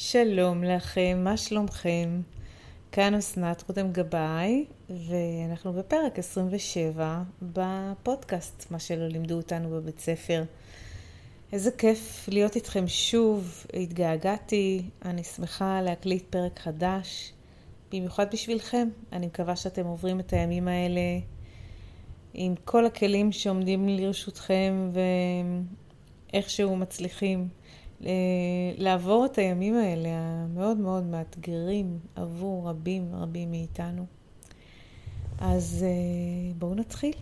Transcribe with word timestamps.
שלום 0.00 0.64
לכם, 0.64 1.20
מה 1.24 1.36
שלומכם? 1.36 2.20
כאן 2.92 3.14
אסנת 3.14 3.64
רותם 3.68 3.92
גבאי, 3.92 4.64
ואנחנו 4.90 5.72
בפרק 5.72 6.18
27 6.18 7.22
בפודקאסט, 7.42 8.70
מה 8.70 8.78
שלא 8.78 9.08
לימדו 9.08 9.34
אותנו 9.34 9.70
בבית 9.70 9.98
ספר. 9.98 10.44
איזה 11.52 11.70
כיף 11.70 12.28
להיות 12.28 12.56
איתכם 12.56 12.88
שוב, 12.88 13.66
התגעגעתי, 13.74 14.82
אני 15.04 15.24
שמחה 15.24 15.80
להקליט 15.82 16.24
פרק 16.30 16.58
חדש, 16.58 17.32
במיוחד 17.92 18.26
בשבילכם. 18.32 18.88
אני 19.12 19.26
מקווה 19.26 19.56
שאתם 19.56 19.86
עוברים 19.86 20.20
את 20.20 20.32
הימים 20.32 20.68
האלה 20.68 21.18
עם 22.34 22.54
כל 22.64 22.86
הכלים 22.86 23.32
שעומדים 23.32 23.88
לרשותכם 23.88 24.90
ואיכשהו 26.32 26.76
מצליחים 26.76 27.48
לעבור 28.76 29.26
את 29.26 29.38
הימים 29.38 29.74
האלה 29.74 30.08
המאוד 30.12 30.76
מאוד 30.76 31.04
מאתגרים 31.04 31.98
עבור 32.14 32.68
רבים 32.68 33.14
רבים 33.14 33.50
מאיתנו. 33.50 34.06
אז 35.38 35.84
אה, 35.88 36.52
בואו 36.58 36.74
נתחיל. 36.74 37.12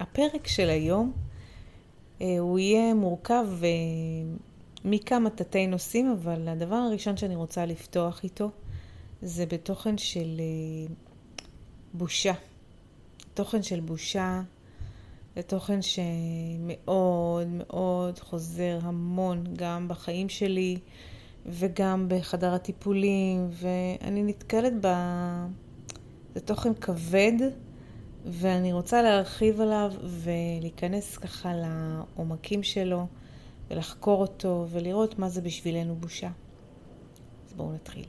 הפרק 0.00 0.46
של 0.46 0.70
היום 0.70 1.12
אה, 2.20 2.38
הוא 2.38 2.58
יהיה 2.58 2.94
מורכב 2.94 3.46
מכמה 4.84 5.30
תתי 5.30 5.66
נושאים, 5.66 6.10
אבל 6.10 6.48
הדבר 6.48 6.74
הראשון 6.74 7.16
שאני 7.16 7.36
רוצה 7.36 7.66
לפתוח 7.66 8.24
איתו 8.24 8.50
זה 9.22 9.46
בתוכן 9.46 9.98
של 9.98 10.40
בושה. 11.94 12.32
תוכן 13.34 13.62
של 13.62 13.80
בושה 13.80 14.42
זה 15.36 15.42
תוכן 15.42 15.78
שמאוד 15.82 17.46
מאוד 17.48 18.18
חוזר 18.18 18.78
המון, 18.82 19.44
גם 19.56 19.88
בחיים 19.88 20.28
שלי 20.28 20.78
וגם 21.46 22.06
בחדר 22.08 22.54
הטיפולים, 22.54 23.48
ואני 23.50 24.22
נתקלת 24.22 24.72
ב... 24.80 24.86
זה 26.34 26.40
תוכן 26.40 26.74
כבד, 26.74 27.32
ואני 28.26 28.72
רוצה 28.72 29.02
להרחיב 29.02 29.60
עליו 29.60 29.92
ולהיכנס 30.04 31.16
ככה 31.16 31.52
לעומקים 31.54 32.62
שלו, 32.62 33.06
ולחקור 33.70 34.20
אותו, 34.20 34.66
ולראות 34.70 35.18
מה 35.18 35.28
זה 35.28 35.40
בשבילנו 35.40 35.94
בושה. 35.94 36.30
אז 37.46 37.52
בואו 37.52 37.72
נתחיל. 37.72 38.04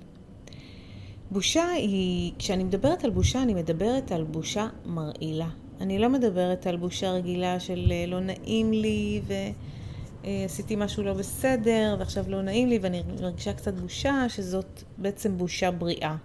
בושה 1.32 1.68
היא, 1.68 2.34
כשאני 2.40 2.64
מדברת 2.64 3.04
על 3.04 3.10
בושה, 3.10 3.42
אני 3.42 3.54
מדברת 3.54 4.12
על 4.12 4.24
בושה 4.24 4.68
מרעילה. 4.86 5.50
אני 5.84 6.00
לא 6.00 6.10
מדברת 6.10 6.68
על 6.68 6.78
בושה 6.78 7.12
רגילה 7.12 7.60
של 7.60 7.92
אה, 7.92 8.06
לא 8.08 8.20
נעים 8.20 8.72
לי 8.72 9.22
ועשיתי 10.24 10.76
משהו 10.76 11.04
לא 11.04 11.14
בסדר 11.14 11.96
ועכשיו 12.00 12.26
לא 12.28 12.42
נעים 12.42 12.70
לי 12.70 12.80
ואני 12.82 13.02
מרגישה 13.22 13.54
קצת 13.54 13.74
בושה, 13.74 14.26
שזאת 14.30 14.84
בעצם 14.98 15.38
בושה 15.38 15.72
בריאה. 15.72 16.16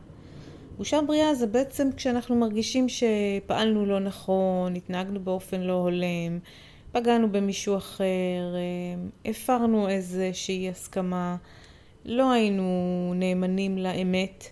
בושה 0.77 1.01
בריאה 1.07 1.35
זה 1.35 1.47
בעצם 1.47 1.89
כשאנחנו 1.97 2.37
מרגישים 2.37 2.87
שפעלנו 2.89 3.87
לא 3.87 4.01
נכון, 4.01 4.77
התנהגנו 4.77 5.21
באופן 5.21 5.61
לא 5.61 5.73
הולם, 5.73 6.39
פגענו 6.93 7.33
במישהו 7.33 7.77
אחר, 7.77 8.05
אה, 8.55 9.31
הפרנו 9.31 9.89
איזושהי 9.89 10.69
הסכמה, 10.69 11.37
לא 12.05 12.33
היינו 12.33 13.13
נאמנים 13.17 13.79
לאמת, 13.79 14.45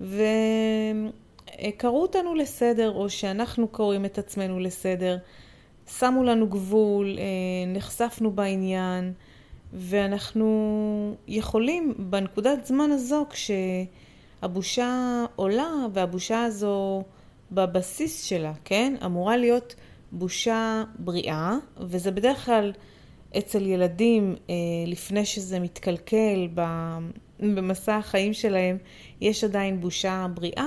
ו... 0.00 0.22
אה, 1.62 1.70
קראו 1.76 2.02
אותנו 2.02 2.34
לסדר, 2.34 2.90
או 2.90 3.10
שאנחנו 3.10 3.68
קוראים 3.68 4.04
את 4.04 4.18
עצמנו 4.18 4.60
לסדר, 4.60 5.18
שמו 5.98 6.24
לנו 6.24 6.48
גבול, 6.48 7.18
אה, 7.18 7.24
נחשפנו 7.66 8.30
בעניין, 8.30 9.12
ואנחנו 9.72 11.16
יכולים 11.28 11.94
בנקודת 11.98 12.66
זמן 12.66 12.90
הזו, 12.90 13.26
כשהבושה 13.30 15.24
עולה, 15.36 15.72
והבושה 15.92 16.44
הזו 16.44 17.02
בבסיס 17.52 18.24
שלה, 18.24 18.52
כן? 18.64 18.94
אמורה 19.04 19.36
להיות 19.36 19.74
בושה 20.12 20.84
בריאה, 20.98 21.56
וזה 21.80 22.10
בדרך 22.10 22.44
כלל 22.44 22.72
אצל 23.38 23.66
ילדים, 23.66 24.34
אה, 24.50 24.54
לפני 24.86 25.24
שזה 25.24 25.60
מתקלקל 25.60 26.48
במסע 27.40 27.96
החיים 27.96 28.32
שלהם, 28.32 28.78
יש 29.20 29.44
עדיין 29.44 29.80
בושה 29.80 30.26
בריאה. 30.34 30.66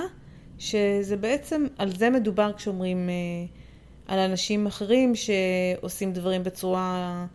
שזה 0.62 1.16
בעצם, 1.16 1.66
על 1.78 1.96
זה 1.96 2.10
מדובר 2.10 2.52
כשאומרים 2.52 3.08
אה, 3.08 3.14
על 4.06 4.18
אנשים 4.18 4.66
אחרים 4.66 5.12
שעושים 5.14 6.12
דברים 6.12 6.44
בצורה 6.44 7.26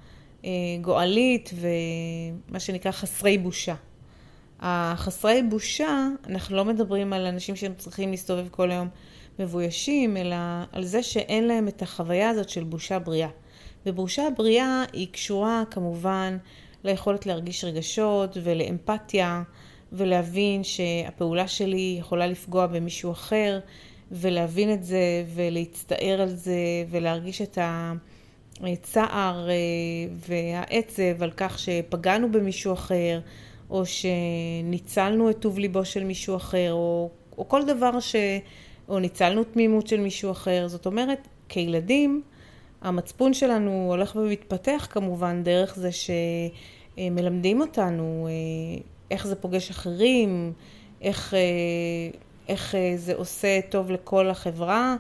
אה, 0.46 0.50
גואלית 0.82 1.52
ומה 1.54 2.60
שנקרא 2.60 2.92
חסרי 2.92 3.38
בושה. 3.38 3.76
החסרי 4.60 5.44
בושה, 5.50 6.08
אנחנו 6.30 6.56
לא 6.56 6.66
מדברים 6.66 7.14
על 7.14 7.26
אנשים 7.26 7.56
שהם 7.56 7.74
צריכים 7.78 8.12
להסתובב 8.12 8.48
כל 8.52 8.72
היום 8.72 8.88
מבוישים, 9.40 10.18
אלא 10.18 10.36
על 10.72 10.84
זה 10.84 11.04
שאין 11.04 11.48
להם 11.48 11.68
את 11.68 11.82
החוויה 11.82 12.30
הזאת 12.30 12.50
של 12.50 12.64
בושה 12.64 13.00
בריאה. 13.00 13.30
ובושה 13.86 14.24
בריאה 14.38 14.84
היא 14.94 15.08
קשורה 15.12 15.64
כמובן 15.72 16.38
ליכולת 16.84 17.26
להרגיש 17.26 17.64
רגשות 17.64 18.38
ולאמפתיה. 18.44 19.44
ולהבין 19.92 20.64
שהפעולה 20.64 21.48
שלי 21.48 21.96
יכולה 22.00 22.28
לפגוע 22.28 22.68
במישהו 22.68 23.12
אחר, 23.12 23.60
ולהבין 24.12 24.74
את 24.74 24.84
זה 24.84 25.24
ולהצטער 25.36 26.22
על 26.22 26.30
זה 26.30 26.60
ולהרגיש 26.90 27.42
את 27.42 27.58
הצער 28.62 29.50
אה, 29.50 29.56
והעצב 30.28 31.24
על 31.24 31.32
כך 31.38 31.60
שפגענו 31.60 32.32
במישהו 32.32 32.74
אחר, 32.74 33.20
או 33.70 33.84
שניצלנו 33.86 35.30
את 35.30 35.40
טוב 35.40 35.60
ליבו 35.60 35.86
של 35.86 36.04
מישהו 36.04 36.36
אחר, 36.36 36.74
או, 36.74 37.10
או 37.38 37.50
כל 37.50 37.66
דבר 37.66 38.00
ש... 38.00 38.16
או 38.90 39.00
ניצלנו 39.00 39.44
תמימות 39.44 39.88
של 39.88 40.00
מישהו 40.00 40.32
אחר. 40.32 40.68
זאת 40.68 40.86
אומרת, 40.86 41.28
כילדים, 41.50 42.22
המצפון 42.82 43.34
שלנו 43.34 43.88
הולך 43.90 44.16
ומתפתח 44.16 44.88
כמובן 44.92 45.44
דרך 45.44 45.76
זה 45.76 45.90
שמלמדים 46.98 47.62
אותנו 47.62 48.28
אה, 48.30 48.82
איך 49.12 49.28
זה 49.28 49.36
פוגש 49.36 49.70
אחרים, 49.70 50.54
איך, 51.02 51.34
אה, 51.34 51.40
איך 52.48 52.76
אה, 52.76 52.94
זה 52.98 53.16
עושה 53.16 53.60
טוב 53.70 53.92
לכל 53.92 54.30
החברה. 54.30 54.96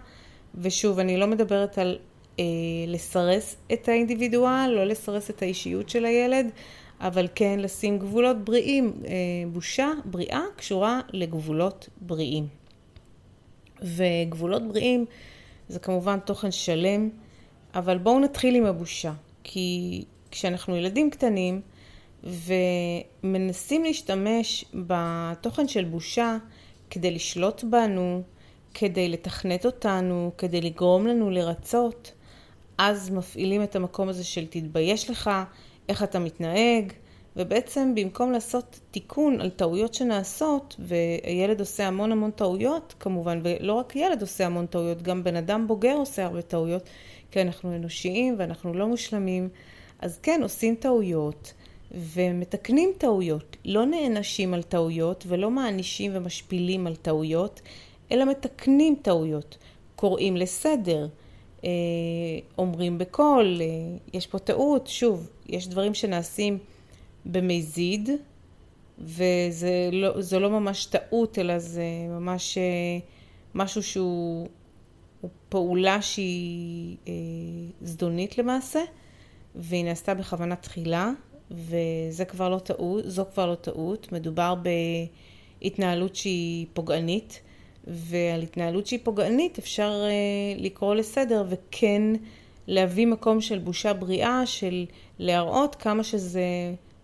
ושוב, 0.55 0.99
אני 0.99 1.17
לא 1.17 1.27
מדברת 1.27 1.77
על 1.77 1.97
אה, 2.39 2.45
לסרס 2.87 3.55
את 3.73 3.89
האינדיבידואל, 3.89 4.71
לא 4.75 4.83
לסרס 4.83 5.29
את 5.29 5.41
האישיות 5.41 5.89
של 5.89 6.05
הילד, 6.05 6.49
אבל 6.99 7.27
כן 7.35 7.59
לשים 7.59 7.99
גבולות 7.99 8.45
בריאים. 8.45 8.93
אה, 9.05 9.13
בושה 9.51 9.91
בריאה 10.05 10.41
קשורה 10.55 11.01
לגבולות 11.13 11.89
בריאים. 12.01 12.47
וגבולות 13.81 14.67
בריאים 14.67 15.05
זה 15.69 15.79
כמובן 15.79 16.19
תוכן 16.19 16.51
שלם, 16.51 17.09
אבל 17.75 17.97
בואו 17.97 18.19
נתחיל 18.19 18.55
עם 18.55 18.65
הבושה. 18.65 19.13
כי 19.43 20.03
כשאנחנו 20.31 20.75
ילדים 20.75 21.09
קטנים, 21.09 21.61
ומנסים 22.23 23.83
להשתמש 23.83 24.65
בתוכן 24.73 25.67
של 25.67 25.83
בושה 25.83 26.37
כדי 26.89 27.11
לשלוט 27.11 27.63
בנו, 27.63 28.21
כדי 28.73 29.09
לתכנת 29.09 29.65
אותנו, 29.65 30.31
כדי 30.37 30.61
לגרום 30.61 31.07
לנו 31.07 31.29
לרצות, 31.29 32.11
אז 32.77 33.09
מפעילים 33.09 33.63
את 33.63 33.75
המקום 33.75 34.09
הזה 34.09 34.23
של 34.23 34.47
תתבייש 34.47 35.09
לך, 35.09 35.29
איך 35.89 36.03
אתה 36.03 36.19
מתנהג, 36.19 36.93
ובעצם 37.35 37.95
במקום 37.95 38.31
לעשות 38.31 38.79
תיקון 38.91 39.41
על 39.41 39.49
טעויות 39.49 39.93
שנעשות, 39.93 40.75
והילד 40.79 41.59
עושה 41.59 41.87
המון 41.87 42.11
המון 42.11 42.31
טעויות 42.31 42.95
כמובן, 42.99 43.41
ולא 43.43 43.73
רק 43.73 43.95
ילד 43.95 44.21
עושה 44.21 44.45
המון 44.45 44.65
טעויות, 44.65 45.01
גם 45.01 45.23
בן 45.23 45.35
אדם 45.35 45.67
בוגר 45.67 45.93
עושה 45.93 46.25
הרבה 46.25 46.41
טעויות, 46.41 46.89
כי 47.31 47.41
אנחנו 47.41 47.75
אנושיים 47.75 48.35
ואנחנו 48.37 48.73
לא 48.73 48.87
מושלמים, 48.87 49.49
אז 49.99 50.19
כן, 50.23 50.39
עושים 50.43 50.75
טעויות, 50.75 51.53
ומתקנים 51.91 52.89
טעויות. 52.97 53.57
לא 53.65 53.85
נענשים 53.85 54.53
על 54.53 54.63
טעויות 54.63 55.23
ולא 55.27 55.51
מענישים 55.51 56.11
ומשפילים 56.13 56.87
על 56.87 56.95
טעויות, 56.95 57.61
אלא 58.11 58.25
מתקנים 58.25 58.95
טעויות. 59.01 59.57
קוראים 59.95 60.37
לסדר, 60.37 61.07
אה, 61.63 61.69
אומרים 62.57 62.97
בקול, 62.97 63.61
אה, 63.61 63.67
יש 64.13 64.27
פה 64.27 64.39
טעות. 64.39 64.87
שוב, 64.87 65.29
יש 65.47 65.67
דברים 65.67 65.93
שנעשים 65.93 66.57
במזיד, 67.25 68.09
וזה 68.99 69.89
לא, 69.91 70.39
לא 70.39 70.49
ממש 70.49 70.85
טעות, 70.85 71.39
אלא 71.39 71.59
זה 71.59 71.83
ממש 72.09 72.57
אה, 72.57 72.63
משהו 73.55 73.83
שהוא 73.83 74.47
פעולה 75.49 76.01
שהיא 76.01 76.97
זדונית 77.81 78.37
למעשה, 78.37 78.79
והיא 79.55 79.85
נעשתה 79.85 80.13
בכוונה 80.13 80.55
תחילה. 80.55 81.11
וזה 81.51 82.25
כבר 82.25 82.49
לא 82.49 82.59
טעות, 82.59 83.03
זו 83.07 83.25
כבר 83.33 83.45
לא 83.45 83.55
טעות, 83.55 84.11
מדובר 84.11 84.55
בהתנהלות 85.61 86.15
שהיא 86.15 86.65
פוגענית, 86.73 87.41
ועל 87.87 88.41
התנהלות 88.41 88.87
שהיא 88.87 88.99
פוגענית 89.03 89.57
אפשר 89.57 90.03
uh, 90.07 90.61
לקרוא 90.61 90.95
לסדר 90.95 91.43
וכן 91.49 92.03
להביא 92.67 93.07
מקום 93.07 93.41
של 93.41 93.59
בושה 93.59 93.93
בריאה, 93.93 94.45
של 94.45 94.85
להראות 95.19 95.75
כמה 95.75 96.03
שזה 96.03 96.45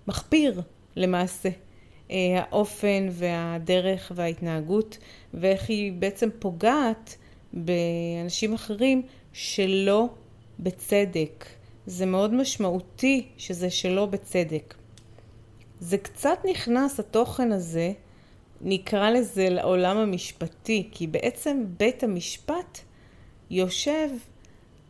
מחפיר 0.07 0.61
למעשה. 0.95 1.49
Uh, 1.49 2.13
האופן 2.35 3.07
והדרך 3.11 4.11
וההתנהגות, 4.15 4.97
ואיך 5.33 5.69
היא 5.69 5.93
בעצם 5.93 6.29
פוגעת 6.39 7.17
באנשים 7.53 8.53
אחרים 8.53 9.01
שלא 9.33 10.07
בצדק. 10.59 11.45
זה 11.85 12.05
מאוד 12.05 12.33
משמעותי 12.33 13.27
שזה 13.37 13.69
שלא 13.69 14.05
בצדק. 14.05 14.73
זה 15.79 15.97
קצת 15.97 16.37
נכנס, 16.49 16.99
התוכן 16.99 17.51
הזה, 17.51 17.91
נקרא 18.61 19.09
לזה 19.09 19.49
לעולם 19.49 19.97
המשפטי, 19.97 20.89
כי 20.91 21.07
בעצם 21.07 21.63
בית 21.77 22.03
המשפט 22.03 22.79
יושב 23.49 24.09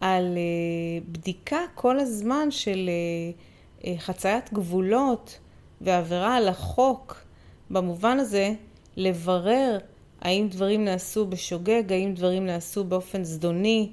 על 0.02 0.38
uh, 0.38 1.12
בדיקה 1.12 1.60
כל 1.76 2.00
הזמן 2.00 2.52
של 2.52 2.90
uh, 2.90 3.84
uh, 3.84 3.88
חציית 3.98 4.54
גבולות 4.54 5.40
ועבירה 5.82 6.36
על 6.36 6.48
החוק. 6.48 7.24
במובן 7.70 8.20
הזה, 8.20 8.54
לברר 8.98 9.78
האם 10.22 10.48
דברים 10.52 10.86
נעשו 10.86 11.26
בשוגג, 11.26 11.94
האם 11.94 12.14
דברים 12.14 12.46
נעשו 12.46 12.84
באופן 12.84 13.24
זדוני, 13.24 13.92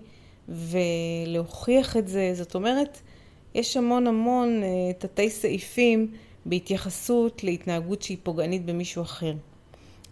ולהוכיח 0.51 1.97
את 1.97 2.09
זה. 2.09 2.31
זאת 2.35 2.55
אומרת, 2.55 3.01
יש 3.55 3.77
המון 3.77 4.07
המון 4.07 4.63
uh, 4.63 5.01
תתי 5.01 5.31
סעיפים 5.31 6.13
בהתייחסות 6.47 7.45
להתנהגות 7.45 8.03
שהיא 8.03 8.19
פוגענית 8.23 8.65
במישהו 8.65 9.03
אחר. 9.03 9.33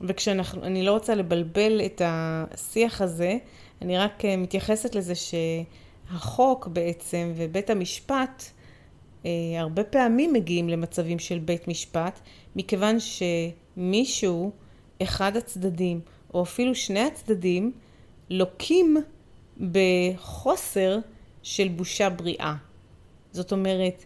וכשאנחנו, 0.00 0.64
אני 0.64 0.82
לא 0.82 0.92
רוצה 0.92 1.14
לבלבל 1.14 1.80
את 1.86 2.02
השיח 2.04 3.00
הזה, 3.00 3.38
אני 3.82 3.98
רק 3.98 4.20
uh, 4.20 4.24
מתייחסת 4.38 4.94
לזה 4.94 5.12
שהחוק 5.14 6.66
בעצם 6.66 7.32
ובית 7.36 7.70
המשפט 7.70 8.44
uh, 9.22 9.26
הרבה 9.58 9.84
פעמים 9.84 10.32
מגיעים 10.32 10.68
למצבים 10.68 11.18
של 11.18 11.38
בית 11.38 11.68
משפט, 11.68 12.20
מכיוון 12.56 12.96
שמישהו, 13.00 14.50
אחד 15.02 15.36
הצדדים, 15.36 16.00
או 16.34 16.42
אפילו 16.42 16.74
שני 16.74 17.00
הצדדים, 17.00 17.72
לוקים 18.30 18.96
בחוסר 19.60 20.98
של 21.42 21.68
בושה 21.68 22.10
בריאה. 22.10 22.54
זאת 23.32 23.52
אומרת, 23.52 24.04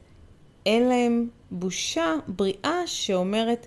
אין 0.66 0.88
להם 0.88 1.28
בושה 1.50 2.14
בריאה 2.28 2.86
שאומרת, 2.86 3.66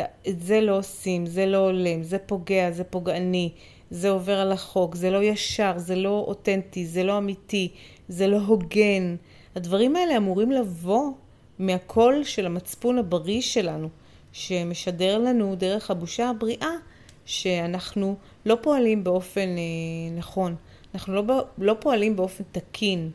את 0.00 0.42
זה 0.42 0.60
לא 0.60 0.78
עושים, 0.78 1.26
זה 1.26 1.46
לא 1.46 1.56
הולם, 1.56 2.02
זה 2.02 2.18
פוגע, 2.18 2.70
זה 2.70 2.84
פוגעני, 2.84 3.52
זה 3.90 4.10
עובר 4.10 4.40
על 4.40 4.52
החוק, 4.52 4.94
זה 4.94 5.10
לא 5.10 5.22
ישר, 5.22 5.72
זה 5.76 5.96
לא 5.96 6.24
אותנטי, 6.28 6.86
זה 6.86 7.04
לא 7.04 7.18
אמיתי, 7.18 7.68
זה 8.08 8.26
לא 8.26 8.36
הוגן. 8.36 9.16
הדברים 9.56 9.96
האלה 9.96 10.16
אמורים 10.16 10.52
לבוא 10.52 11.10
מהקול 11.58 12.24
של 12.24 12.46
המצפון 12.46 12.98
הבריא 12.98 13.40
שלנו, 13.40 13.88
שמשדר 14.32 15.18
לנו 15.18 15.54
דרך 15.54 15.90
הבושה 15.90 16.28
הבריאה 16.28 16.72
שאנחנו 17.24 18.16
לא 18.46 18.58
פועלים 18.62 19.04
באופן 19.04 19.48
אה, 19.48 20.16
נכון. 20.16 20.56
אנחנו 20.96 21.14
לא, 21.14 21.44
לא 21.58 21.76
פועלים 21.80 22.16
באופן 22.16 22.44
תקין. 22.52 23.10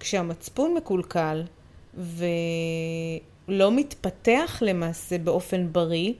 כשהמצפון 0.00 0.74
מקולקל 0.74 1.42
ולא 1.94 3.72
מתפתח 3.72 4.62
למעשה 4.66 5.18
באופן 5.18 5.72
בריא, 5.72 6.12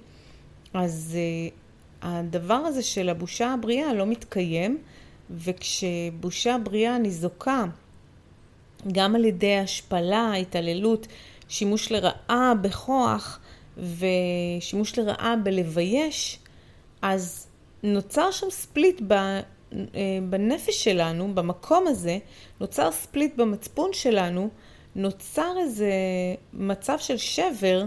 אז 0.74 1.16
uh, 1.16 1.54
הדבר 2.02 2.54
הזה 2.54 2.82
של 2.82 3.08
הבושה 3.08 3.52
הבריאה 3.52 3.94
לא 3.94 4.06
מתקיים, 4.06 4.78
וכשבושה 5.30 6.56
בריאה 6.64 6.98
ניזוקה 6.98 7.64
גם 8.92 9.14
על 9.14 9.24
ידי 9.24 9.56
השפלה, 9.56 10.34
התעללות, 10.34 11.06
שימוש 11.48 11.92
לרעה 11.92 12.52
בכוח 12.60 13.40
ושימוש 13.78 14.98
לרעה 14.98 15.36
בלבייש, 15.36 16.38
אז 17.02 17.46
נוצר 17.82 18.30
שם 18.30 18.46
ספליט 18.50 19.00
בנפש 20.30 20.84
שלנו, 20.84 21.34
במקום 21.34 21.86
הזה, 21.86 22.18
נוצר 22.60 22.92
ספליט 22.92 23.36
במצפון 23.36 23.90
שלנו, 23.92 24.48
נוצר 24.96 25.54
איזה 25.58 25.90
מצב 26.52 26.98
של 26.98 27.16
שבר 27.16 27.84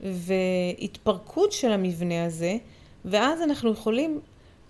והתפרקות 0.00 1.52
של 1.52 1.72
המבנה 1.72 2.24
הזה, 2.24 2.56
ואז 3.04 3.42
אנחנו 3.42 3.72
יכולים 3.72 4.20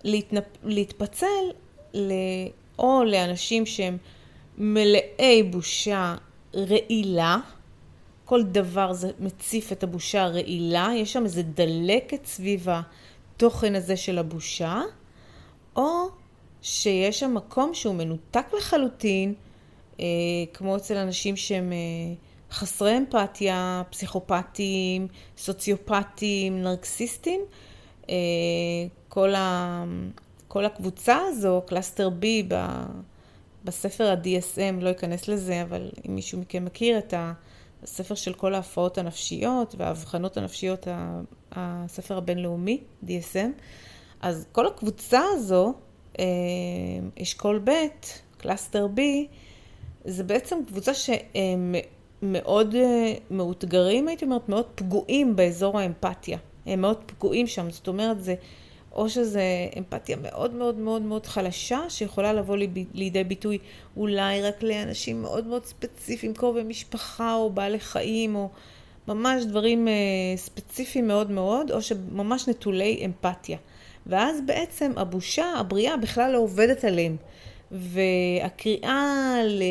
להתנפ... 0.03 0.43
להתפצל 0.63 1.25
ל... 1.93 2.11
או 2.79 3.03
לאנשים 3.03 3.65
שהם 3.65 3.97
מלאי 4.57 5.43
בושה 5.43 6.15
רעילה, 6.55 7.37
כל 8.25 8.43
דבר 8.43 8.93
זה 8.93 9.11
מציף 9.19 9.71
את 9.71 9.83
הבושה 9.83 10.23
הרעילה, 10.23 10.89
יש 10.95 11.13
שם 11.13 11.23
איזה 11.23 11.43
דלקת 11.43 12.25
סביב 12.25 12.67
התוכן 12.69 13.75
הזה 13.75 13.97
של 13.97 14.17
הבושה, 14.17 14.81
או 15.75 16.07
שיש 16.67 17.19
שם 17.19 17.33
מקום 17.33 17.73
שהוא 17.73 17.95
מנותק 17.95 18.45
לחלוטין, 18.57 19.33
אה, 19.99 20.05
כמו 20.53 20.77
אצל 20.77 20.97
אנשים 20.97 21.35
שהם 21.35 21.71
אה, 21.73 21.77
חסרי 22.51 22.97
אמפתיה, 22.97 23.83
פסיכופטיים, 23.89 25.07
סוציופטיים, 25.37 26.61
נרקסיסטים. 26.61 27.41
אה, 28.09 28.15
כל, 29.09 29.35
ה, 29.35 29.83
כל 30.47 30.65
הקבוצה 30.65 31.17
הזו, 31.27 31.61
cluster 31.65 32.09
B 32.21 32.53
בספר 33.63 34.07
ה-DSM, 34.09 34.81
לא 34.83 34.91
אכנס 34.91 35.27
לזה, 35.27 35.61
אבל 35.61 35.89
אם 36.07 36.15
מישהו 36.15 36.39
מכם 36.39 36.65
מכיר 36.65 36.97
את 36.97 37.13
הספר 37.83 38.15
של 38.15 38.33
כל 38.33 38.53
ההפרעות 38.53 38.97
הנפשיות 38.97 39.75
והאבחנות 39.77 40.37
הנפשיות, 40.37 40.87
הספר 41.51 42.17
הבינלאומי, 42.17 42.81
DSM, 43.03 43.61
אז 44.21 44.45
כל 44.51 44.67
הקבוצה 44.67 45.21
הזו 45.33 45.73
אשכול 47.21 47.61
ב', 47.63 47.71
cluster 48.37 48.87
B, 48.95 48.99
זה 50.05 50.23
בעצם 50.23 50.59
קבוצה 50.67 50.91
שמאוד 50.93 52.75
אה, 52.75 53.13
מאותגרים, 53.31 54.07
הייתי 54.07 54.25
אומרת, 54.25 54.49
מאוד 54.49 54.65
פגועים 54.75 55.35
באזור 55.35 55.79
האמפתיה. 55.79 56.37
הם 56.65 56.81
מאוד 56.81 56.97
פגועים 57.05 57.47
שם, 57.47 57.71
זאת 57.71 57.87
אומרת, 57.87 58.23
זה 58.23 58.35
או 58.95 59.09
שזה 59.09 59.43
אמפתיה 59.77 60.17
מאוד 60.17 60.53
מאוד 60.53 60.75
מאוד 60.75 61.01
מאוד 61.01 61.25
חלשה, 61.25 61.79
שיכולה 61.89 62.33
לבוא 62.33 62.57
לידי 62.93 63.23
ביטוי 63.23 63.57
אולי 63.97 64.41
רק 64.41 64.63
לאנשים 64.63 65.21
מאוד 65.21 65.47
מאוד 65.47 65.65
ספציפיים, 65.65 66.33
קרובי 66.33 66.63
משפחה 66.63 67.35
או 67.35 67.49
בעלי 67.49 67.79
חיים, 67.79 68.35
או 68.35 68.49
ממש 69.07 69.43
דברים 69.43 69.87
אה, 69.87 69.93
ספציפיים 70.35 71.07
מאוד 71.07 71.31
מאוד, 71.31 71.71
או 71.71 71.81
שממש 71.81 72.47
נטולי 72.47 73.01
אמפתיה. 73.05 73.57
ואז 74.07 74.39
בעצם 74.45 74.91
הבושה, 74.95 75.45
הבריאה, 75.57 75.97
בכלל 75.97 76.31
לא 76.31 76.37
עובדת 76.37 76.83
עליהם. 76.83 77.17
והקריאה 77.71 79.35
ל... 79.43 79.63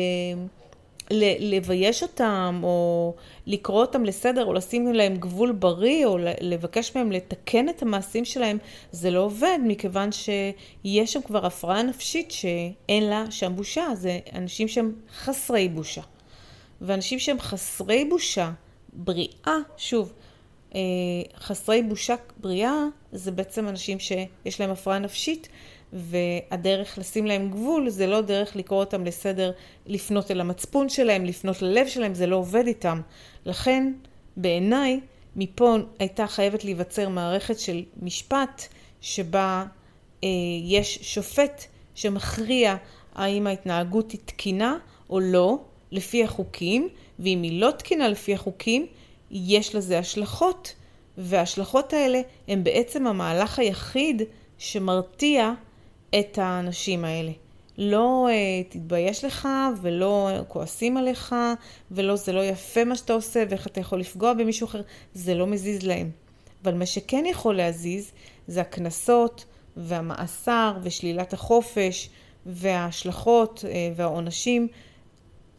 ל... 1.11 1.55
לבייש 1.55 2.03
אותם, 2.03 2.59
או 2.63 3.13
לקרוא 3.47 3.81
אותם 3.81 4.05
לסדר, 4.05 4.45
או 4.45 4.53
לשים 4.53 4.93
להם 4.93 5.15
גבול 5.15 5.51
בריא, 5.51 6.05
או 6.05 6.17
לבקש 6.41 6.95
מהם 6.95 7.11
לתקן 7.11 7.69
את 7.69 7.81
המעשים 7.81 8.25
שלהם, 8.25 8.57
זה 8.91 9.11
לא 9.11 9.19
עובד, 9.19 9.59
מכיוון 9.63 10.09
שיש 10.11 11.13
שם 11.13 11.21
כבר 11.21 11.45
הפרעה 11.45 11.83
נפשית 11.83 12.31
שאין 12.31 13.03
לה 13.03 13.25
שם 13.29 13.55
בושה. 13.55 13.87
זה 13.93 14.19
אנשים 14.33 14.67
שהם 14.67 14.93
חסרי 15.17 15.69
בושה. 15.69 16.01
ואנשים 16.81 17.19
שהם 17.19 17.39
חסרי 17.39 18.05
בושה, 18.05 18.51
בריאה, 18.93 19.57
שוב, 19.77 20.13
חסרי 21.39 21.83
בושה 21.83 22.15
בריאה 22.37 22.73
זה 23.11 23.31
בעצם 23.31 23.67
אנשים 23.67 23.99
שיש 23.99 24.61
להם 24.61 24.69
הפרעה 24.71 24.99
נפשית 24.99 25.49
והדרך 25.93 26.97
לשים 26.97 27.25
להם 27.25 27.49
גבול 27.49 27.89
זה 27.89 28.07
לא 28.07 28.21
דרך 28.21 28.55
לקרוא 28.55 28.79
אותם 28.79 29.05
לסדר, 29.05 29.51
לפנות 29.85 30.31
אל 30.31 30.41
המצפון 30.41 30.89
שלהם, 30.89 31.25
לפנות 31.25 31.61
ללב 31.61 31.87
שלהם, 31.87 32.13
זה 32.13 32.27
לא 32.27 32.35
עובד 32.35 32.67
איתם. 32.67 33.01
לכן 33.45 33.93
בעיניי 34.37 34.99
מפה 35.35 35.75
הייתה 35.99 36.27
חייבת 36.27 36.63
להיווצר 36.63 37.09
מערכת 37.09 37.59
של 37.59 37.83
משפט 38.01 38.67
שבה 39.01 39.65
אה, 40.23 40.29
יש 40.63 40.99
שופט 41.01 41.63
שמכריע 41.95 42.75
האם 43.15 43.47
ההתנהגות 43.47 44.11
היא 44.11 44.19
תקינה 44.25 44.77
או 45.09 45.19
לא 45.19 45.57
לפי 45.91 46.23
החוקים, 46.23 46.89
ואם 47.19 47.41
היא 47.41 47.61
לא 47.61 47.71
תקינה 47.71 48.07
לפי 48.07 48.33
החוקים, 48.33 48.85
יש 49.35 49.75
לזה 49.75 49.99
השלכות, 49.99 50.75
וההשלכות 51.17 51.93
האלה 51.93 52.21
הן 52.47 52.63
בעצם 52.63 53.07
המהלך 53.07 53.59
היחיד 53.59 54.21
שמרתיע 54.57 55.51
את 56.19 56.37
האנשים 56.37 57.05
האלה. 57.05 57.31
לא 57.77 58.27
uh, 58.29 58.73
תתבייש 58.73 59.25
לך 59.25 59.47
ולא 59.81 60.29
כועסים 60.47 60.97
עליך 60.97 61.35
ולא 61.91 62.15
זה 62.15 62.31
לא 62.31 62.43
יפה 62.45 62.85
מה 62.85 62.95
שאתה 62.95 63.13
עושה 63.13 63.43
ואיך 63.49 63.67
אתה 63.67 63.79
יכול 63.79 63.99
לפגוע 63.99 64.33
במישהו 64.33 64.67
אחר, 64.67 64.81
זה 65.13 65.35
לא 65.35 65.47
מזיז 65.47 65.83
להם. 65.83 66.11
אבל 66.63 66.73
מה 66.73 66.85
שכן 66.85 67.23
יכול 67.25 67.55
להזיז 67.55 68.11
זה 68.47 68.61
הקנסות 68.61 69.45
והמאסר 69.77 70.77
ושלילת 70.83 71.33
החופש 71.33 72.09
וההשלכות 72.45 73.63
uh, 73.63 73.67
והעונשים 73.95 74.67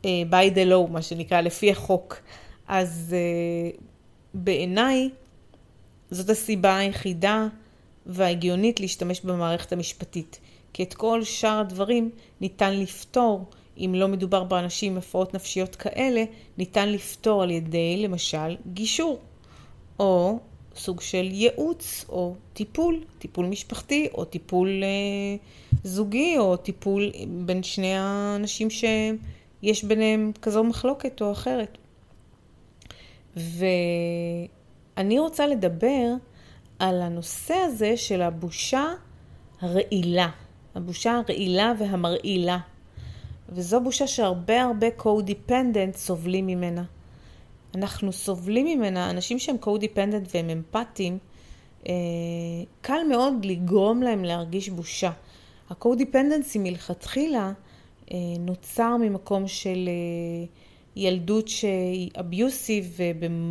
uh, 0.03 0.07
by 0.31 0.55
the 0.55 0.71
law, 0.71 0.91
מה 0.91 1.03
שנקרא, 1.03 1.41
לפי 1.41 1.71
החוק. 1.71 2.21
אז 2.69 3.15
uh, 3.15 3.81
בעיניי 4.35 5.11
זאת 6.11 6.31
הסיבה 6.31 6.77
היחידה 6.77 7.47
וההגיונית 8.07 8.81
להשתמש 8.81 9.21
במערכת 9.21 9.73
המשפטית. 9.73 10.41
כי 10.73 10.83
את 10.83 10.95
כל 10.95 11.25
שאר 11.25 11.59
הדברים 11.61 12.11
ניתן 12.41 12.81
לפתור, 12.81 13.45
אם 13.79 13.93
לא 13.97 14.09
מדובר 14.09 14.45
באנשים 14.45 14.93
עם 14.93 14.99
הפרעות 14.99 15.35
נפשיות 15.35 15.77
כאלה, 15.77 16.25
ניתן 16.59 16.89
לפתור 16.89 17.43
על 17.43 17.51
ידי, 17.51 17.97
למשל, 18.03 18.57
גישור, 18.73 19.19
או 19.99 20.39
סוג 20.77 21.01
של 21.01 21.29
ייעוץ, 21.33 22.05
או 22.09 22.35
טיפול, 22.53 23.05
טיפול 23.19 23.47
משפחתי, 23.47 24.09
או 24.15 24.25
טיפול 24.25 24.69
אה, 24.83 25.37
זוגי, 25.85 26.39
או 26.39 26.57
טיפול 26.57 27.13
בין 27.29 27.63
שני 27.63 27.95
האנשים 27.95 28.71
שיש 28.71 29.85
ביניהם 29.85 30.33
כזו 30.43 30.65
מחלוקת 30.65 31.23
או 31.23 31.33
אחרת. 31.33 31.79
ואני 33.37 35.19
רוצה 35.19 35.47
לדבר 35.47 36.13
על 36.79 37.03
הנושא 37.03 37.55
הזה 37.55 37.97
של 37.97 38.23
הבושה 38.23 38.85
הרעילה, 39.61 40.29
הבושה 40.75 41.13
הרעילה 41.17 41.73
והמרעילה. 41.79 42.59
וזו 43.49 43.81
בושה 43.81 44.07
שהרבה 44.07 44.63
הרבה 44.63 44.87
co-dependent 44.99 45.97
סובלים 45.97 46.47
ממנה. 46.47 46.85
אנחנו 47.75 48.13
סובלים 48.13 48.67
ממנה, 48.67 49.11
אנשים 49.11 49.39
שהם 49.39 49.57
co-dependent 49.63 50.35
והם 50.35 50.51
אמפתיים, 50.51 51.19
אה, 51.89 51.93
קל 52.81 53.01
מאוד 53.09 53.45
לגרום 53.45 54.03
להם 54.03 54.25
להרגיש 54.25 54.69
בושה. 54.69 55.11
ה-co-dependency 55.71 56.59
מלכתחילה 56.59 57.53
אה, 58.13 58.17
נוצר 58.39 58.97
ממקום 58.97 59.49
של 59.49 59.89
אה, 59.89 60.47
ילדות 60.97 61.49
שהיא 61.49 62.11
אביוסיב 62.21 62.99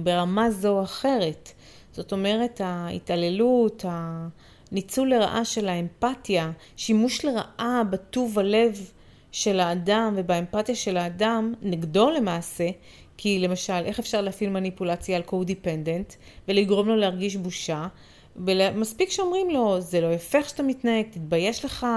ברמה 0.04 0.52
זו 0.52 0.70
או 0.78 0.84
אחרת. 0.84 1.52
זאת 1.92 2.12
אומרת, 2.12 2.62
ההתעללות, 2.64 3.86
הניצול 3.88 5.10
לרעה 5.10 5.46
של 5.46 5.68
האמפתיה, 5.68 6.52
שימוש 6.78 7.26
לרעה 7.26 7.82
בטוב 7.90 8.40
הלב 8.40 8.92
של 9.32 9.60
האדם 9.60 10.14
ובאמפתיה 10.18 10.76
של 10.76 10.98
האדם 10.98 11.54
נגדו 11.62 12.12
למעשה, 12.12 12.70
כי 13.18 13.40
למשל, 13.40 13.74
איך 13.86 14.00
אפשר 14.00 14.22
להפעיל 14.22 14.50
מניפולציה 14.50 15.18
על 15.18 15.24
קו-דיפנדנט 15.24 16.14
ולגרום 16.48 16.88
לו 16.88 16.96
להרגיש 16.96 17.36
בושה? 17.36 17.88
ומספיק 18.36 19.10
שאומרים 19.10 19.50
לו, 19.50 19.82
זה 19.82 20.02
לא 20.02 20.14
יפה 20.14 20.38
איך 20.38 20.50
שאתה 20.50 20.64
מתנהג, 20.64 21.06
תתבייש 21.12 21.66
לך, 21.66 21.88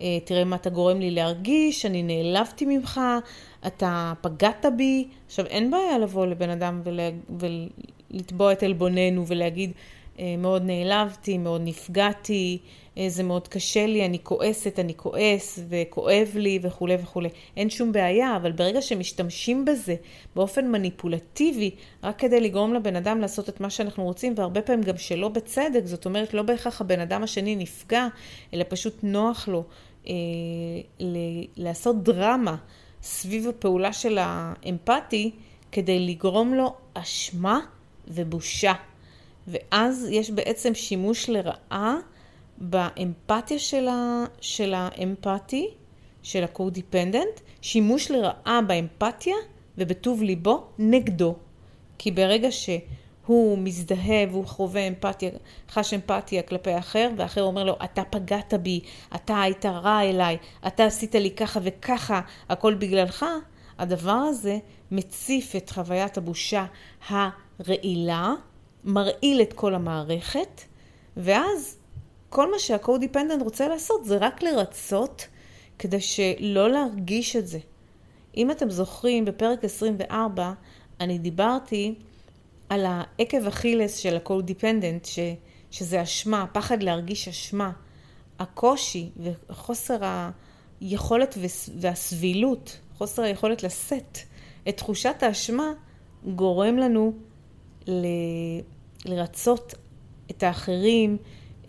אה, 0.00 0.18
תראה 0.24 0.44
מה 0.44 0.56
אתה 0.56 0.70
גורם 0.70 1.00
לי 1.00 1.10
להרגיש, 1.10 1.86
אני 1.86 2.02
נעלבתי 2.02 2.66
ממך, 2.66 3.00
אתה 3.66 4.12
פגעת 4.20 4.66
בי. 4.76 5.08
עכשיו, 5.26 5.46
אין 5.46 5.70
בעיה 5.70 5.98
לבוא 5.98 6.26
לבן 6.26 6.50
אדם 6.50 6.80
ולה, 6.84 7.10
ולתבוע 7.38 8.52
את 8.52 8.62
עלבוננו 8.62 9.26
ולהגיד, 9.26 9.72
אה, 10.18 10.34
מאוד 10.38 10.62
נעלבתי, 10.62 11.38
מאוד 11.38 11.60
נפגעתי, 11.64 12.58
אה, 12.98 13.08
זה 13.08 13.22
מאוד 13.22 13.48
קשה 13.48 13.86
לי, 13.86 14.04
אני 14.06 14.18
כועסת, 14.22 14.78
אני 14.78 14.94
כועס, 14.96 15.58
וכואב 15.68 16.28
לי 16.34 16.58
וכולי 16.62 16.96
וכולי. 17.02 17.28
אין 17.56 17.70
שום 17.70 17.92
בעיה, 17.92 18.36
אבל 18.36 18.52
ברגע 18.52 18.82
שמשתמשים 18.82 19.64
בזה 19.64 19.94
באופן 20.36 20.72
מניפולטיבי, 20.72 21.70
רק 22.02 22.18
כדי 22.18 22.40
לגרום 22.40 22.74
לבן 22.74 22.96
אדם 22.96 23.20
לעשות 23.20 23.48
את 23.48 23.60
מה 23.60 23.70
שאנחנו 23.70 24.04
רוצים, 24.04 24.34
והרבה 24.36 24.62
פעמים 24.62 24.82
גם 24.82 24.96
שלא 24.96 25.28
בצדק, 25.28 25.82
זאת 25.84 26.06
אומרת, 26.06 26.34
לא 26.34 26.42
בהכרח 26.42 26.80
הבן 26.80 27.00
אדם 27.00 27.22
השני 27.22 27.56
נפגע, 27.56 28.06
אלא 28.54 28.64
פשוט 28.68 28.94
נוח 29.02 29.48
לו 29.48 29.64
אה, 30.08 30.14
לעשות 31.56 32.02
דרמה 32.02 32.56
סביב 33.06 33.48
הפעולה 33.48 33.92
של 33.92 34.18
האמפתי, 34.20 35.30
כדי 35.72 36.06
לגרום 36.06 36.54
לו 36.54 36.74
אשמה 36.94 37.60
ובושה. 38.08 38.72
ואז 39.48 40.08
יש 40.10 40.30
בעצם 40.30 40.74
שימוש 40.74 41.30
לרעה 41.30 41.96
באמפתיה 42.58 43.58
של, 43.58 43.88
ה, 43.88 44.24
של 44.40 44.74
האמפתי, 44.76 45.68
של 46.22 46.44
ה-co-dependent, 46.44 47.40
שימוש 47.62 48.10
לרעה 48.10 48.60
באמפתיה 48.66 49.34
ובטוב 49.78 50.22
ליבו 50.22 50.64
נגדו. 50.78 51.34
כי 51.98 52.10
ברגע 52.10 52.50
שהוא 53.26 53.58
מזדהה 53.58 54.24
והוא 54.30 54.46
חווה 54.46 54.80
אמפתיה, 54.80 55.30
חש 55.70 55.94
אמפתיה 55.94 56.42
כלפי 56.42 56.70
האחר, 56.70 57.10
והאחר 57.16 57.42
אומר 57.42 57.64
לו, 57.64 57.76
אתה 57.84 58.02
פגעת 58.10 58.54
בי, 58.54 58.80
אתה 59.14 59.40
היית 59.40 59.66
רע 59.66 60.00
אליי, 60.02 60.36
אתה 60.66 60.84
עשית 60.84 61.14
לי 61.14 61.30
ככה 61.30 61.60
וככה, 61.62 62.20
הכל 62.48 62.74
בגללך, 62.74 63.26
הדבר 63.78 64.12
הזה 64.12 64.58
מציף 64.90 65.56
את 65.56 65.70
חוויית 65.70 66.18
הבושה 66.18 66.66
הרעילה, 67.08 68.34
מרעיל 68.84 69.42
את 69.42 69.52
כל 69.52 69.74
המערכת, 69.74 70.62
ואז 71.16 71.78
כל 72.28 72.50
מה 72.50 72.58
שה-co-dependent 72.58 73.42
רוצה 73.44 73.68
לעשות 73.68 74.04
זה 74.04 74.16
רק 74.16 74.42
לרצות 74.42 75.26
כדי 75.78 76.00
שלא 76.00 76.70
להרגיש 76.70 77.36
את 77.36 77.46
זה. 77.46 77.58
אם 78.36 78.50
אתם 78.50 78.70
זוכרים, 78.70 79.24
בפרק 79.24 79.64
24 79.64 80.52
אני 81.00 81.18
דיברתי 81.18 81.94
על 82.68 82.86
העקב 82.86 83.46
אכילס 83.46 83.96
של 83.96 84.16
ה-co-dependent, 84.16 85.06
ש, 85.06 85.18
שזה 85.70 86.02
אשמה, 86.02 86.46
פחד 86.52 86.82
להרגיש 86.82 87.28
אשמה, 87.28 87.72
הקושי 88.38 89.10
וחוסר 89.16 89.98
היכולת 90.80 91.38
והסבילות, 91.80 92.78
חוסר 92.98 93.22
היכולת 93.22 93.62
לשאת 93.62 94.18
את 94.68 94.76
תחושת 94.76 95.22
האשמה, 95.22 95.72
גורם 96.26 96.76
לנו 96.76 97.12
ל... 97.88 98.06
לרצות 99.04 99.74
את 100.30 100.42
האחרים, 100.42 101.16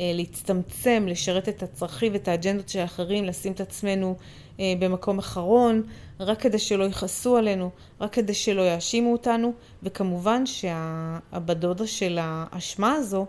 אה, 0.01 0.11
להצטמצם, 0.13 1.05
לשרת 1.07 1.49
את 1.49 1.63
הצרכים 1.63 2.13
ואת 2.13 2.27
האג'נדות 2.27 2.69
של 2.69 2.79
האחרים, 2.79 3.25
לשים 3.25 3.51
את 3.51 3.61
עצמנו 3.61 4.15
במקום 4.59 5.19
אחרון, 5.19 5.83
רק 6.19 6.41
כדי 6.41 6.59
שלא 6.59 6.83
יכעסו 6.83 7.37
עלינו, 7.37 7.69
רק 8.01 8.13
כדי 8.13 8.33
שלא 8.33 8.61
יאשימו 8.61 9.11
אותנו, 9.11 9.53
וכמובן 9.83 10.45
שהבדודה 10.45 11.87
של 11.87 12.17
האשמה 12.21 12.93
הזו 12.93 13.25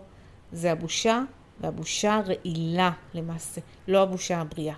זה 0.51 0.71
הבושה, 0.71 1.21
והבושה 1.61 2.15
הרעילה 2.15 2.91
למעשה, 3.13 3.61
לא 3.87 4.03
הבושה 4.03 4.41
הבריאה. 4.41 4.75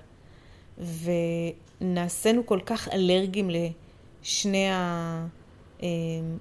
ונעשינו 1.82 2.46
כל 2.46 2.60
כך 2.66 2.88
אלרגיים 2.88 3.50
לשני 4.22 4.68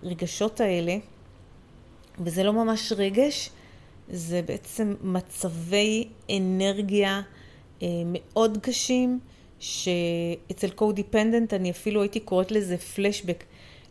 הרגשות 0.02 0.60
האלה, 0.60 0.96
וזה 2.18 2.42
לא 2.42 2.52
ממש 2.52 2.92
רגש, 2.96 3.50
זה 4.08 4.42
בעצם 4.42 4.94
מצבי 5.02 6.08
אנרגיה 6.30 7.22
אה, 7.82 7.88
מאוד 8.06 8.58
קשים, 8.62 9.20
שאצל 9.60 10.68
co-dependent 10.78 11.56
אני 11.56 11.70
אפילו 11.70 12.02
הייתי 12.02 12.20
קוראת 12.20 12.50
לזה 12.50 12.78
פלשבק. 12.78 13.44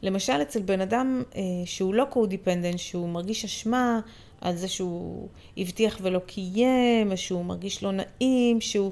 למשל 0.04 0.42
אצל 0.42 0.62
בן 0.62 0.82
אדם 0.82 1.24
אה, 1.36 1.42
שהוא 1.66 1.94
לא 1.94 2.06
co-dependent, 2.12 2.78
שהוא 2.78 3.10
מרגיש 3.10 3.46
אשמה 3.46 4.00
על 4.42 4.56
זה 4.56 4.68
שהוא 4.68 5.28
הבטיח 5.58 6.00
ולא 6.02 6.20
קיים, 6.20 7.16
שהוא 7.16 7.46
מרגיש 7.46 7.84
לא 7.84 7.92
נעים, 7.92 8.62
שהוא 8.62 8.92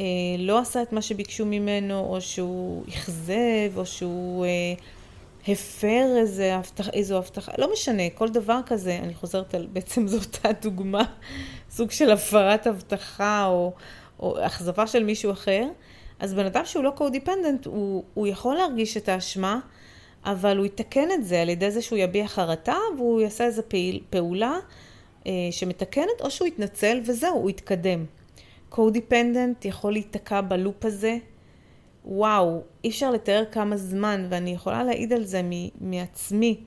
אה, 0.00 0.04
לא 0.38 0.58
עשה 0.58 0.82
את 0.82 0.92
מה 0.92 1.02
שביקשו 1.02 1.46
ממנו, 1.46 2.00
או 2.00 2.20
שהוא 2.20 2.84
אכזב, 2.88 3.76
או 3.76 3.86
שהוא... 3.86 4.44
אה, 4.44 4.74
הפר 5.48 6.16
איזה 6.16 6.54
הבטחה, 6.56 6.90
איזו 6.92 7.18
הבטחה, 7.18 7.52
לא 7.58 7.72
משנה, 7.72 8.02
כל 8.14 8.28
דבר 8.28 8.60
כזה, 8.66 8.98
אני 9.02 9.14
חוזרת 9.14 9.54
על, 9.54 9.66
בעצם 9.72 10.08
זו 10.08 10.18
אותה 10.18 10.48
דוגמה, 10.62 11.02
סוג 11.76 11.90
של 11.90 12.10
הפרת 12.10 12.66
הבטחה 12.66 13.46
או, 13.46 13.72
או 14.20 14.46
אכזבה 14.46 14.86
של 14.86 15.04
מישהו 15.04 15.32
אחר, 15.32 15.64
אז 16.18 16.34
בן 16.34 16.46
אדם 16.46 16.64
שהוא 16.64 16.84
לא 16.84 16.90
co-dependent, 16.90 17.66
הוא, 17.66 18.04
הוא 18.14 18.26
יכול 18.26 18.56
להרגיש 18.56 18.96
את 18.96 19.08
האשמה, 19.08 19.60
אבל 20.24 20.58
הוא 20.58 20.66
יתקן 20.66 21.08
את 21.14 21.24
זה 21.24 21.42
על 21.42 21.48
ידי 21.48 21.70
זה 21.70 21.82
שהוא 21.82 21.98
יביע 21.98 22.28
חרטה 22.28 22.76
והוא 22.96 23.20
יעשה 23.20 23.44
איזו 23.44 23.62
פעיל, 23.68 24.00
פעולה 24.10 24.58
אה, 25.26 25.32
שמתקנת, 25.50 26.20
או 26.20 26.30
שהוא 26.30 26.48
יתנצל 26.48 27.00
וזהו, 27.04 27.34
הוא 27.34 27.50
יתקדם. 27.50 28.04
co-dependent 28.68 29.64
יכול 29.64 29.92
להיתקע 29.92 30.40
ב 30.40 30.49
loop 30.49 30.84
הזה 30.84 31.18
וואו, 32.06 32.62
אי 32.84 32.88
אפשר 32.88 33.10
לתאר 33.10 33.44
כמה 33.52 33.76
זמן, 33.76 34.26
ואני 34.30 34.50
יכולה 34.50 34.84
להעיד 34.84 35.12
על 35.12 35.24
זה 35.24 35.40
מעצמי, 35.80 36.60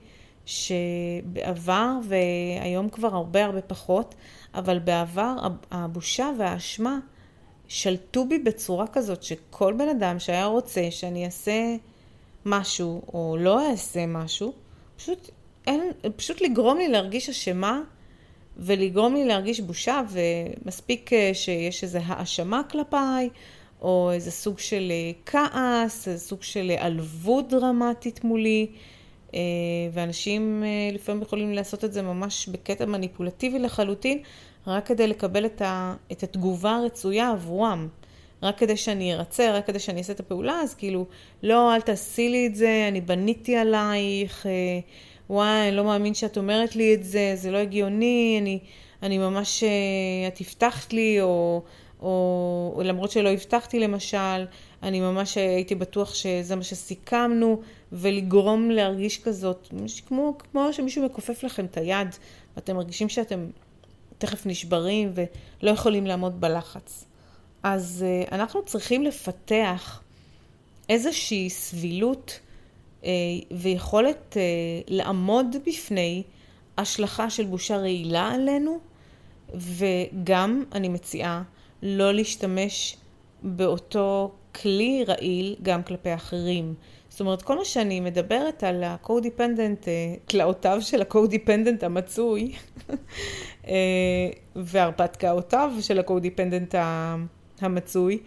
שבעבר, 0.46 1.92
והיום 2.04 2.88
כבר 2.88 3.14
הרבה 3.14 3.44
הרבה 3.44 3.62
פחות, 3.62 4.14
אבל 4.54 4.78
בעבר 4.78 5.36
הבושה 5.70 6.30
והאשמה 6.38 6.98
שלטו 7.70 8.28
בי 8.28 8.38
בצורה 8.38 8.86
כזאת 8.86 9.22
שכל 9.22 9.72
בן 9.72 9.88
אדם 9.88 10.18
שהיה 10.18 10.46
רוצה 10.46 10.90
שאני 10.90 11.24
אעשה 11.24 11.76
משהו 12.46 13.02
או 13.14 13.36
לא 13.40 13.70
אעשה 13.70 14.06
משהו, 14.06 14.52
פשוט, 14.96 15.30
אין, 15.66 15.80
פשוט 16.16 16.40
לגרום 16.40 16.78
לי 16.78 16.88
להרגיש 16.88 17.28
אשמה 17.28 17.80
ולגרום 18.56 19.14
לי 19.14 19.24
להרגיש 19.24 19.60
בושה, 19.60 20.02
ומספיק 20.10 21.12
אה, 21.12 21.30
שיש 21.34 21.82
איזו 21.82 21.98
האשמה 22.04 22.62
כלפיי, 22.70 23.28
או 23.82 24.10
איזה 24.12 24.30
סוג 24.30 24.58
של 24.58 24.92
אה, 24.92 25.12
כעס, 25.26 26.08
איזה 26.08 26.24
סוג 26.24 26.42
של 26.42 26.72
עלבות 26.78 27.48
דרמטית 27.48 28.24
מולי, 28.24 28.66
ואנשים 29.92 30.64
לפעמים 30.92 31.22
יכולים 31.22 31.52
לעשות 31.52 31.84
את 31.84 31.92
זה 31.92 32.02
ממש 32.02 32.48
בקטע 32.48 32.84
מניפולטיבי 32.84 33.58
לחלוטין, 33.58 34.22
רק 34.70 34.86
כדי 34.86 35.06
לקבל 35.06 35.46
את, 35.46 35.62
ה, 35.62 35.94
את 36.12 36.22
התגובה 36.22 36.76
הרצויה 36.76 37.30
עבורם. 37.30 37.88
רק 38.42 38.58
כדי 38.58 38.76
שאני 38.76 39.14
ארצה, 39.14 39.52
רק 39.52 39.66
כדי 39.66 39.78
שאני 39.78 39.98
אעשה 39.98 40.12
את 40.12 40.20
הפעולה, 40.20 40.60
אז 40.62 40.74
כאילו, 40.74 41.06
לא, 41.42 41.74
אל 41.74 41.80
תעשי 41.80 42.28
לי 42.28 42.46
את 42.46 42.54
זה, 42.54 42.86
אני 42.88 43.00
בניתי 43.00 43.56
עלייך, 43.56 44.46
אה, 44.46 44.52
וואי, 45.30 45.68
אני 45.68 45.76
לא 45.76 45.84
מאמין 45.84 46.14
שאת 46.14 46.38
אומרת 46.38 46.76
לי 46.76 46.94
את 46.94 47.04
זה, 47.04 47.32
זה 47.34 47.50
לא 47.50 47.58
הגיוני, 47.58 48.38
אני, 48.40 48.58
אני 49.02 49.18
ממש, 49.18 49.64
אה, 49.64 50.28
את 50.28 50.40
הבטחת 50.40 50.92
לי, 50.92 51.20
או, 51.20 51.62
או, 52.00 52.72
או 52.76 52.82
למרות 52.82 53.10
שלא 53.10 53.28
הבטחתי 53.28 53.78
למשל, 53.78 54.46
אני 54.82 55.00
ממש 55.00 55.36
הייתי 55.36 55.74
בטוח 55.74 56.14
שזה 56.14 56.56
מה 56.56 56.62
שסיכמנו, 56.62 57.60
ולגרום 57.92 58.70
להרגיש 58.70 59.22
כזאת, 59.22 59.68
כמו, 60.06 60.34
כמו 60.38 60.72
שמישהו 60.72 61.04
מכופף 61.04 61.42
לכם 61.42 61.64
את 61.64 61.76
היד, 61.76 62.08
ואתם 62.56 62.76
מרגישים 62.76 63.08
שאתם 63.08 63.46
תכף 64.20 64.46
נשברים 64.46 65.12
ולא 65.14 65.70
יכולים 65.70 66.06
לעמוד 66.06 66.40
בלחץ. 66.40 67.04
אז 67.62 68.04
uh, 68.28 68.34
אנחנו 68.34 68.64
צריכים 68.64 69.02
לפתח 69.02 70.02
איזושהי 70.88 71.50
סבילות 71.50 72.40
uh, 73.00 73.04
ויכולת 73.50 74.36
uh, 74.36 74.36
לעמוד 74.88 75.56
בפני 75.66 76.22
השלכה 76.78 77.30
של 77.30 77.44
בושה 77.44 77.76
רעילה 77.76 78.28
עלינו, 78.28 78.78
וגם, 79.54 80.64
אני 80.72 80.88
מציעה, 80.88 81.42
לא 81.82 82.14
להשתמש 82.14 82.96
באותו 83.42 84.32
כלי 84.54 85.04
רעיל 85.08 85.56
גם 85.62 85.82
כלפי 85.82 86.14
אחרים. 86.14 86.74
זאת 87.08 87.20
אומרת, 87.20 87.42
כל 87.42 87.58
מה 87.58 87.64
שאני 87.64 88.00
מדברת 88.00 88.64
על 88.64 88.84
ה-co-dependent, 88.84 89.86
תלאותיו 90.26 90.78
של 90.82 91.02
ה-co-dependent 91.02 91.84
המצוי, 91.84 92.52
והרפתקאותיו 94.56 95.72
של 95.80 95.98
ה-co-dependent 95.98 96.76
המצוי. 97.60 98.18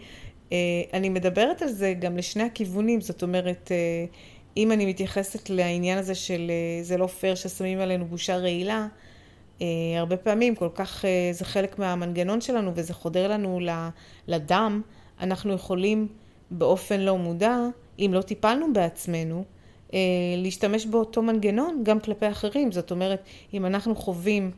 אה, 0.52 0.82
אני 0.92 1.08
מדברת 1.08 1.62
על 1.62 1.68
זה 1.68 1.94
גם 1.98 2.16
לשני 2.16 2.42
הכיוונים, 2.42 3.00
זאת 3.00 3.22
אומרת, 3.22 3.68
אה, 3.72 4.04
אם 4.56 4.72
אני 4.72 4.86
מתייחסת 4.86 5.50
לעניין 5.50 5.98
הזה 5.98 6.14
של 6.14 6.50
אה, 6.50 6.82
זה 6.82 6.96
לא 6.96 7.06
פייר 7.06 7.34
ששמים 7.34 7.80
עלינו 7.80 8.04
בושה 8.06 8.36
רעילה, 8.36 8.86
הרבה 9.98 10.16
פעמים 10.16 10.54
כל 10.54 10.68
כך 10.74 11.04
זה 11.32 11.44
חלק 11.44 11.78
מהמנגנון 11.78 12.40
שלנו 12.40 12.72
וזה 12.74 12.94
חודר 12.94 13.28
לנו 13.28 13.60
לדם, 14.28 14.82
אנחנו 15.20 15.52
יכולים 15.52 16.08
באופן 16.50 17.00
לא 17.00 17.18
מודע, 17.18 17.58
אם 17.98 18.10
לא 18.14 18.22
טיפלנו 18.22 18.72
בעצמנו, 18.72 19.44
להשתמש 20.36 20.86
באותו 20.86 21.22
מנגנון 21.22 21.80
גם 21.82 22.00
כלפי 22.00 22.28
אחרים. 22.28 22.72
זאת 22.72 22.90
אומרת, 22.90 23.22
אם 23.54 23.66
אנחנו 23.66 23.96
חווים 23.96 24.50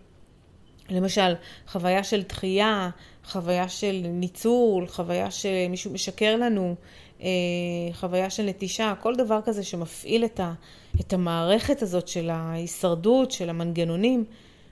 למשל, 0.91 1.35
חוויה 1.69 2.05
של 2.05 2.23
דחייה, 2.23 2.91
חוויה 3.25 3.69
של 3.69 4.01
ניצול, 4.05 4.87
חוויה 4.87 5.31
שמישהו 5.31 5.93
משקר 5.93 6.37
לנו, 6.37 6.75
אה, 7.23 7.29
חוויה 7.93 8.31
של 8.31 8.43
נטישה, 8.43 8.95
כל 9.03 9.15
דבר 9.17 9.41
כזה 9.45 9.65
שמפעיל 9.65 10.25
את, 10.25 10.41
ה, 10.41 10.53
את 11.01 11.13
המערכת 11.13 11.83
הזאת 11.83 12.09
של 12.09 12.31
ההישרדות, 12.31 13.31
של 13.31 13.51
המנגנונים, 13.51 14.25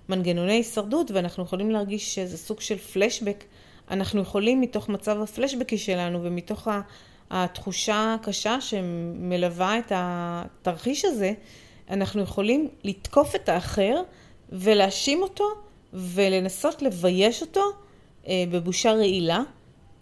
מנגנוני 0.09 0.53
הישרדות, 0.53 1.11
ואנחנו 1.11 1.43
יכולים 1.43 1.71
להרגיש 1.71 2.15
שזה 2.15 2.39
סוג 2.39 2.61
של 2.61 2.79
פלשבק. 2.79 3.45
אנחנו 3.91 4.21
יכולים 4.21 4.61
מתוך 4.61 4.89
מצב 4.89 5.21
הפלשבקי 5.21 5.79
שלנו 5.79 6.23
ומתוך 6.23 6.69
התחושה 7.31 8.17
הקשה 8.21 8.61
שמלווה 8.61 9.79
את 9.79 9.93
התרחיש 9.95 11.05
הזה, 11.05 11.33
אנחנו 11.91 12.23
יכולים 12.23 12.69
לתקוף 12.85 13.35
את 13.35 13.49
האחר 13.49 14.03
ולהאשים 14.53 15.23
אותו 15.23 15.45
ולנסות 15.95 16.83
לבייש 16.83 17.43
אותו 17.43 17.63
אה, 18.29 18.45
בבושה 18.51 18.93
רעילה, 18.93 19.43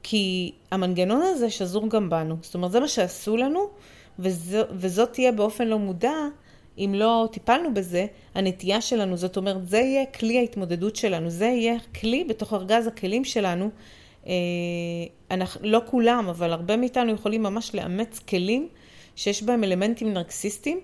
כי 0.03 0.53
המנגנון 0.71 1.23
הזה 1.23 1.51
שזור 1.51 1.89
גם 1.89 2.11
בנו. 2.11 2.37
זאת 2.43 2.55
אומרת, 2.55 2.73
זה 2.73 2.81
מה 2.81 2.89
שעשו 2.89 3.37
לנו, 3.37 3.69
וזו, 4.19 4.59
וזאת 4.71 5.13
תהיה 5.13 5.33
באופן 5.33 5.69
לא 5.69 5.79
מודע, 5.79 6.15
אם 6.79 6.95
לא 6.97 7.29
טיפלנו 7.33 7.75
בזה, 7.75 8.07
הנטייה 8.35 8.81
שלנו, 8.81 9.17
זאת 9.17 9.37
אומרת, 9.37 9.69
זה 9.69 9.79
יהיה 9.79 10.07
כלי 10.07 10.39
ההתמודדות 10.39 10.97
שלנו, 10.97 11.31
זה 11.31 11.45
יהיה 11.45 11.75
כלי 12.01 12.25
בתוך 12.25 12.53
ארגז 12.53 12.87
הכלים 12.87 13.25
שלנו. 13.25 13.71
אה, 14.27 14.33
אנחנו, 15.31 15.61
לא 15.65 15.81
כולם, 15.87 16.27
אבל 16.29 16.53
הרבה 16.53 16.77
מאיתנו 16.77 17.13
יכולים 17.13 17.43
ממש 17.43 17.75
לאמץ 17.75 18.19
כלים 18.19 18.69
שיש 19.17 19.43
בהם 19.43 19.65
אלמנטים 19.65 20.13
נרקסיסטיים, 20.13 20.81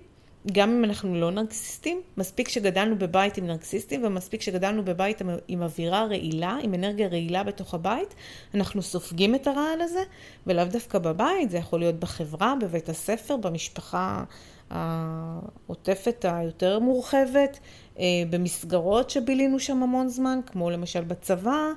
גם 0.51 0.69
אם 0.69 0.83
אנחנו 0.83 1.15
לא 1.15 1.31
נרקסיסטים, 1.31 2.01
מספיק 2.17 2.49
שגדלנו 2.49 2.95
בבית 2.99 3.37
עם 3.37 3.47
נרקסיסטים 3.47 4.03
ומספיק 4.05 4.41
שגדלנו 4.41 4.85
בבית 4.85 5.21
עם 5.47 5.63
אווירה 5.63 6.05
רעילה, 6.05 6.57
עם 6.63 6.73
אנרגיה 6.73 7.07
רעילה 7.07 7.43
בתוך 7.43 7.73
הבית, 7.73 8.15
אנחנו 8.55 8.81
סופגים 8.81 9.35
את 9.35 9.47
הרעל 9.47 9.81
הזה, 9.81 10.03
ולאו 10.47 10.65
דווקא 10.65 10.99
בבית, 10.99 11.49
זה 11.49 11.57
יכול 11.57 11.79
להיות 11.79 11.95
בחברה, 11.95 12.53
בבית 12.61 12.89
הספר, 12.89 13.37
במשפחה 13.37 14.23
העוטפת 14.69 16.25
היותר 16.29 16.79
מורחבת, 16.79 17.59
אה, 17.99 18.05
במסגרות 18.29 19.09
שבילינו 19.09 19.59
שם 19.59 19.83
המון 19.83 20.09
זמן, 20.09 20.39
כמו 20.45 20.69
למשל 20.69 21.01
בצבא, 21.01 21.67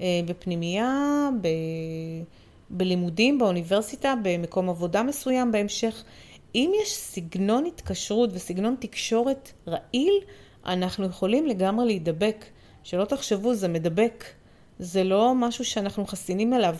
אה, 0.00 0.06
בפנימייה, 0.26 1.28
ב... 1.40 1.48
בלימודים, 2.70 3.38
באוניברסיטה, 3.38 4.14
במקום 4.22 4.68
עבודה 4.68 5.02
מסוים 5.02 5.52
בהמשך. 5.52 6.04
אם 6.56 6.72
יש 6.82 6.94
סגנון 6.94 7.66
התקשרות 7.66 8.30
וסגנון 8.32 8.76
תקשורת 8.80 9.52
רעיל, 9.68 10.14
אנחנו 10.66 11.06
יכולים 11.06 11.46
לגמרי 11.46 11.86
להידבק. 11.86 12.44
שלא 12.82 13.04
תחשבו, 13.04 13.54
זה 13.54 13.68
מדבק. 13.68 14.24
זה 14.78 15.04
לא 15.04 15.34
משהו 15.34 15.64
שאנחנו 15.64 16.06
חסינים 16.06 16.54
אליו. 16.54 16.76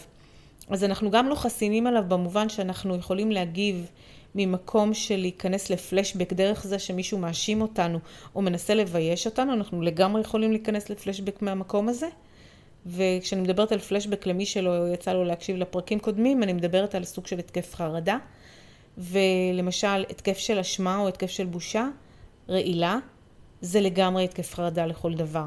אז 0.69 0.85
אנחנו 0.85 1.11
גם 1.11 1.29
לא 1.29 1.35
חסינים 1.35 1.87
עליו 1.87 2.05
במובן 2.09 2.49
שאנחנו 2.49 2.97
יכולים 2.97 3.33
להגיב 3.33 3.87
ממקום 4.35 4.95
של 4.95 5.17
להיכנס 5.17 5.71
לפלשבק 5.71 6.33
דרך 6.33 6.67
זה 6.67 6.79
שמישהו 6.79 7.19
מאשים 7.19 7.61
אותנו 7.62 7.99
או 8.35 8.43
מנסה 8.43 8.75
לבייש 8.75 9.27
אותנו, 9.27 9.53
אנחנו 9.53 9.83
לגמרי 9.83 10.21
יכולים 10.21 10.51
להיכנס 10.51 10.91
לפלשבק 10.91 11.43
מהמקום 11.43 11.89
הזה. 11.89 12.09
וכשאני 12.87 13.41
מדברת 13.41 13.73
על 13.73 13.79
פלשבק 13.79 14.27
למי 14.27 14.47
שלא 14.47 14.95
יצא 14.95 15.12
לו 15.12 15.25
להקשיב 15.25 15.57
לפרקים 15.57 15.99
קודמים, 15.99 16.43
אני 16.43 16.53
מדברת 16.53 16.95
על 16.95 17.05
סוג 17.05 17.27
של 17.27 17.39
התקף 17.39 17.75
חרדה. 17.75 18.19
ולמשל 18.99 20.05
התקף 20.11 20.39
של 20.39 20.59
אשמה 20.59 20.97
או 20.99 21.09
התקף 21.09 21.31
של 21.31 21.45
בושה, 21.45 21.89
רעילה, 22.49 22.99
זה 23.61 23.81
לגמרי 23.81 24.25
התקף 24.25 24.55
חרדה 24.55 24.87
לכל 24.87 25.15
דבר. 25.15 25.47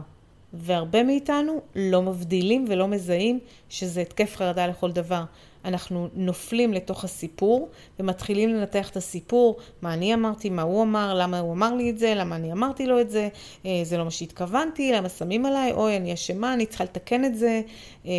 והרבה 0.54 1.04
מאיתנו 1.04 1.62
לא 1.76 2.02
מבדילים 2.02 2.66
ולא 2.70 2.88
מזהים 2.88 3.40
שזה 3.70 4.02
התקף 4.02 4.36
חרדה 4.36 4.68
לכל 4.68 4.92
דבר. 4.92 5.24
אנחנו 5.66 6.08
נופלים 6.14 6.74
לתוך 6.74 7.04
הסיפור 7.04 7.70
ומתחילים 8.00 8.50
לנתח 8.50 8.90
את 8.90 8.98
הסיפור, 8.98 9.58
מה 9.82 9.94
אני 9.94 10.14
אמרתי, 10.14 10.50
מה 10.50 10.62
הוא 10.62 10.84
אמר, 10.84 11.14
למה 11.14 11.40
הוא 11.40 11.54
אמר 11.54 11.76
לי 11.76 11.90
את 11.90 11.98
זה, 11.98 12.14
למה 12.16 12.36
אני 12.36 12.52
אמרתי 12.52 12.86
לו 12.86 13.02
את 13.02 13.10
זה, 13.10 13.30
אה, 13.66 13.82
זה 13.84 13.98
לא 13.98 14.04
מה 14.04 14.12
שהתכוונתי, 14.12 14.92
למה 14.92 15.10
שמים 15.10 15.46
עליי, 15.46 15.72
אוי, 15.72 15.98
אני 15.98 16.14
אשמה, 16.14 16.54
אני 16.54 16.66
צריכה 16.66 16.84
לתקן 16.84 17.26
את 17.26 17.36
זה, 17.36 17.62
אה, 18.06 18.12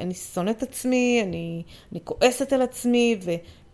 אני 0.00 0.14
שונאת 0.14 0.62
עצמי, 0.62 1.20
אני, 1.22 1.62
אני 1.92 2.00
כועסת 2.04 2.52
על 2.52 2.62
עצמי, 2.62 3.16
ו... 3.22 3.30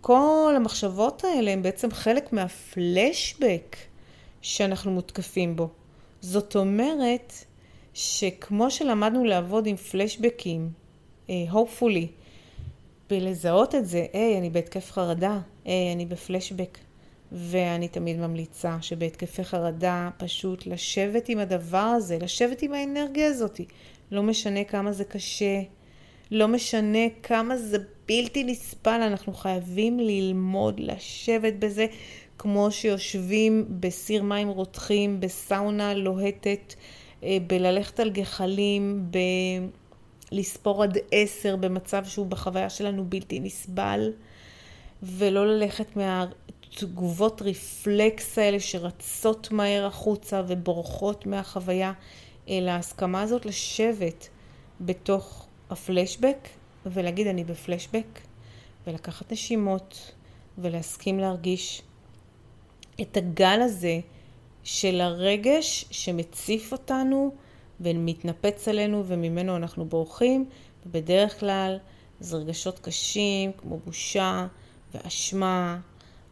כל 0.06 0.52
המחשבות 0.56 1.24
האלה 1.24 1.50
הן 1.50 1.62
בעצם 1.62 1.90
חלק 1.90 2.32
מהפלשבק 2.32 3.76
שאנחנו 4.42 4.90
מותקפים 4.90 5.56
בו. 5.56 5.68
זאת 6.20 6.56
אומרת 6.56 7.32
שכמו 7.94 8.70
שלמדנו 8.70 9.24
לעבוד 9.24 9.66
עם 9.66 9.76
פלשבקים, 9.76 10.70
uh, 11.26 11.30
hopefully, 11.52 12.06
בלזהות 13.10 13.74
את 13.74 13.86
זה, 13.86 14.06
היי, 14.12 14.38
אני 14.38 14.50
בהתקף 14.50 14.92
חרדה, 14.92 15.38
היי, 15.64 15.92
אני 15.92 16.06
בפלשבק. 16.06 16.78
ואני 17.32 17.88
תמיד 17.88 18.16
ממליצה 18.16 18.76
שבהתקפי 18.80 19.44
חרדה 19.44 20.10
פשוט 20.16 20.66
לשבת 20.66 21.28
עם 21.28 21.38
הדבר 21.38 21.78
הזה, 21.78 22.18
לשבת 22.20 22.62
עם 22.62 22.72
האנרגיה 22.72 23.28
הזאת. 23.28 23.60
לא 24.10 24.22
משנה 24.22 24.64
כמה 24.64 24.92
זה 24.92 25.04
קשה, 25.04 25.62
לא 26.30 26.48
משנה 26.48 26.98
כמה 27.22 27.56
זה 27.56 27.78
בלתי 28.08 28.44
נסבל, 28.44 29.02
אנחנו 29.02 29.32
חייבים 29.32 30.00
ללמוד 30.00 30.80
לשבת 30.80 31.52
בזה 31.58 31.86
כמו 32.38 32.70
שיושבים 32.70 33.66
בסיר 33.80 34.22
מים 34.22 34.48
רותחים, 34.48 35.20
בסאונה 35.20 35.94
לוהטת, 35.94 36.74
אה, 37.22 37.38
בללכת 37.46 38.00
על 38.00 38.10
גחלים, 38.10 39.10
בלספור 40.32 40.82
עד 40.82 40.98
עשר 41.12 41.56
במצב 41.56 42.04
שהוא 42.04 42.26
בחוויה 42.26 42.70
שלנו 42.70 43.04
בלתי 43.04 43.40
נסבל, 43.40 44.12
ולא 45.02 45.46
ללכת 45.46 45.96
מהתגובות 45.96 47.42
רפלקס 47.42 48.38
האלה 48.38 48.60
שרצות 48.60 49.52
מהר 49.52 49.86
החוצה 49.86 50.42
ובורחות 50.48 51.26
מהחוויה, 51.26 51.92
אלא 52.48 52.70
ההסכמה 52.70 53.22
הזאת 53.22 53.46
לשבת 53.46 54.28
בתוך 54.80 55.45
הפלשבק 55.70 56.48
ולהגיד 56.86 57.26
אני 57.26 57.44
בפלשבק, 57.44 58.20
ולקחת 58.86 59.32
נשימות, 59.32 60.12
ולהסכים 60.58 61.18
להרגיש 61.18 61.82
את 63.00 63.16
הגל 63.16 63.60
הזה 63.62 64.00
של 64.64 65.00
הרגש 65.00 65.84
שמציף 65.90 66.72
אותנו 66.72 67.34
ומתנפץ 67.80 68.68
עלינו 68.68 69.04
וממנו 69.06 69.56
אנחנו 69.56 69.84
בורחים, 69.84 70.44
ובדרך 70.86 71.40
כלל 71.40 71.78
זה 72.20 72.36
רגשות 72.36 72.78
קשים 72.78 73.52
כמו 73.52 73.78
בושה 73.84 74.46
ואשמה 74.94 75.80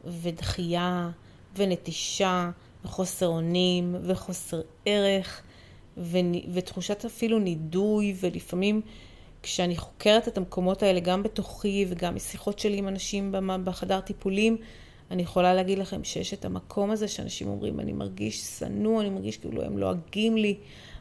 ודחייה 0.05 1.11
ונטישה 1.57 2.51
וחוסר 2.85 3.27
אונים 3.27 3.97
וחוסר 4.03 4.61
ערך 4.87 5.43
ותחושת 6.55 7.05
אפילו 7.05 7.39
נידוי 7.39 8.15
ולפעמים 8.21 8.81
כשאני 9.45 9.77
חוקרת 9.77 10.29
את 10.29 10.39
המקומות 10.39 10.83
האלה 10.83 11.01
גם 11.01 11.23
בתוכי 11.23 11.87
וגם 11.89 12.15
משיחות 12.15 12.59
שלי 12.59 12.77
עם 12.77 12.89
אנשים 12.89 13.35
בחדר 13.65 14.01
טיפולים 14.01 14.57
אני 15.11 15.23
יכולה 15.23 15.55
להגיד 15.55 15.79
לכם 15.79 16.05
שיש 16.05 16.35
את 16.35 16.45
המקום 16.45 16.91
הזה 16.91 17.09
שאנשים 17.09 17.49
אומרים, 17.49 17.81
אני 17.81 17.93
מרגיש 17.93 18.41
שנוא, 18.41 19.01
אני 19.01 19.11
מרגיש 19.11 19.37
כאילו 19.37 19.63
הם 19.63 19.79
לועגים 19.79 20.37
לי, 20.37 20.57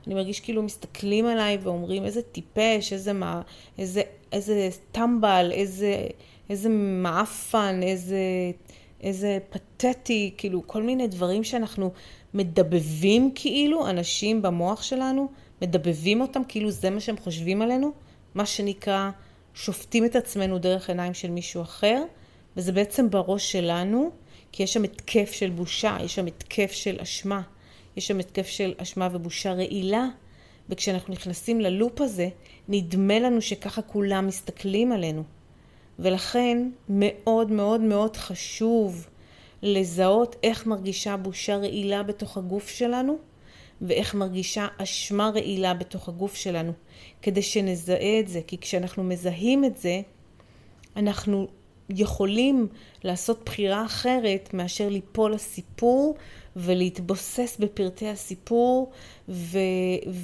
אני 0.08 0.16
מרגיש 0.16 0.40
כאילו 0.40 0.64
מסתכלים 0.64 1.26
עליי 1.26 1.58
ואומרים, 1.62 2.06
איזה 2.06 2.22
טיפש, 2.22 2.94
איזה, 2.94 3.14
מה, 3.14 3.42
איזה, 3.78 4.02
איזה 4.32 4.70
טמבל, 4.92 5.52
איזה, 5.52 6.08
איזה 6.50 6.70
מעפן, 6.70 7.80
איזה, 7.84 8.18
איזה 9.02 9.40
פתטי, 9.50 10.34
כאילו 10.38 10.68
כל 10.68 10.84
מיני 10.84 11.08
דברים 11.08 11.44
שאנחנו 11.44 11.92
מדבבים 12.34 13.32
כאילו, 13.36 13.90
אנשים 13.90 14.42
במוח 14.42 14.84
שלנו, 14.84 15.28
מדבבים 15.62 16.22
אותם 16.22 16.42
כאילו 16.48 16.72
זה 16.72 16.90
מה 16.90 17.00
שהם 17.00 17.18
חושבים 17.18 17.62
עלינו, 17.62 17.92
מה 18.36 18.46
שנקרא, 18.46 19.10
שופטים 19.54 20.06
את 20.06 20.16
עצמנו 20.16 20.60
דרך 20.60 20.90
עיניים 20.90 21.14
של 21.14 21.32
מישהו 21.32 21.62
אחר. 21.62 22.04
וזה 22.58 22.72
בעצם 22.72 23.10
בראש 23.10 23.52
שלנו, 23.52 24.12
כי 24.52 24.64
יש 24.64 24.74
שם 24.74 24.84
התקף 24.84 25.32
של 25.32 25.50
בושה, 25.50 25.98
יש 26.04 26.16
שם 26.16 26.26
התקף 26.26 26.72
של 26.72 26.98
אשמה, 27.00 27.42
יש 27.98 28.08
שם 28.08 28.20
התקף 28.20 28.48
של 28.48 28.74
אשמה 28.78 29.10
ובושה 29.12 29.54
רעילה, 29.54 30.08
וכשאנחנו 30.70 31.14
נכנסים 31.14 31.62
ללופ 31.62 32.02
הזה, 32.02 32.30
נדמה 32.68 33.20
לנו 33.20 33.42
שככה 33.42 33.82
כולם 33.82 34.28
מסתכלים 34.28 34.92
עלינו. 34.92 35.24
ולכן 36.00 36.70
מאוד 36.90 37.52
מאוד 37.52 37.82
מאוד 37.82 38.18
חשוב 38.18 39.08
לזהות 39.64 40.36
איך 40.44 40.68
מרגישה 40.68 41.18
בושה 41.18 41.58
רעילה 41.58 42.04
בתוך 42.04 42.38
הגוף 42.38 42.70
שלנו, 42.70 43.18
ואיך 43.84 44.16
מרגישה 44.16 44.68
אשמה 44.78 45.30
רעילה 45.36 45.74
בתוך 45.74 46.10
הגוף 46.10 46.36
שלנו, 46.36 46.72
כדי 47.22 47.42
שנזהה 47.42 48.20
את 48.20 48.28
זה, 48.28 48.42
כי 48.48 48.58
כשאנחנו 48.58 49.04
מזהים 49.04 49.66
את 49.66 49.78
זה, 49.78 50.02
אנחנו 50.96 51.48
יכולים 51.90 52.68
לעשות 53.04 53.42
בחירה 53.46 53.86
אחרת 53.86 54.54
מאשר 54.54 54.90
ליפול 54.90 55.34
לסיפור 55.34 56.16
ולהתבוסס 56.56 57.58
בפרטי 57.60 58.10
הסיפור 58.10 58.92
ו- 59.30 59.60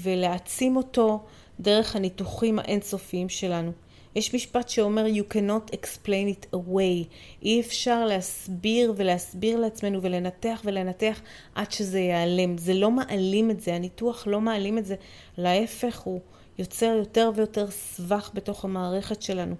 ולהעצים 0.03 0.77
אותו 0.77 1.23
דרך 1.59 1.95
הניתוחים 1.95 2.59
האינסופיים 2.59 3.29
שלנו. 3.29 3.71
יש 4.15 4.35
משפט 4.35 4.69
שאומר 4.69 5.05
you 5.05 5.33
cannot 5.33 5.75
explain 5.75 6.33
it 6.33 6.55
away. 6.55 7.07
אי 7.41 7.59
אפשר 7.59 8.05
להסביר 8.05 8.93
ולהסביר 8.97 9.59
לעצמנו 9.59 10.01
ולנתח 10.01 10.61
ולנתח 10.65 11.21
עד 11.55 11.71
שזה 11.71 11.99
ייעלם. 11.99 12.57
זה 12.57 12.73
לא 12.73 12.91
מעלים 12.91 13.51
את 13.51 13.61
זה, 13.61 13.75
הניתוח 13.75 14.27
לא 14.27 14.41
מעלים 14.41 14.77
את 14.77 14.85
זה. 14.85 14.95
להפך, 15.37 15.99
הוא 15.99 16.19
יוצר 16.59 16.95
יותר 16.97 17.31
ויותר 17.35 17.71
סבך 17.71 18.31
בתוך 18.33 18.65
המערכת 18.65 19.21
שלנו. 19.21 19.55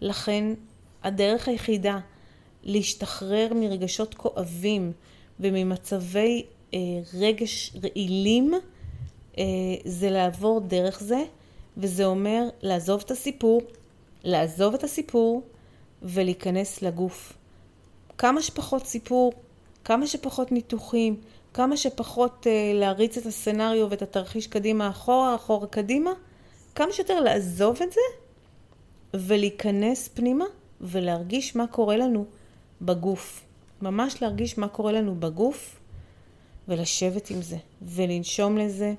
לכן 0.00 0.44
הדרך 1.02 1.48
היחידה 1.48 1.98
להשתחרר 2.62 3.48
מרגשות 3.54 4.14
כואבים 4.14 4.92
וממצבי 5.40 6.42
אה, 6.74 6.78
רגש 7.14 7.72
רעילים 7.82 8.54
אה, 9.38 9.44
זה 9.84 10.10
לעבור 10.10 10.60
דרך 10.60 11.00
זה, 11.00 11.22
וזה 11.76 12.04
אומר 12.04 12.48
לעזוב 12.62 13.02
את 13.06 13.10
הסיפור, 13.10 13.62
לעזוב 14.24 14.74
את 14.74 14.84
הסיפור 14.84 15.42
ולהיכנס 16.02 16.82
לגוף. 16.82 17.32
כמה 18.18 18.42
שפחות 18.42 18.86
סיפור, 18.86 19.32
כמה 19.84 20.06
שפחות 20.06 20.52
ניתוחים, 20.52 21.16
כמה 21.54 21.76
שפחות 21.76 22.46
אה, 22.46 22.72
להריץ 22.74 23.16
את 23.16 23.26
הסצנריו 23.26 23.90
ואת 23.90 24.02
התרחיש 24.02 24.46
קדימה 24.46 24.88
אחורה, 24.88 25.34
אחורה 25.34 25.66
קדימה, 25.66 26.10
כמה 26.74 26.92
שיותר 26.92 27.20
לעזוב 27.20 27.78
את 27.82 27.92
זה 27.92 28.00
ולהיכנס 29.14 30.08
פנימה 30.08 30.44
ולהרגיש 30.80 31.56
מה 31.56 31.66
קורה 31.66 31.96
לנו 31.96 32.24
בגוף. 32.82 33.44
ממש 33.82 34.22
להרגיש 34.22 34.58
מה 34.58 34.68
קורה 34.68 34.92
לנו 34.92 35.14
בגוף 35.14 35.80
ולשבת 36.68 37.30
עם 37.30 37.42
זה 37.42 37.56
ולנשום 37.82 38.58
לזה 38.58 38.94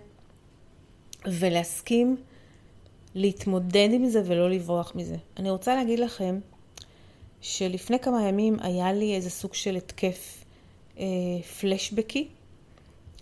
ולהסכים 1.25 2.17
להתמודד 3.15 3.89
עם 3.91 4.05
זה 4.05 4.21
ולא 4.25 4.49
לברוח 4.49 4.91
מזה. 4.95 5.15
אני 5.37 5.49
רוצה 5.49 5.75
להגיד 5.75 5.99
לכם 5.99 6.39
שלפני 7.41 7.99
כמה 7.99 8.27
ימים 8.27 8.57
היה 8.61 8.93
לי 8.93 9.15
איזה 9.15 9.29
סוג 9.29 9.53
של 9.53 9.75
התקף 9.75 10.43
אה, 10.99 11.05
פלשבקי 11.59 12.27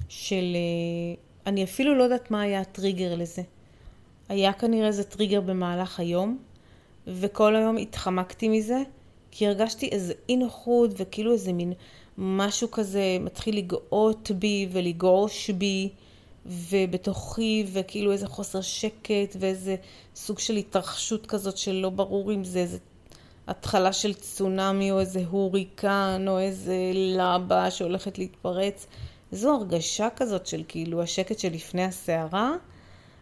של... 0.09 0.55
אה, 0.55 1.21
אני 1.45 1.63
אפילו 1.63 1.95
לא 1.97 2.03
יודעת 2.03 2.31
מה 2.31 2.41
היה 2.41 2.61
הטריגר 2.61 3.15
לזה. 3.15 3.41
היה 4.29 4.53
כנראה 4.53 4.87
איזה 4.87 5.03
טריגר 5.03 5.41
במהלך 5.41 5.99
היום, 5.99 6.37
וכל 7.07 7.55
היום 7.55 7.77
התחמקתי 7.77 8.49
מזה, 8.49 8.81
כי 9.31 9.47
הרגשתי 9.47 9.87
איזה 9.87 10.13
אי 10.29 10.37
נוחות 10.37 10.91
וכאילו 10.97 11.33
איזה 11.33 11.53
מין 11.53 11.73
משהו 12.17 12.71
כזה 12.71 13.17
מתחיל 13.19 13.57
לגאות 13.57 14.31
בי 14.31 14.67
ולגעוש 14.71 15.49
בי 15.49 15.89
ובתוכי 16.45 17.65
וכאילו 17.73 18.11
איזה 18.11 18.27
חוסר 18.27 18.61
שקט 18.61 19.35
ואיזה 19.39 19.75
סוג 20.15 20.39
של 20.39 20.55
התרחשות 20.55 21.25
כזאת 21.25 21.57
שלא 21.57 21.89
ברור 21.89 22.33
אם 22.33 22.43
זה 22.43 22.59
איזה 22.59 22.77
התחלה 23.47 23.93
של 23.93 24.13
צונאמי 24.13 24.91
או 24.91 24.99
איזה 24.99 25.23
הוריקן 25.29 26.25
או 26.27 26.39
איזה 26.39 26.75
לבה 26.93 27.71
שהולכת 27.71 28.17
להתפרץ. 28.17 28.87
זו 29.31 29.55
הרגשה 29.55 30.07
כזאת 30.15 30.47
של 30.47 30.63
כאילו 30.67 31.01
השקט 31.01 31.39
שלפני 31.39 31.83
הסערה, 31.83 32.53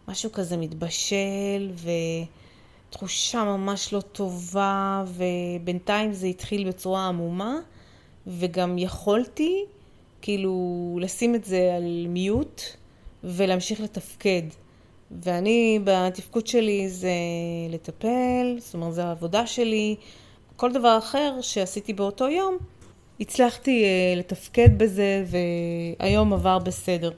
משהו 0.07 0.31
כזה 0.31 0.57
מתבשל 0.57 1.71
ו... 1.73 1.89
תחושה 2.89 3.43
ממש 3.43 3.93
לא 3.93 4.01
טובה, 4.01 5.03
ובינתיים 5.07 6.13
זה 6.13 6.27
התחיל 6.27 6.67
בצורה 6.67 7.07
עמומה, 7.07 7.59
וגם 8.27 8.77
יכולתי 8.77 9.65
כאילו 10.21 10.97
לשים 11.01 11.35
את 11.35 11.45
זה 11.45 11.73
על 11.75 12.05
מיוט 12.07 12.61
ולהמשיך 13.23 13.81
לתפקד. 13.81 14.41
ואני, 15.11 15.79
בתפקוד 15.83 16.47
שלי 16.47 16.89
זה 16.89 17.11
לטפל, 17.69 18.55
זאת 18.57 18.73
אומרת, 18.73 18.93
זו 18.93 19.01
העבודה 19.01 19.47
שלי. 19.47 19.95
כל 20.55 20.71
דבר 20.71 20.97
אחר 20.97 21.37
שעשיתי 21.41 21.93
באותו 21.93 22.29
יום, 22.29 22.57
הצלחתי 23.19 23.83
uh, 23.83 24.19
לתפקד 24.19 24.77
בזה, 24.77 25.25
והיום 25.99 26.33
עבר 26.33 26.59
בסדר. 26.59 27.11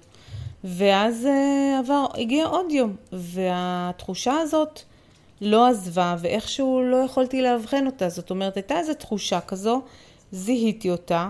ואז 0.63 1.25
uh, 1.25 1.79
עבר, 1.79 2.05
הגיע 2.13 2.45
עוד 2.45 2.71
יום, 2.71 2.95
והתחושה 3.11 4.33
הזאת 4.33 4.81
לא 5.41 5.67
עזבה, 5.67 6.15
ואיכשהו 6.19 6.81
לא 6.83 6.97
יכולתי 6.97 7.41
לאבחן 7.41 7.85
אותה. 7.85 8.09
זאת 8.09 8.29
אומרת, 8.29 8.55
הייתה 8.55 8.79
איזו 8.79 8.93
תחושה 8.93 9.41
כזו, 9.41 9.81
זיהיתי 10.31 10.89
אותה, 10.89 11.29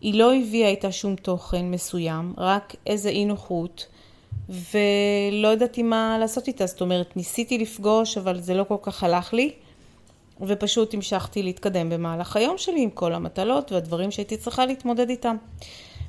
היא 0.00 0.14
לא 0.14 0.34
הביאה 0.34 0.68
איתה 0.68 0.92
שום 0.92 1.16
תוכן 1.16 1.70
מסוים, 1.70 2.32
רק 2.38 2.74
איזה 2.86 3.08
אי 3.08 3.24
נוחות, 3.24 3.86
ולא 4.48 5.48
ידעתי 5.48 5.82
מה 5.82 6.16
לעשות 6.20 6.48
איתה. 6.48 6.66
זאת 6.66 6.80
אומרת, 6.80 7.16
ניסיתי 7.16 7.58
לפגוש, 7.58 8.18
אבל 8.18 8.40
זה 8.40 8.54
לא 8.54 8.64
כל 8.64 8.76
כך 8.82 9.04
הלך 9.04 9.34
לי, 9.34 9.52
ופשוט 10.40 10.94
המשכתי 10.94 11.42
להתקדם 11.42 11.90
במהלך 11.90 12.36
היום 12.36 12.58
שלי 12.58 12.82
עם 12.82 12.90
כל 12.90 13.14
המטלות 13.14 13.72
והדברים 13.72 14.10
שהייתי 14.10 14.36
צריכה 14.36 14.66
להתמודד 14.66 15.10
איתם. 15.10 15.36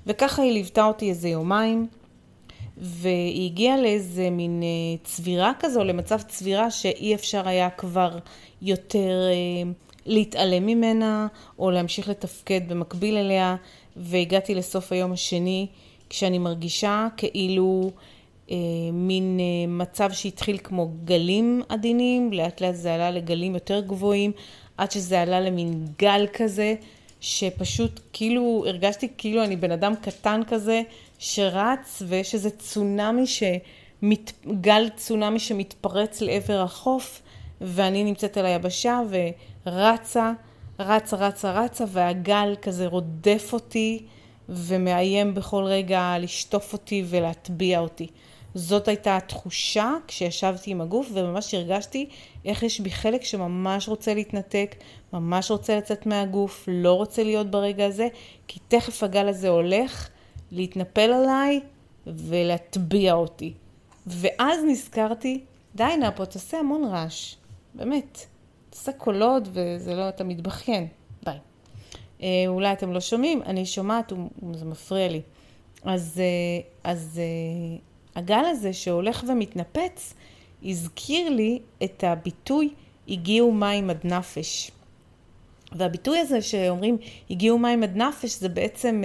וככה 0.07 0.41
היא 0.41 0.51
ליוותה 0.51 0.85
אותי 0.85 1.09
איזה 1.09 1.29
יומיים. 1.29 1.87
והיא 2.77 3.45
הגיעה 3.45 3.77
לאיזה 3.77 4.29
מין 4.29 4.63
אה, 4.63 4.97
צבירה 5.03 5.51
כזו, 5.59 5.83
למצב 5.83 6.21
צבירה 6.21 6.71
שאי 6.71 7.15
אפשר 7.15 7.47
היה 7.47 7.69
כבר 7.69 8.17
יותר 8.61 9.09
אה, 9.29 9.71
להתעלם 10.05 10.65
ממנה, 10.65 11.27
או 11.59 11.71
להמשיך 11.71 12.09
לתפקד 12.09 12.61
במקביל 12.67 13.17
אליה, 13.17 13.55
והגעתי 13.95 14.55
לסוף 14.55 14.91
היום 14.91 15.11
השני, 15.11 15.67
כשאני 16.09 16.37
מרגישה 16.37 17.07
כאילו 17.17 17.91
מין 18.93 19.39
אה, 19.39 19.67
מצב 19.67 20.11
שהתחיל 20.11 20.57
כמו 20.63 20.91
גלים 21.03 21.61
עדינים, 21.69 22.33
לאט 22.33 22.61
לאט 22.61 22.75
זה 22.75 22.95
עלה 22.95 23.11
לגלים 23.11 23.53
יותר 23.53 23.79
גבוהים, 23.79 24.31
עד 24.77 24.91
שזה 24.91 25.21
עלה 25.21 25.39
למין 25.39 25.85
גל 25.99 26.27
כזה, 26.33 26.75
שפשוט 27.19 27.99
כאילו 28.13 28.63
הרגשתי 28.67 29.07
כאילו 29.17 29.43
אני 29.43 29.55
בן 29.55 29.71
אדם 29.71 29.93
קטן 30.01 30.41
כזה, 30.47 30.81
שרץ 31.19 32.01
ויש 32.07 32.33
איזה 32.33 32.49
צונאמי, 32.49 33.27
שמת, 33.27 34.31
גל 34.61 34.89
צונאמי 34.95 35.39
שמתפרץ 35.39 36.21
לעבר 36.21 36.61
החוף 36.61 37.21
ואני 37.61 38.03
נמצאת 38.03 38.37
על 38.37 38.45
היבשה 38.45 39.01
ורצה, 39.65 40.31
רצה, 40.79 41.15
רצה, 41.17 41.51
רצה 41.51 41.85
והגל 41.87 42.55
כזה 42.61 42.87
רודף 42.87 43.49
אותי 43.53 44.03
ומאיים 44.49 45.33
בכל 45.33 45.63
רגע 45.63 46.15
לשטוף 46.19 46.73
אותי 46.73 47.03
ולהטביע 47.09 47.79
אותי. 47.79 48.07
זאת 48.57 48.87
הייתה 48.87 49.17
התחושה 49.17 49.93
כשישבתי 50.07 50.71
עם 50.71 50.81
הגוף 50.81 51.09
וממש 51.13 51.53
הרגשתי 51.53 52.09
איך 52.45 52.63
יש 52.63 52.79
בי 52.79 52.91
חלק 52.91 53.23
שממש 53.23 53.89
רוצה 53.89 54.13
להתנתק, 54.13 54.75
ממש 55.13 55.51
רוצה 55.51 55.77
לצאת 55.77 56.05
מהגוף, 56.05 56.65
לא 56.67 56.93
רוצה 56.93 57.23
להיות 57.23 57.51
ברגע 57.51 57.85
הזה, 57.85 58.07
כי 58.47 58.59
תכף 58.67 59.03
הגל 59.03 59.27
הזה 59.27 59.49
הולך 59.49 60.09
להתנפל 60.51 61.13
עליי 61.13 61.59
ולהטביע 62.07 63.13
אותי. 63.13 63.53
ואז 64.07 64.59
נזכרתי, 64.67 65.41
די 65.75 65.83
נאפו, 65.99 66.25
תעשה 66.25 66.59
המון 66.59 66.83
רעש, 66.83 67.35
באמת. 67.73 68.25
תעשה 68.69 68.91
קולות 68.91 69.43
וזה 69.51 69.95
לא, 69.95 70.09
אתה 70.09 70.23
מתבכיין, 70.23 70.87
ביי. 71.23 71.37
אה, 72.21 72.27
אולי 72.47 72.73
אתם 72.73 72.93
לא 72.93 72.99
שומעים, 72.99 73.41
אני 73.43 73.65
שומעת, 73.65 74.13
זה 74.53 74.65
מפריע 74.65 75.07
לי. 75.07 75.21
אז, 75.83 76.21
אה, 76.21 76.91
אז 76.91 77.21
אה, 77.23 77.77
הגל 78.17 78.45
הזה 78.45 78.73
שהולך 78.73 79.23
ומתנפץ, 79.27 80.13
הזכיר 80.65 81.29
לי 81.29 81.59
את 81.83 82.03
הביטוי 82.03 82.69
הגיעו 83.09 83.51
מים 83.51 83.89
עד 83.89 83.99
נפש. 84.03 84.71
והביטוי 85.71 86.19
הזה 86.19 86.41
שאומרים 86.41 86.97
הגיעו 87.29 87.57
מים 87.57 87.83
עד 87.83 87.97
נפש 87.97 88.39
זה 88.39 88.49
בעצם 88.49 89.03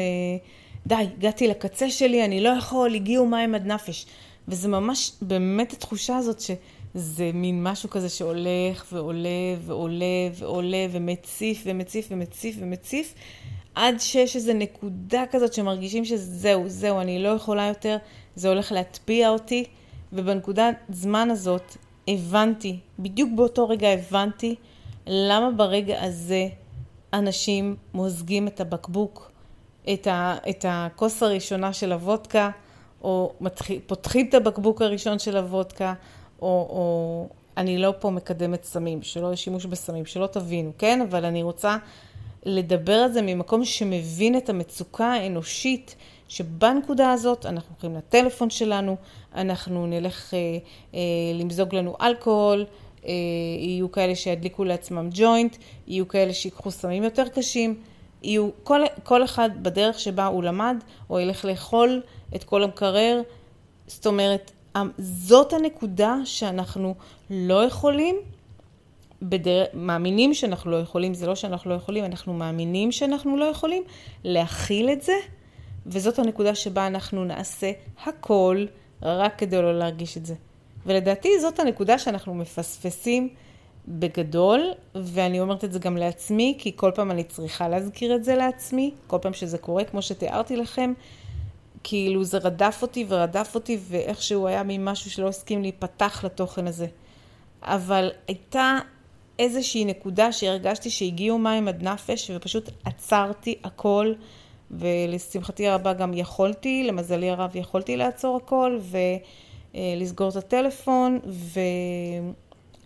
די, 0.86 0.94
הגעתי 0.94 1.48
לקצה 1.48 1.90
שלי, 1.90 2.24
אני 2.24 2.40
לא 2.40 2.48
יכול, 2.48 2.94
הגיעו 2.94 3.26
מים 3.26 3.54
עד 3.54 3.66
נפש. 3.66 4.06
וזה 4.48 4.68
ממש 4.68 5.12
באמת 5.22 5.72
התחושה 5.72 6.16
הזאת 6.16 6.40
שזה 6.40 7.30
מין 7.34 7.62
משהו 7.62 7.90
כזה 7.90 8.08
שהולך 8.08 8.86
ועולה 8.92 9.28
ועולה 9.60 10.04
ועולה 10.34 10.86
ומציף 10.90 11.62
ומציף 11.64 12.08
ומציף 12.10 12.56
ומציף 12.58 13.14
עד 13.74 14.00
שיש 14.00 14.36
איזו 14.36 14.52
נקודה 14.54 15.24
כזאת 15.30 15.52
שמרגישים 15.52 16.04
שזהו, 16.04 16.68
זהו, 16.68 17.00
אני 17.00 17.22
לא 17.22 17.28
יכולה 17.28 17.66
יותר, 17.66 17.96
זה 18.34 18.48
הולך 18.48 18.72
להטביע 18.72 19.28
אותי. 19.28 19.64
ובנקודת 20.12 20.74
זמן 20.88 21.30
הזאת 21.30 21.76
הבנתי, 22.08 22.78
בדיוק 22.98 23.30
באותו 23.34 23.68
רגע 23.68 23.88
הבנתי 23.88 24.54
למה 25.06 25.50
ברגע 25.50 26.02
הזה 26.02 26.48
אנשים 27.12 27.76
מוזגים 27.94 28.48
את 28.48 28.60
הבקבוק, 28.60 29.30
את, 29.92 30.06
ה, 30.06 30.36
את 30.50 30.64
הכוס 30.68 31.22
הראשונה 31.22 31.72
של 31.72 31.92
הוודקה, 31.92 32.50
או 33.02 33.32
מתחיל, 33.40 33.80
פותחים 33.86 34.28
את 34.28 34.34
הבקבוק 34.34 34.82
הראשון 34.82 35.18
של 35.18 35.36
הוודקה, 35.36 35.94
או, 36.42 36.46
או 36.48 37.28
אני 37.56 37.78
לא 37.78 37.94
פה 38.00 38.10
מקדמת 38.10 38.64
סמים, 38.64 39.02
שלא 39.02 39.36
שימוש 39.36 39.66
בסמים, 39.66 40.06
שלא 40.06 40.26
תבינו, 40.26 40.72
כן? 40.78 41.00
אבל 41.00 41.24
אני 41.24 41.42
רוצה 41.42 41.76
לדבר 42.46 42.92
על 42.92 43.12
זה 43.12 43.22
ממקום 43.22 43.64
שמבין 43.64 44.36
את 44.36 44.48
המצוקה 44.48 45.12
האנושית, 45.12 45.96
שבנקודה 46.28 47.12
הזאת 47.12 47.46
אנחנו 47.46 47.74
הולכים 47.74 47.96
לטלפון 47.96 48.50
שלנו, 48.50 48.96
אנחנו 49.34 49.86
נלך 49.86 50.34
אה, 50.34 50.38
אה, 50.94 51.00
למזוג 51.34 51.74
לנו 51.74 51.96
אלכוהול, 52.00 52.66
אה, 53.06 53.12
יהיו 53.58 53.92
כאלה 53.92 54.14
שידליקו 54.14 54.64
לעצמם 54.64 55.08
ג'וינט, 55.12 55.56
יהיו 55.86 56.08
כאלה 56.08 56.32
שיקחו 56.32 56.70
סמים 56.70 57.04
יותר 57.04 57.28
קשים, 57.28 57.80
יהיו 58.22 58.48
כל, 58.62 58.80
כל 59.02 59.24
אחד 59.24 59.50
בדרך 59.62 60.00
שבה 60.00 60.26
הוא 60.26 60.42
למד, 60.42 60.76
או 61.10 61.20
ילך 61.20 61.44
לאכול 61.44 62.02
את 62.36 62.44
כל 62.44 62.62
המקרר. 62.62 63.22
זאת 63.86 64.06
אומרת, 64.06 64.52
זאת 64.98 65.52
הנקודה 65.52 66.16
שאנחנו 66.24 66.94
לא 67.30 67.64
יכולים, 67.64 68.16
בדר... 69.22 69.64
מאמינים 69.74 70.34
שאנחנו 70.34 70.70
לא 70.70 70.76
יכולים, 70.76 71.14
זה 71.14 71.26
לא 71.26 71.34
שאנחנו 71.34 71.70
לא 71.70 71.74
יכולים, 71.74 72.04
אנחנו 72.04 72.34
מאמינים 72.34 72.92
שאנחנו 72.92 73.36
לא 73.36 73.44
יכולים 73.44 73.82
להכיל 74.24 74.90
את 74.90 75.02
זה, 75.02 75.12
וזאת 75.86 76.18
הנקודה 76.18 76.54
שבה 76.54 76.86
אנחנו 76.86 77.24
נעשה 77.24 77.72
הכל 78.06 78.66
רק 79.02 79.38
כדי 79.38 79.62
לא 79.62 79.78
להרגיש 79.78 80.16
את 80.16 80.26
זה. 80.26 80.34
ולדעתי 80.86 81.40
זאת 81.40 81.60
הנקודה 81.60 81.98
שאנחנו 81.98 82.34
מפספסים 82.34 83.28
בגדול, 83.88 84.70
ואני 84.94 85.40
אומרת 85.40 85.64
את 85.64 85.72
זה 85.72 85.78
גם 85.78 85.96
לעצמי, 85.96 86.56
כי 86.58 86.72
כל 86.76 86.90
פעם 86.94 87.10
אני 87.10 87.24
צריכה 87.24 87.68
להזכיר 87.68 88.14
את 88.14 88.24
זה 88.24 88.36
לעצמי, 88.36 88.90
כל 89.06 89.18
פעם 89.22 89.32
שזה 89.32 89.58
קורה, 89.58 89.84
כמו 89.84 90.02
שתיארתי 90.02 90.56
לכם, 90.56 90.92
כאילו 91.84 92.24
זה 92.24 92.38
רדף 92.38 92.78
אותי 92.82 93.04
ורדף 93.08 93.54
אותי, 93.54 93.78
ואיכשהו 93.88 94.46
היה 94.46 94.62
ממשהו 94.64 95.10
שלא 95.10 95.28
הסכים 95.28 95.62
להיפתח 95.62 96.24
לתוכן 96.24 96.66
הזה. 96.66 96.86
אבל 97.62 98.10
הייתה 98.28 98.78
איזושהי 99.42 99.84
נקודה 99.84 100.32
שהרגשתי 100.32 100.90
שהגיעו 100.90 101.38
מים 101.38 101.68
עד 101.68 101.82
נפש, 101.82 102.30
ופשוט 102.34 102.70
עצרתי 102.84 103.54
הכל, 103.64 104.12
ולשמחתי 104.70 105.68
הרבה 105.68 105.92
גם 105.92 106.14
יכולתי, 106.14 106.84
למזלי 106.84 107.30
הרב 107.30 107.56
יכולתי 107.56 107.96
לעצור 107.96 108.36
הכל, 108.36 108.78
ולסגור 109.74 110.28
את 110.28 110.36
הטלפון, 110.36 111.18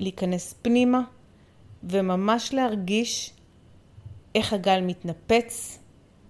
ולהיכנס 0.01 0.55
פנימה, 0.62 1.01
וממש 1.85 2.55
להרגיש 2.55 3.33
איך 4.35 4.53
הגל 4.53 4.81
מתנפץ 4.81 5.79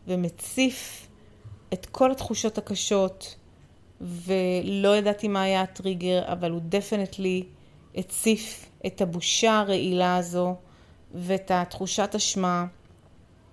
ומציף 0.09 1.09
את 1.73 1.87
כל 1.87 2.11
התחושות 2.11 2.59
הקשות, 2.59 3.37
ולא 4.01 4.97
ידעתי 4.97 5.29
מה 5.29 5.43
היה 5.43 5.63
הטריגר, 5.63 6.23
אבל 6.33 6.51
הוא 6.51 6.61
דפנטלי 6.69 7.45
הציף 7.97 8.71
את 8.87 9.01
הבושה 9.01 9.59
הרעילה 9.59 10.17
הזו, 10.17 10.55
ואת 11.15 11.51
התחושת 11.55 12.11
אשמה, 12.17 12.67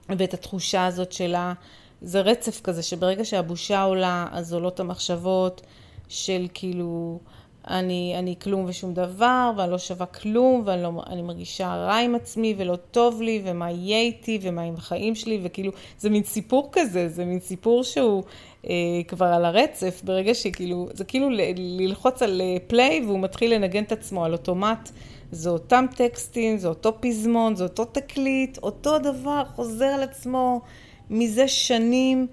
ואת 0.10 0.34
התחושה 0.34 0.86
הזאת 0.86 1.12
שלה. 1.12 1.54
זה 2.02 2.22
רצף 2.22 2.62
כזה, 2.62 2.84
שברגע 2.84 3.26
שהבושה 3.26 3.82
עולה, 3.84 4.28
אז 4.32 4.54
עולות 4.54 4.80
המחשבות 4.80 5.62
של 6.10 6.48
כאילו, 6.54 7.20
אני, 7.68 8.16
אני 8.20 8.36
כלום 8.42 8.66
ושום 8.68 8.94
דבר, 8.94 9.52
ואני 9.58 9.72
לא 9.72 9.78
שווה 9.78 10.06
כלום, 10.06 10.62
ואני 10.66 10.84
לא, 10.84 10.92
מרגישה 11.24 11.76
רע 11.76 11.96
עם 11.96 12.16
עצמי, 12.16 12.56
ולא 12.58 12.76
טוב 12.76 13.22
לי, 13.22 13.42
ומה 13.44 13.72
יהיה 13.72 14.00
איתי, 14.00 14.40
ומה 14.42 14.62
עם 14.62 14.74
החיים 14.74 15.16
שלי, 15.16 15.40
וכאילו, 15.44 15.72
זה 16.00 16.10
מין 16.10 16.24
סיפור 16.24 16.70
כזה, 16.72 17.10
זה 17.10 17.26
מין 17.26 17.40
סיפור 17.40 17.84
שהוא 17.84 18.24
אה, 18.70 18.74
כבר 19.08 19.26
על 19.26 19.46
הרצף, 19.46 20.02
ברגע 20.04 20.34
שכאילו, 20.34 20.88
זה 20.94 21.04
כאילו 21.04 21.30
ל, 21.30 21.42
ללחוץ 21.56 22.22
על 22.22 22.42
פליי, 22.68 23.00
אה, 23.00 23.06
והוא 23.06 23.20
מתחיל 23.20 23.54
לנגן 23.54 23.84
את 23.84 23.92
עצמו 23.92 24.26
על 24.26 24.34
אוטומט. 24.34 24.90
זה 25.32 25.50
אותם 25.50 25.86
טקסטים, 25.96 26.58
זה 26.58 26.68
אותו 26.68 26.94
פזמון, 27.00 27.56
זה 27.56 27.64
אותו 27.64 27.86
תקליט, 27.86 28.58
אותו 28.58 29.00
דבר 29.00 29.44
חוזר 29.56 29.86
על 29.86 30.04
עצמו 30.04 30.62
מזה 31.10 31.48
שנים, 31.48 32.28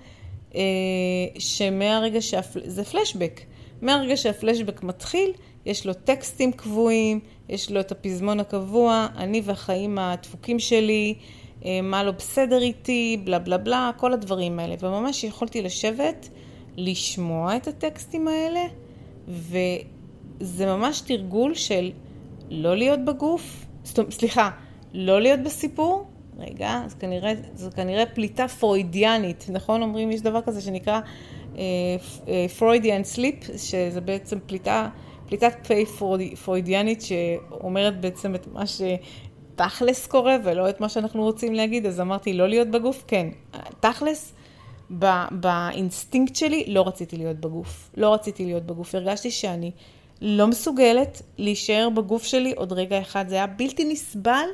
אה, 0.55 0.61
שמהרגע 1.38 2.21
שהפל... 2.21 2.61
זה 2.64 2.85
פלשבק. 2.85 3.40
מהרגע 3.83 4.16
שהפלשבק 4.16 4.83
מתחיל, 4.83 5.33
יש 5.66 5.87
לו 5.87 5.95
טקסטים 5.95 6.53
קבועים, 6.53 7.21
יש 7.49 7.71
לו 7.71 7.81
את 7.81 7.93
הפזמון 7.93 8.40
הקבוע, 8.40 9.07
אני 9.16 9.43
והחיים 9.45 9.99
הדפוקים 9.99 10.59
שלי, 10.59 11.14
אה, 11.64 11.81
מה 11.83 12.05
לא 12.05 12.11
בסדר 12.11 12.62
איתי, 12.62 13.21
בלה 13.25 13.38
בלה 13.38 13.59
בלה, 13.59 13.90
כל 13.97 14.12
הדברים 14.12 14.59
האלה. 14.59 14.75
וממש 14.81 15.25
יכולתי 15.25 15.62
לשבת, 15.62 16.29
לשמוע 16.77 17.57
את 17.57 17.69
הטקסטים 17.69 18.29
האלה, 18.29 18.61
וזה 19.29 20.66
ממש 20.66 21.01
תרגול 21.01 21.55
של 21.55 21.90
לא 22.51 22.77
להיות 22.77 23.05
בגוף, 23.05 23.66
סליחה, 24.11 24.51
לא 24.95 25.21
להיות 25.21 25.40
בסיפור, 25.40 26.07
רגע, 26.38 26.83
אז 26.85 26.95
כנראה, 26.95 27.33
כנראה 27.77 28.07
פליטה 28.07 28.49
פרוידיאנית, 28.49 29.47
נכון? 29.53 29.83
אומרים, 29.83 30.11
יש 30.11 30.21
דבר 30.21 30.43
כזה 30.43 30.61
שנקרא 30.61 31.01
פרוידיאן 32.59 33.01
uh, 33.01 33.05
סליפ, 33.05 33.45
uh, 33.45 33.59
שזה 33.59 34.01
בעצם 34.01 34.39
פליטה, 34.47 34.89
פליטת 35.27 35.67
פה 35.67 35.75
פרוידיאנית 36.45 37.03
שאומרת 37.03 38.01
בעצם 38.01 38.35
את 38.35 38.47
מה 38.47 38.63
שתכלס 38.67 40.07
קורה 40.07 40.37
ולא 40.45 40.69
את 40.69 40.81
מה 40.81 40.89
שאנחנו 40.89 41.23
רוצים 41.23 41.55
להגיד, 41.55 41.87
אז 41.87 42.01
אמרתי 42.01 42.33
לא 42.33 42.49
להיות 42.49 42.69
בגוף, 42.69 43.05
כן, 43.07 43.29
תכלס. 43.81 44.35
באינסטינקט 45.31 46.37
שלי 46.37 46.65
לא 46.69 46.89
רציתי 46.89 47.17
להיות 47.17 47.37
בגוף. 47.37 47.91
לא 47.97 48.15
רציתי 48.15 48.45
להיות 48.45 48.63
בגוף. 48.63 48.95
הרגשתי 48.95 49.31
שאני 49.31 49.71
לא 50.21 50.47
מסוגלת 50.47 51.23
להישאר 51.39 51.89
בגוף 51.95 52.25
שלי 52.25 52.53
עוד 52.53 52.73
רגע 52.73 53.01
אחד. 53.01 53.29
זה 53.29 53.35
היה 53.35 53.47
בלתי 53.47 53.85
נסבל 53.85 54.47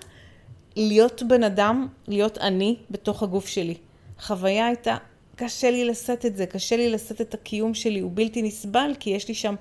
להיות 0.77 1.23
בן 1.29 1.43
אדם, 1.43 1.89
להיות 2.09 2.39
אני 2.39 2.77
בתוך 2.91 3.23
הגוף 3.23 3.47
שלי. 3.47 3.75
חוויה 4.21 4.67
הייתה 4.67 4.97
קשה 5.37 5.71
לי 5.71 5.85
לשאת 5.85 6.27
את 6.27 6.37
זה, 6.37 6.47
קשה 6.47 6.77
לי 6.77 6.91
לשאת 6.91 7.21
את 7.21 7.35
הקיום 7.35 7.75
שלי, 7.75 8.01
הוא 8.01 8.11
בלתי 8.15 8.43
נסבל, 8.43 8.93
כי 9.01 9.11
יש 9.11 9.29
לי 9.29 9.35
שם 9.35 9.55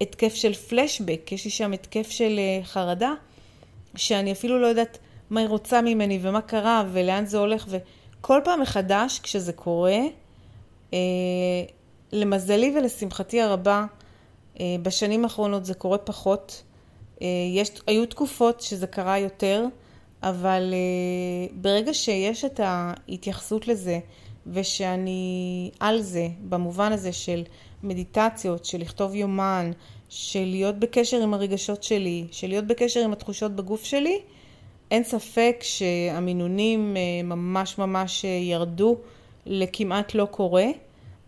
התקף 0.00 0.34
של 0.34 0.54
פלשבק, 0.54 1.32
יש 1.32 1.44
לי 1.44 1.50
שם 1.50 1.72
התקף 1.72 2.10
של 2.10 2.40
uh, 2.62 2.64
חרדה, 2.66 3.12
שאני 3.96 4.32
אפילו 4.32 4.60
לא 4.60 4.66
יודעת 4.66 4.98
מה 5.30 5.40
היא 5.40 5.48
רוצה 5.48 5.82
ממני 5.82 6.18
ומה 6.22 6.40
קרה 6.40 6.84
ולאן 6.92 7.26
זה 7.26 7.38
הולך, 7.38 7.66
וכל 7.68 8.40
פעם 8.44 8.60
מחדש 8.60 9.20
כשזה 9.22 9.52
קורה, 9.52 9.98
uh, 10.90 10.94
למזלי 12.12 12.74
ולשמחתי 12.76 13.40
הרבה, 13.40 13.84
uh, 14.54 14.58
בשנים 14.82 15.24
האחרונות 15.24 15.64
זה 15.64 15.74
קורה 15.74 15.98
פחות. 15.98 16.62
Uh, 17.16 17.22
יש, 17.54 17.70
היו 17.86 18.06
תקופות 18.06 18.60
שזה 18.60 18.86
קרה 18.86 19.18
יותר, 19.18 19.64
אבל 20.22 20.74
uh, 20.74 21.52
ברגע 21.54 21.94
שיש 21.94 22.44
את 22.44 22.60
ההתייחסות 22.64 23.68
לזה, 23.68 23.98
ושאני 24.52 25.70
על 25.80 26.00
זה, 26.00 26.28
במובן 26.48 26.92
הזה 26.92 27.12
של 27.12 27.42
מדיטציות, 27.82 28.64
של 28.64 28.78
לכתוב 28.78 29.14
יומן, 29.14 29.70
של 30.08 30.44
להיות 30.44 30.78
בקשר 30.78 31.22
עם 31.22 31.34
הרגשות 31.34 31.82
שלי, 31.82 32.26
של 32.30 32.48
להיות 32.48 32.66
בקשר 32.66 33.00
עם 33.00 33.12
התחושות 33.12 33.56
בגוף 33.56 33.84
שלי, 33.84 34.20
אין 34.90 35.04
ספק 35.04 35.56
שהמינונים 35.60 36.96
אה, 36.96 37.22
ממש 37.22 37.78
ממש 37.78 38.24
אה, 38.24 38.30
ירדו 38.30 38.96
לכמעט 39.46 40.14
לא 40.14 40.24
קורה, 40.24 40.66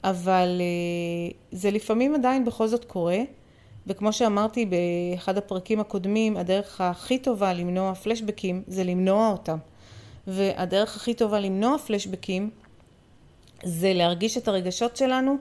אבל 0.04 0.60
אה, 0.60 1.32
זה 1.52 1.70
לפעמים 1.70 2.14
עדיין 2.14 2.44
בכל 2.44 2.66
זאת 2.66 2.84
קורה, 2.84 3.18
וכמו 3.86 4.12
שאמרתי 4.12 4.66
באחד 4.66 5.38
הפרקים 5.38 5.80
הקודמים, 5.80 6.36
הדרך 6.36 6.80
הכי 6.80 7.18
טובה 7.18 7.52
למנוע 7.52 7.94
פלשבקים 7.94 8.62
זה 8.66 8.84
למנוע 8.84 9.30
אותם. 9.30 9.58
והדרך 10.26 10.96
הכי 10.96 11.14
טובה 11.14 11.40
למנוע 11.40 11.78
פלשבקים 11.78 12.50
זה 13.64 13.92
להרגיש 13.92 14.36
את 14.36 14.48
הרגשות 14.48 14.96
שלנו 14.96 15.36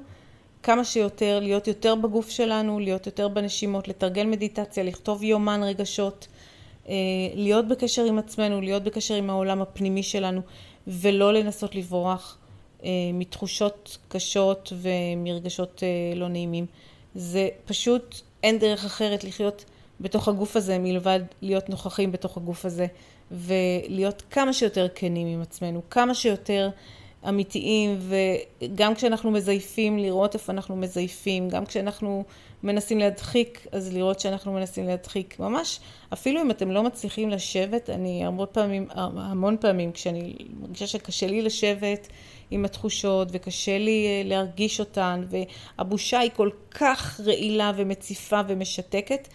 כמה 0.64 0.84
שיותר, 0.84 1.40
להיות 1.40 1.68
יותר 1.68 1.96
בגוף 1.96 2.30
שלנו, 2.30 2.80
להיות 2.80 3.06
יותר 3.06 3.28
בנשימות, 3.28 3.88
לתרגל 3.88 4.26
מדיטציה, 4.26 4.84
לכתוב 4.84 5.24
יומן 5.24 5.64
רגשות, 5.64 6.28
אה, 6.90 6.94
להיות 7.34 7.68
בקשר 7.68 8.04
עם 8.06 8.20
עצמנו, 8.20 8.62
להיות 8.62 8.84
בקשר 8.84 9.16
עם 9.16 9.30
העולם 9.30 9.62
הפנימי 9.62 10.04
שלנו, 10.04 10.42
ולא 10.88 11.34
לנסות 11.34 11.76
לברוח 11.76 12.38
אה, 12.84 12.90
מתחושות 13.14 13.98
קשות 14.08 14.74
ומרגשות 14.82 15.84
אה, 15.84 16.16
לא 16.16 16.28
נעימים. 16.28 16.66
זה 17.16 17.50
פשוט, 17.66 18.22
אין 18.44 18.60
דרך 18.60 18.86
אחרת 18.86 19.24
לחיות 19.24 19.66
בתוך 20.00 20.28
הגוף 20.28 20.56
הזה 20.56 20.78
מלבד 20.78 21.20
להיות 21.42 21.70
נוכחים 21.70 22.12
בתוך 22.12 22.38
הגוף 22.38 22.66
הזה 22.66 22.88
ולהיות 23.32 24.24
כמה 24.30 24.54
שיותר 24.54 24.88
כנים 24.96 25.28
עם 25.28 25.42
עצמנו, 25.42 25.82
כמה 25.90 26.14
שיותר 26.14 26.70
אמיתיים, 27.30 28.00
וגם 28.62 28.96
כשאנחנו 28.96 29.32
מזייפים, 29.32 30.00
לראות 30.00 30.34
איפה 30.34 30.52
אנחנו 30.54 30.76
מזייפים, 30.76 31.50
גם 31.50 31.66
כשאנחנו 31.66 32.24
מנסים 32.64 33.00
להדחיק, 33.00 33.68
אז 33.72 33.94
לראות 33.94 34.20
שאנחנו 34.20 34.54
מנסים 34.54 34.88
להדחיק. 34.88 35.40
ממש, 35.40 35.80
אפילו 36.14 36.42
אם 36.42 36.52
אתם 36.52 36.72
לא 36.72 36.84
מצליחים 36.84 37.30
לשבת, 37.30 37.90
אני 37.90 38.26
המון 38.26 38.48
פעמים, 38.52 38.88
המון 38.96 39.58
פעמים, 39.60 39.92
כשאני 39.92 40.36
מרגישה 40.62 40.88
שקשה 40.88 41.28
לי 41.28 41.42
לשבת 41.42 42.08
עם 42.52 42.66
התחושות, 42.66 43.28
וקשה 43.32 43.78
לי 43.78 44.06
אה, 44.08 44.30
להרגיש 44.30 44.80
אותן, 44.80 45.24
והבושה 45.78 46.20
היא 46.20 46.32
כל 46.36 46.50
כך 46.72 47.22
רעילה 47.26 47.72
ומציפה 47.76 48.42
ומשתקת, 48.48 49.28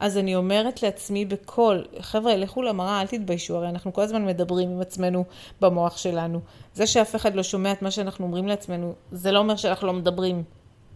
אז 0.00 0.18
אני 0.18 0.36
אומרת 0.36 0.82
לעצמי 0.82 1.24
בקול, 1.24 1.84
חבר'ה, 2.00 2.36
לכו 2.36 2.62
למראה, 2.62 3.00
אל 3.00 3.06
תתביישו, 3.06 3.56
הרי 3.56 3.68
אנחנו 3.68 3.92
כל 3.92 4.02
הזמן 4.02 4.26
מדברים 4.26 4.70
עם 4.70 4.80
עצמנו 4.80 5.24
במוח 5.60 5.96
שלנו. 5.96 6.40
זה 6.74 6.86
שאף 6.86 7.16
אחד 7.16 7.34
לא 7.34 7.42
שומע 7.42 7.72
את 7.72 7.82
מה 7.82 7.90
שאנחנו 7.90 8.26
אומרים 8.26 8.46
לעצמנו, 8.46 8.94
זה 9.12 9.32
לא 9.32 9.38
אומר 9.38 9.56
שאנחנו 9.56 9.86
לא 9.86 9.92
מדברים 9.92 10.42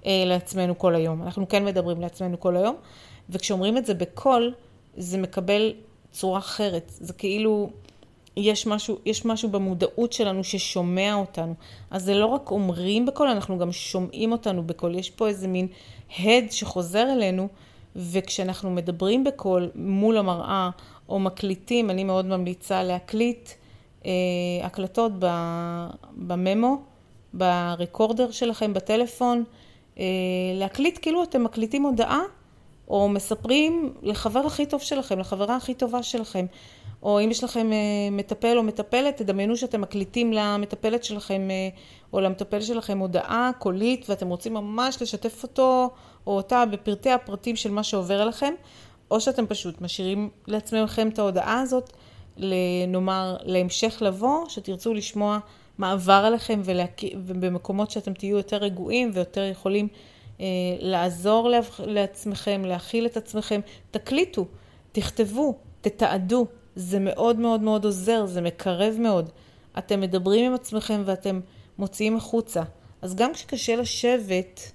אה, 0.06 0.22
לעצמנו 0.26 0.78
כל 0.78 0.94
היום. 0.94 1.22
אנחנו 1.22 1.48
כן 1.48 1.64
מדברים 1.64 2.00
לעצמנו 2.00 2.40
כל 2.40 2.56
היום, 2.56 2.76
וכשאומרים 3.30 3.78
את 3.78 3.86
זה 3.86 3.94
בקול, 3.94 4.54
זה 4.96 5.18
מקבל 5.18 5.74
צורה 6.10 6.38
אחרת. 6.38 6.92
זה 6.94 7.12
כאילו, 7.12 7.70
יש 8.36 8.66
משהו, 8.66 8.98
יש 9.04 9.24
משהו 9.24 9.48
במודעות 9.48 10.12
שלנו 10.12 10.44
ששומע 10.44 11.14
אותנו. 11.14 11.54
אז 11.90 12.04
זה 12.04 12.14
לא 12.14 12.26
רק 12.26 12.50
אומרים 12.50 13.06
בקול, 13.06 13.28
אנחנו 13.28 13.58
גם 13.58 13.72
שומעים 13.72 14.32
אותנו 14.32 14.66
בקול. 14.66 14.94
יש 14.94 15.10
פה 15.10 15.28
איזה 15.28 15.48
מין 15.48 15.68
הד 16.18 16.44
שחוזר 16.50 17.12
אלינו. 17.12 17.48
וכשאנחנו 17.96 18.70
מדברים 18.70 19.24
בקול 19.24 19.70
מול 19.74 20.16
המראה 20.16 20.70
או 21.08 21.18
מקליטים, 21.18 21.90
אני 21.90 22.04
מאוד 22.04 22.26
ממליצה 22.26 22.82
להקליט 22.82 23.50
אה, 24.06 24.10
הקלטות 24.62 25.12
בממו, 26.16 26.82
ברקורדר 27.34 28.30
שלכם 28.30 28.74
בטלפון, 28.74 29.44
אה, 29.98 30.04
להקליט 30.54 30.98
כאילו 31.02 31.22
אתם 31.22 31.44
מקליטים 31.44 31.82
הודעה 31.82 32.22
או 32.88 33.08
מספרים 33.08 33.94
לחבר 34.02 34.40
הכי 34.46 34.66
טוב 34.66 34.80
שלכם, 34.80 35.18
לחברה 35.18 35.56
הכי 35.56 35.74
טובה 35.74 36.02
שלכם. 36.02 36.46
או 37.04 37.20
אם 37.20 37.30
יש 37.30 37.44
לכם 37.44 37.72
אה, 37.72 37.78
מטפל 38.10 38.58
או 38.58 38.62
מטפלת, 38.62 39.16
תדמיינו 39.16 39.56
שאתם 39.56 39.80
מקליטים 39.80 40.32
למטפלת 40.32 41.04
שלכם 41.04 41.48
אה, 41.50 41.68
או 42.12 42.20
למטפל 42.20 42.60
שלכם 42.60 42.98
הודעה 42.98 43.50
קולית 43.58 44.10
ואתם 44.10 44.28
רוצים 44.28 44.54
ממש 44.54 45.02
לשתף 45.02 45.42
אותו 45.42 45.90
או 46.26 46.36
אותה 46.36 46.64
בפרטי 46.66 47.10
הפרטים 47.10 47.56
של 47.56 47.70
מה 47.70 47.82
שעובר 47.82 48.22
אליכם, 48.22 48.54
או 49.10 49.20
שאתם 49.20 49.46
פשוט 49.46 49.80
משאירים 49.80 50.30
לעצמכם 50.46 51.08
את 51.08 51.18
ההודעה 51.18 51.60
הזאת, 51.60 51.92
נאמר 52.88 53.36
להמשך 53.42 54.02
לבוא, 54.02 54.48
שתרצו 54.48 54.94
לשמוע 54.94 55.38
מה 55.78 55.92
עבר 55.92 56.12
עליכם 56.12 56.60
ולהק... 56.64 57.00
ובמקומות 57.26 57.90
שאתם 57.90 58.14
תהיו 58.14 58.36
יותר 58.36 58.56
רגועים 58.56 59.10
ויותר 59.14 59.42
יכולים 59.42 59.88
אה, 60.40 60.46
לעזור 60.80 61.50
לעצמכם, 61.78 62.62
להכיל 62.64 63.06
את 63.06 63.16
עצמכם, 63.16 63.60
תקליטו, 63.90 64.46
תכתבו, 64.92 65.54
תתעדו, 65.80 66.46
זה 66.76 66.98
מאוד 66.98 67.38
מאוד 67.38 67.60
מאוד 67.60 67.84
עוזר, 67.84 68.26
זה 68.26 68.40
מקרב 68.40 68.94
מאוד. 68.98 69.30
אתם 69.78 70.00
מדברים 70.00 70.46
עם 70.46 70.54
עצמכם 70.54 71.02
ואתם 71.04 71.40
מוציאים 71.78 72.16
החוצה. 72.16 72.62
אז 73.02 73.14
גם 73.14 73.32
כשקשה 73.32 73.76
לשבת, 73.76 74.72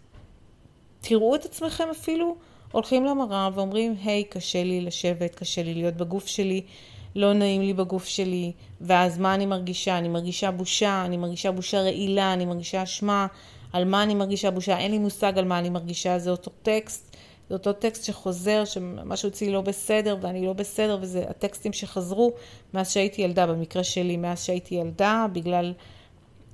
תראו 1.02 1.36
את 1.36 1.46
עצמכם 1.46 1.88
אפילו 1.92 2.36
הולכים 2.72 3.06
למראה 3.06 3.50
ואומרים, 3.54 3.96
היי, 4.04 4.24
hey, 4.30 4.34
קשה 4.34 4.64
לי 4.64 4.82
לשבת, 4.82 5.36
קשה 5.36 5.64
לי 5.64 5.74
להיות 5.74 5.96
בגוף 5.96 6.28
שלי, 6.28 6.62
לא 7.16 7.34
נעים 7.34 7.62
לי 7.62 7.74
בגוף 7.74 8.06
שלי, 8.06 8.52
ואז 8.82 9.18
מה 9.18 9.34
אני 9.34 9.46
מרגישה? 9.46 9.98
אני 9.98 10.08
מרגישה 10.08 10.52
בושה, 10.52 11.06
אני 11.06 11.18
מרגישה 11.18 11.52
בושה 11.52 11.82
רעילה, 11.82 12.34
אני 12.34 12.46
מרגישה 12.46 12.84
אשמה, 12.84 13.28
על 13.74 13.86
מה 13.86 14.04
אני 14.04 14.16
מרגישה 14.16 14.52
בושה, 14.52 14.78
אין 14.78 14.92
לי 14.92 14.98
מושג 14.98 15.38
על 15.38 15.46
מה 15.46 15.60
אני 15.60 15.70
מרגישה, 15.70 16.20
זה 16.20 16.32
אותו 16.32 16.52
טקסט, 16.64 17.16
זה 17.50 17.56
אותו 17.56 17.74
טקסט 17.74 18.04
שחוזר, 18.06 18.66
שמשהו 18.66 19.30
אצלי 19.30 19.52
לא 19.52 19.62
בסדר 19.62 20.18
ואני 20.22 20.46
לא 20.46 20.54
בסדר, 20.54 20.98
וזה 21.02 21.24
הטקסטים 21.30 21.74
שחזרו 21.74 22.32
מאז 22.74 22.92
שהייתי 22.92 23.22
ילדה, 23.22 23.48
במקרה 23.48 23.84
שלי, 23.84 24.18
מאז 24.18 24.44
שהייתי 24.44 24.76
ילדה, 24.76 25.26
בגלל 25.34 25.74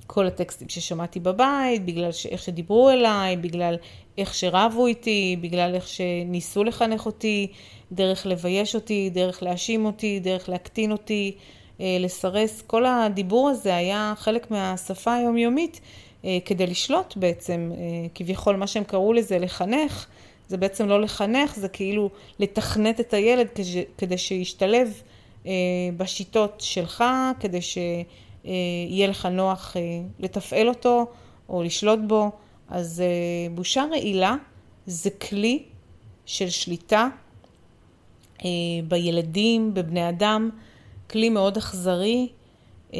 כל 0.07 0.27
הטקסטים 0.27 0.69
ששמעתי 0.69 1.19
בבית, 1.19 1.85
בגלל 1.85 2.09
איך 2.29 2.43
שדיברו 2.43 2.89
אליי, 2.89 3.37
בגלל 3.37 3.77
איך 4.17 4.33
שרבו 4.33 4.87
איתי, 4.87 5.37
בגלל 5.41 5.75
איך 5.75 5.87
שניסו 5.87 6.63
לחנך 6.63 7.05
אותי, 7.05 7.47
דרך 7.91 8.25
לבייש 8.25 8.75
אותי, 8.75 9.09
דרך 9.09 9.43
להאשים 9.43 9.85
אותי, 9.85 10.19
דרך 10.19 10.49
להקטין 10.49 10.91
אותי, 10.91 11.35
אה, 11.81 11.97
לסרס. 11.99 12.61
כל 12.61 12.85
הדיבור 12.85 13.49
הזה 13.49 13.75
היה 13.75 14.13
חלק 14.17 14.51
מהשפה 14.51 15.13
היומיומית 15.13 15.81
אה, 16.25 16.37
כדי 16.45 16.67
לשלוט 16.67 17.17
בעצם, 17.17 17.71
אה, 17.73 18.07
כביכול 18.15 18.55
מה 18.55 18.67
שהם 18.67 18.83
קראו 18.83 19.13
לזה 19.13 19.39
לחנך, 19.39 20.07
זה 20.47 20.57
בעצם 20.57 20.87
לא 20.87 21.01
לחנך, 21.01 21.55
זה 21.55 21.67
כאילו 21.67 22.09
לתכנת 22.39 22.99
את 22.99 23.13
הילד 23.13 23.47
כדי 23.97 24.17
שישתלב 24.17 25.01
בשיטות 25.97 26.61
שלך, 26.61 27.03
כדי 27.39 27.59
שיהיה 27.61 29.07
לך 29.07 29.25
נוח 29.25 29.75
לתפעל 30.19 30.69
אותו 30.69 31.05
או 31.49 31.63
לשלוט 31.63 31.99
בו. 32.07 32.31
אז 32.69 33.01
אה, 33.01 33.55
בושה 33.55 33.85
רעילה 33.91 34.35
זה 34.85 35.09
כלי 35.09 35.63
של 36.25 36.49
שליטה 36.49 37.07
אה, 38.45 38.49
בילדים, 38.87 39.73
בבני 39.73 40.09
אדם, 40.09 40.49
כלי 41.09 41.29
מאוד 41.29 41.57
אכזרי. 41.57 42.27
אה, 42.93 42.99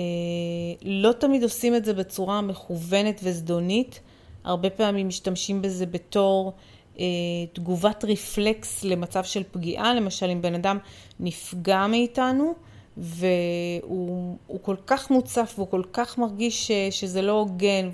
לא 0.82 1.12
תמיד 1.12 1.44
עושים 1.44 1.76
את 1.76 1.86
זה 1.86 1.94
בצורה 1.94 2.42
מכוונת 2.42 3.20
וזדונית, 3.24 4.00
הרבה 4.44 4.70
פעמים 4.70 5.08
משתמשים 5.08 5.62
בזה 5.62 5.86
בתור 5.86 6.54
תגובת 7.54 8.06
רפלקס 8.08 8.84
למצב 8.84 9.24
של 9.24 9.44
פגיעה, 9.52 9.94
למשל 9.94 10.30
אם 10.30 10.42
בן 10.42 10.56
אדם 10.56 10.78
נפגע 11.20 11.88
מאיתנו, 11.88 12.54
והוא 12.98 14.38
כל 14.62 14.76
כך 14.88 15.12
מוצף 15.12 15.54
והוא 15.56 15.68
כל 15.70 15.84
כך 15.94 16.18
מרגיש 16.18 16.68
ש, 16.68 16.72
שזה 16.92 17.22
לא 17.22 17.32
הוגן 17.32 17.90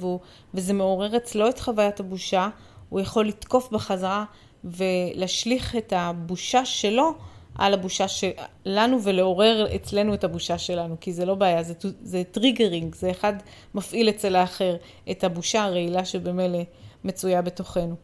וזה 0.54 0.73
מעורר 0.73 1.17
אצלו 1.17 1.50
את 1.50 1.60
חוויית 1.60 2.00
הבושה, 2.00 2.50
הוא 2.90 3.00
יכול 3.00 3.28
לתקוף 3.28 3.71
בחזרה 3.71 4.25
ולהשליך 4.63 5.75
את 5.75 5.94
הבושה 5.96 6.65
שלו 6.65 7.13
על 7.56 7.73
הבושה 7.73 8.06
שלנו 8.08 9.04
ולעורר 9.04 9.75
אצלנו 9.75 10.13
את 10.13 10.23
הבושה 10.23 10.58
שלנו, 10.58 10.96
כי 11.02 11.13
זה 11.13 11.25
לא 11.25 11.36
בעיה, 11.36 11.63
זה, 11.63 11.73
זה 12.02 12.23
triggering, 12.32 12.96
זה 12.96 13.12
אחד 13.12 13.34
מפעיל 13.73 14.10
אצל 14.10 14.36
האחר 14.36 14.75
את 15.12 15.23
הבושה 15.23 15.63
הרעילה 15.63 16.06
שבמילא 16.06 16.60
מצויה 17.04 17.42
בתוכנו. 17.42 17.96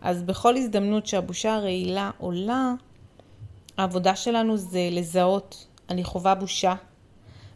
אז 0.00 0.22
בכל 0.22 0.56
הזדמנות 0.56 1.06
שהבושה 1.06 1.54
הרעילה 1.54 2.10
עולה, 2.18 2.72
העבודה 3.78 4.16
שלנו 4.16 4.56
זה 4.56 4.88
לזהות 4.92 5.66
אני 5.90 6.04
חווה 6.04 6.34
בושה. 6.34 6.74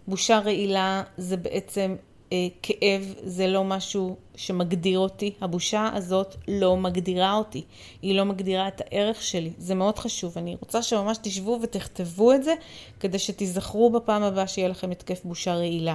בושה 0.09 0.39
רעילה 0.39 1.03
זה 1.17 1.37
בעצם 1.37 1.97
אה, 2.33 2.49
כאב, 2.63 3.15
זה 3.23 3.47
לא 3.47 3.65
משהו 3.65 4.17
שמגדיר 4.37 4.99
אותי. 4.99 5.33
הבושה 5.41 5.91
הזאת 5.95 6.37
לא 6.49 6.77
מגדירה 6.77 7.35
אותי. 7.35 7.65
היא 8.03 8.15
לא 8.15 8.25
מגדירה 8.25 8.69
את 8.69 8.81
הערך 8.81 9.23
שלי. 9.23 9.53
זה 9.59 9.75
מאוד 9.75 9.99
חשוב. 9.99 10.39
אני 10.39 10.57
רוצה 10.61 10.83
שממש 10.83 11.19
תשבו 11.23 11.59
ותכתבו 11.63 12.33
את 12.33 12.45
זה, 12.45 12.55
כדי 13.01 13.19
שתיזכרו 13.19 13.91
בפעם 13.91 14.23
הבאה 14.23 14.47
שיהיה 14.47 14.69
לכם 14.69 14.91
התקף 14.91 15.25
בושה 15.25 15.55
רעילה. 15.55 15.95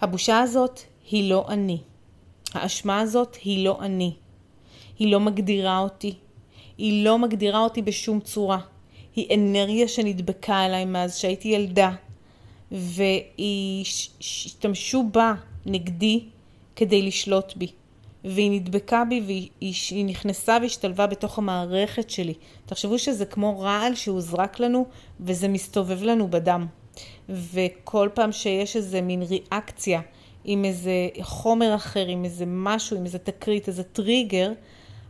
הבושה 0.00 0.40
הזאת 0.40 0.80
היא 1.10 1.30
לא 1.30 1.44
אני. 1.48 1.78
האשמה 2.54 3.00
הזאת 3.00 3.36
היא 3.44 3.64
לא 3.64 3.78
אני. 3.80 4.12
היא 4.98 5.12
לא 5.12 5.20
מגדירה 5.20 5.78
אותי. 5.78 6.14
היא 6.78 7.04
לא 7.04 7.18
מגדירה 7.18 7.64
אותי 7.64 7.82
בשום 7.82 8.20
צורה. 8.20 8.58
היא 9.16 9.34
אנרגיה 9.34 9.88
שנדבקה 9.88 10.66
אליי 10.66 10.84
מאז 10.84 11.16
שהייתי 11.16 11.48
ילדה, 11.48 11.92
והשתמשו 14.18 15.04
בה 15.12 15.34
נגדי 15.66 16.24
כדי 16.76 17.02
לשלוט 17.02 17.56
בי. 17.56 17.68
והיא 18.24 18.50
נדבקה 18.50 19.04
בי 19.08 19.20
והיא 19.26 20.04
נכנסה 20.04 20.58
והשתלבה 20.62 21.06
בתוך 21.06 21.38
המערכת 21.38 22.10
שלי. 22.10 22.34
תחשבו 22.66 22.98
שזה 22.98 23.26
כמו 23.26 23.60
רעל 23.60 23.94
שהוזרק 23.94 24.60
לנו 24.60 24.86
וזה 25.20 25.48
מסתובב 25.48 26.02
לנו 26.02 26.30
בדם. 26.30 26.66
וכל 27.28 28.08
פעם 28.14 28.32
שיש 28.32 28.76
איזה 28.76 29.00
מין 29.00 29.22
ריאקציה 29.22 30.00
עם 30.44 30.64
איזה 30.64 31.08
חומר 31.20 31.74
אחר, 31.74 32.06
עם 32.06 32.24
איזה 32.24 32.44
משהו, 32.46 32.96
עם 32.96 33.04
איזה 33.04 33.18
תקרית, 33.18 33.68
איזה 33.68 33.82
טריגר, 33.82 34.52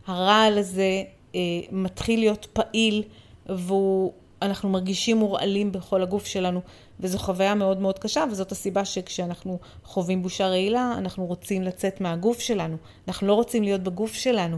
הרעל 0.07 0.57
הזה 0.57 1.03
אה, 1.35 1.39
מתחיל 1.71 2.19
להיות 2.19 2.47
פעיל 2.53 3.03
ואנחנו 3.49 4.69
מרגישים 4.69 5.17
מורעלים 5.17 5.71
בכל 5.71 6.01
הגוף 6.01 6.25
שלנו, 6.25 6.61
וזו 6.99 7.17
חוויה 7.17 7.55
מאוד 7.55 7.79
מאוד 7.79 7.99
קשה, 7.99 8.23
וזאת 8.31 8.51
הסיבה 8.51 8.85
שכשאנחנו 8.85 9.59
חווים 9.83 10.21
בושה 10.23 10.47
רעילה, 10.47 10.93
אנחנו 10.97 11.25
רוצים 11.25 11.63
לצאת 11.63 12.01
מהגוף 12.01 12.39
שלנו. 12.39 12.77
אנחנו 13.07 13.27
לא 13.27 13.33
רוצים 13.33 13.63
להיות 13.63 13.81
בגוף 13.83 14.13
שלנו, 14.13 14.57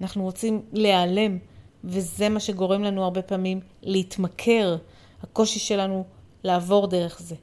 אנחנו 0.00 0.22
רוצים 0.22 0.62
להיעלם, 0.72 1.38
וזה 1.84 2.28
מה 2.28 2.40
שגורם 2.40 2.82
לנו 2.82 3.04
הרבה 3.04 3.22
פעמים 3.22 3.60
להתמכר, 3.82 4.76
הקושי 5.22 5.58
שלנו 5.58 6.04
לעבור 6.44 6.86
דרך 6.86 7.20
זה. 7.20 7.34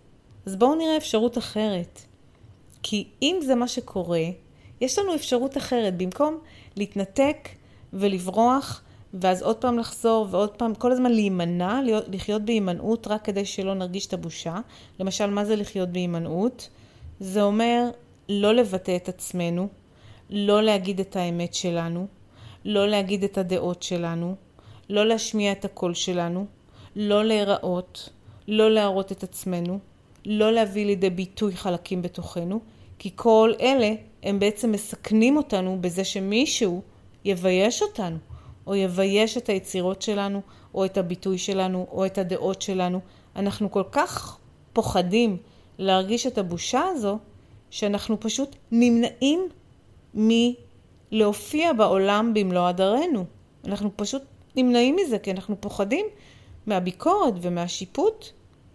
אז 0.45 0.56
בואו 0.56 0.76
נראה 0.76 0.98
אפשרות 0.98 1.38
אחרת. 1.38 2.02
כי 2.84 3.08
אם 3.22 3.39
זה 3.45 3.56
מה 3.56 3.68
שקורה, 3.68 4.24
יש 4.82 5.00
לנו 5.00 5.16
אפשרות 5.16 5.58
אחרת. 5.58 5.98
במקום 5.98 6.38
להתנתק 6.76 7.50
ולברוח, 7.93 8.82
ואז 9.14 9.43
עוד 9.43 9.55
פעם 9.55 9.80
לחזור 9.80 10.28
ועוד 10.32 10.49
פעם, 10.49 10.76
כל 10.76 10.91
הזמן 10.91 11.12
להימנע, 11.12 11.80
לחיות 12.08 12.41
בהימנעות 12.41 13.08
רק 13.08 13.26
כדי 13.26 13.45
שלא 13.45 13.74
נרגיש 13.74 14.05
את 14.05 14.14
הבושה. 14.14 14.55
למשל, 14.99 15.30
מה 15.30 15.45
זה 15.45 15.55
לחיות 15.55 15.89
בהימנעות? 15.89 16.70
זה 17.20 17.41
אומר 17.41 17.89
לא 18.30 18.55
לבטא 18.55 18.95
את 18.95 19.10
עצמנו, 19.10 19.68
לא 20.30 20.64
להגיד 20.64 20.99
את 20.99 21.16
האמת 21.16 21.53
שלנו, 21.53 22.08
לא 22.66 22.88
להגיד 22.88 23.24
את 23.24 23.38
הדעות 23.38 23.84
שלנו, 23.84 24.36
לא 24.89 25.05
להשמיע 25.05 25.51
את 25.51 25.66
הקול 25.66 25.93
שלנו, 25.93 26.45
לא 26.95 27.26
להיראות, 27.26 28.10
לא 28.47 28.72
להראות 28.72 29.12
את 29.12 29.24
עצמנו, 29.24 29.80
לא 30.26 30.51
להביא 30.51 30.86
לידי 30.86 31.10
ביטוי 31.10 31.55
חלקים 31.55 32.01
בתוכנו, 32.01 32.60
כי 32.99 33.12
כל 33.16 33.53
אלה 33.62 33.91
הם 34.24 34.39
בעצם 34.39 34.72
מסכנים 34.72 35.38
אותנו 35.38 35.78
בזה 35.82 36.03
שמישהו 36.03 36.82
יבייש 37.26 37.82
אותנו, 37.82 38.18
או 38.68 38.76
יבייש 38.76 39.38
את 39.38 39.49
היצירות 39.49 40.01
שלנו, 40.01 40.41
או 40.74 40.86
את 40.86 40.97
הביטוי 40.97 41.38
שלנו, 41.38 41.88
או 41.91 42.05
את 42.05 42.18
הדעות 42.18 42.61
שלנו. 42.61 42.99
אנחנו 43.36 43.72
כל 43.72 43.84
כך 43.91 44.38
פוחדים 44.74 45.38
להרגיש 45.78 46.28
את 46.28 46.38
הבושה 46.38 46.82
הזו, 46.91 47.18
שאנחנו 47.70 48.20
פשוט 48.20 48.55
נמנעים 48.72 49.49
מלהופיע 50.13 51.74
בעולם 51.74 52.32
במלוא 52.34 52.68
הדרנו. 52.68 53.26
אנחנו 53.65 53.89
פשוט 53.95 54.22
נמנעים 54.55 54.95
מזה, 54.95 55.20
כי 55.20 55.32
אנחנו 55.32 55.55
פוחדים 55.61 56.05
מהביקורת 56.65 57.34
ומהשיפוט 57.41 58.26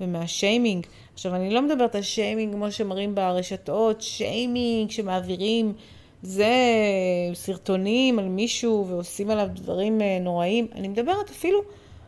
ומהשיימינג. 0.00 0.86
עכשיו, 1.14 1.34
אני 1.34 1.54
לא 1.54 1.62
מדברת 1.62 1.94
על 1.94 2.02
שיימינג 2.02 2.54
כמו 2.54 2.72
שמראים 2.72 3.14
ברשתות, 3.14 4.02
שיימינג 4.02 4.90
שמעבירים, 4.90 5.72
זה 6.22 6.54
סרטונים 7.34 8.18
על 8.18 8.28
מישהו 8.28 8.86
ועושים 8.88 9.30
עליו 9.30 9.48
דברים 9.54 10.00
אה, 10.00 10.18
נוראים. 10.20 10.66
אני 10.74 10.88
מדברת 10.88 11.30
אפילו 11.30 11.60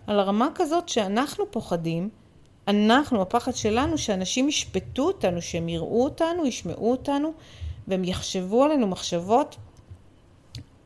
על 0.07 0.21
הרמה 0.21 0.49
כזאת 0.55 0.89
שאנחנו 0.89 1.51
פוחדים, 1.51 2.09
אנחנו, 2.69 3.23
הפחד 3.23 3.55
שלנו, 3.55 3.99
שאנשים 3.99 4.49
ישפטו 4.49 5.03
אותנו, 5.03 5.43
שהם 5.43 5.69
יראו 5.69 6.05
אותנו, 6.05 6.47
ישמעו 6.47 6.91
אותנו, 6.91 7.33
והם 7.89 8.05
יחשבו 8.05 8.65
עלינו 8.65 8.87
מחשבות 8.87 9.57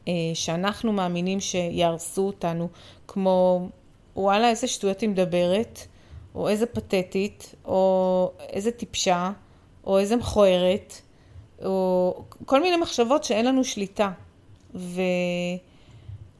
אה, 0.09 0.13
שאנחנו 0.35 0.93
מאמינים 0.93 1.41
שיהרסו 1.41 2.27
אותנו, 2.27 2.69
כמו 3.09 3.69
וואלה, 4.17 4.51
איזה 4.51 4.67
שטויות 4.67 5.01
היא 5.01 5.09
מדברת. 5.09 5.81
או 6.35 6.49
איזה 6.49 6.67
פתטית, 6.67 7.55
או 7.65 8.33
איזה 8.49 8.71
טיפשה, 8.71 9.31
או 9.85 9.99
איזה 9.99 10.17
מכוערת, 10.17 10.95
או 11.65 12.15
כל 12.47 12.63
מיני 12.63 12.77
מחשבות 12.77 13.25
שאין 13.25 13.47
לנו 13.47 13.65
שליטה. 13.65 14.11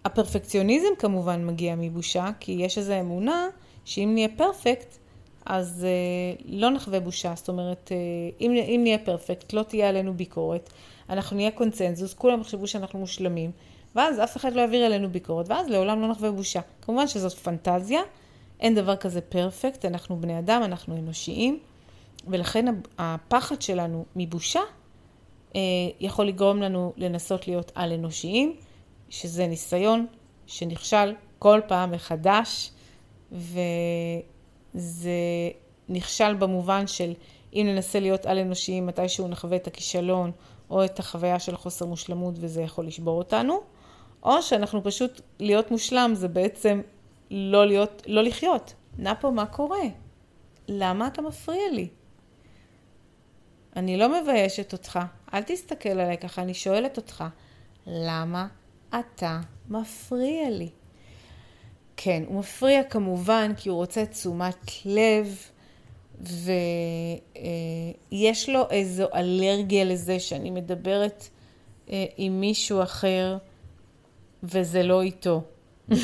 והפרפקציוניזם 0.05 0.89
כמובן 0.99 1.47
מגיע 1.47 1.75
מבושה, 1.77 2.31
כי 2.41 2.53
יש 2.53 2.79
איזו 2.79 2.93
אמונה 3.01 3.47
שאם 3.85 4.11
נהיה 4.15 4.29
פרפקט, 4.37 4.99
אז 5.47 5.87
uh, 5.87 6.43
לא 6.49 6.71
נחווה 6.71 7.01
בושה. 7.01 7.33
זאת 7.37 7.49
אומרת, 7.49 7.89
uh, 7.89 7.93
אם, 8.41 8.53
אם 8.53 8.81
נהיה 8.83 8.99
פרפקט, 8.99 9.53
לא 9.53 9.63
תהיה 9.63 9.89
עלינו 9.89 10.15
ביקורת, 10.15 10.71
אנחנו 11.11 11.37
נהיה 11.37 11.51
קונצנזוס, 11.51 12.15
כולם 12.15 12.41
יחשבו 12.41 12.67
שאנחנו 12.67 12.99
מושלמים, 12.99 13.51
ואז 13.95 14.21
אף 14.21 14.37
אחד 14.37 14.53
לא 14.53 14.61
יעביר 14.61 14.85
עלינו 14.85 15.11
ביקורת, 15.11 15.49
ואז 15.49 15.69
לעולם 15.69 16.01
לא 16.01 16.09
נחווה 16.09 16.31
בושה. 16.31 16.61
כמובן 16.83 17.07
שזאת 17.07 17.33
פנטזיה, 17.33 18.01
אין 18.61 18.75
דבר 18.75 18.97
כזה 18.97 19.21
פרפקט, 19.21 19.85
אנחנו 19.85 20.17
בני 20.17 20.39
אדם, 20.39 20.63
אנחנו 20.65 20.97
אנושיים, 20.97 21.59
ולכן 22.29 22.75
הפחד 22.99 23.63
שלנו 23.63 24.05
מבושה 24.17 24.61
אה, 24.61 24.65
יכול 26.01 26.27
לגרום 26.27 26.63
לנו 26.63 26.93
לנסות 26.97 27.49
להיות 27.49 27.73
על-אנושיים, 27.75 28.57
שזה 29.11 29.47
ניסיון 29.47 30.07
שנכשל 30.47 31.15
כל 31.39 31.61
פעם 31.69 31.91
מחדש, 31.91 32.71
וזה 33.33 35.11
נכשל 35.89 36.35
במובן 36.35 36.87
של 36.87 37.13
אם 37.55 37.67
ננסה 37.69 38.01
להיות 38.01 38.27
על-אנושיים 38.27 38.87
מתישהו 38.87 39.29
נחווה 39.29 39.57
את 39.57 39.67
הכישלון 39.67 40.33
או 40.71 40.85
את 40.85 40.99
החוויה 40.99 41.39
של 41.39 41.57
חוסר 41.57 41.87
מושלמות 41.87 42.35
וזה 42.41 42.63
יכול 42.63 42.87
לשבור 42.87 43.19
אותנו, 43.19 43.61
או 44.23 44.43
שאנחנו 44.43 44.85
פשוט, 44.85 45.21
להיות 45.41 45.71
מושלם 45.71 46.11
זה 46.15 46.29
בעצם 46.29 46.81
לא, 47.31 47.67
להיות, 47.67 48.03
לא 48.07 48.23
לחיות. 48.23 48.75
נפו, 48.99 49.33
מה 49.33 49.47
קורה? 49.47 49.83
למה 50.69 51.07
אתה 51.07 51.23
מפריע 51.23 51.71
לי? 51.73 51.89
אני 53.77 53.97
לא 53.97 54.23
מביישת 54.23 54.73
אותך, 54.73 54.99
אל 55.35 55.43
תסתכל 55.43 55.89
עליי 55.89 56.19
ככה, 56.19 56.43
אני 56.43 56.55
שואלת 56.55 56.97
אותך, 56.97 57.25
למה 57.87 58.47
אתה 58.89 59.41
מפריע 59.69 60.51
לי? 60.51 60.69
כן, 61.97 62.23
הוא 62.27 62.39
מפריע 62.39 62.83
כמובן 62.83 63.53
כי 63.57 63.69
הוא 63.69 63.77
רוצה 63.77 64.07
תשומת 64.07 64.71
לב, 64.85 65.37
ויש 68.11 68.49
לו 68.49 68.71
איזו 68.71 69.07
אלרגיה 69.15 69.85
לזה 69.85 70.21
שאני 70.21 70.51
מדברת 70.51 71.29
אה, 71.91 72.05
עם 72.17 72.41
מישהו 72.41 72.83
אחר 72.83 73.39
וזה 74.43 74.83
לא 74.83 75.03
איתו. 75.03 75.43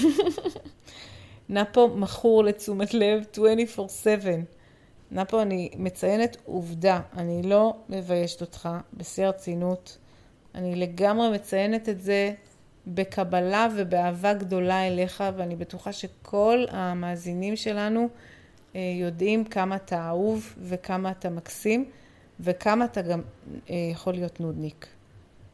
נפו 1.48 1.88
מכור 1.88 2.44
לתשומת 2.44 2.94
לב 2.94 3.24
24/7. 3.34 3.78
נפו, 5.14 5.42
אני 5.42 5.70
מציינת 5.76 6.36
עובדה, 6.44 7.00
אני 7.16 7.42
לא 7.42 7.76
מביישת 7.88 8.40
אותך 8.40 8.68
בשיא 8.94 9.24
הרצינות. 9.24 9.98
אני 10.54 10.76
לגמרי 10.76 11.30
מציינת 11.30 11.88
את 11.88 12.00
זה 12.00 12.32
בקבלה 12.86 13.68
ובאהבה 13.76 14.34
גדולה 14.34 14.86
אליך, 14.86 15.24
ואני 15.36 15.56
בטוחה 15.56 15.92
שכל 15.92 16.64
המאזינים 16.70 17.56
שלנו 17.56 18.08
אה, 18.76 18.80
יודעים 19.00 19.44
כמה 19.44 19.76
אתה 19.76 20.08
אהוב 20.08 20.54
וכמה 20.62 21.10
אתה 21.10 21.30
מקסים, 21.30 21.84
וכמה 22.40 22.84
אתה 22.84 23.02
גם 23.02 23.20
אה, 23.70 23.74
יכול 23.92 24.12
להיות 24.12 24.40
נודניק. 24.40 24.86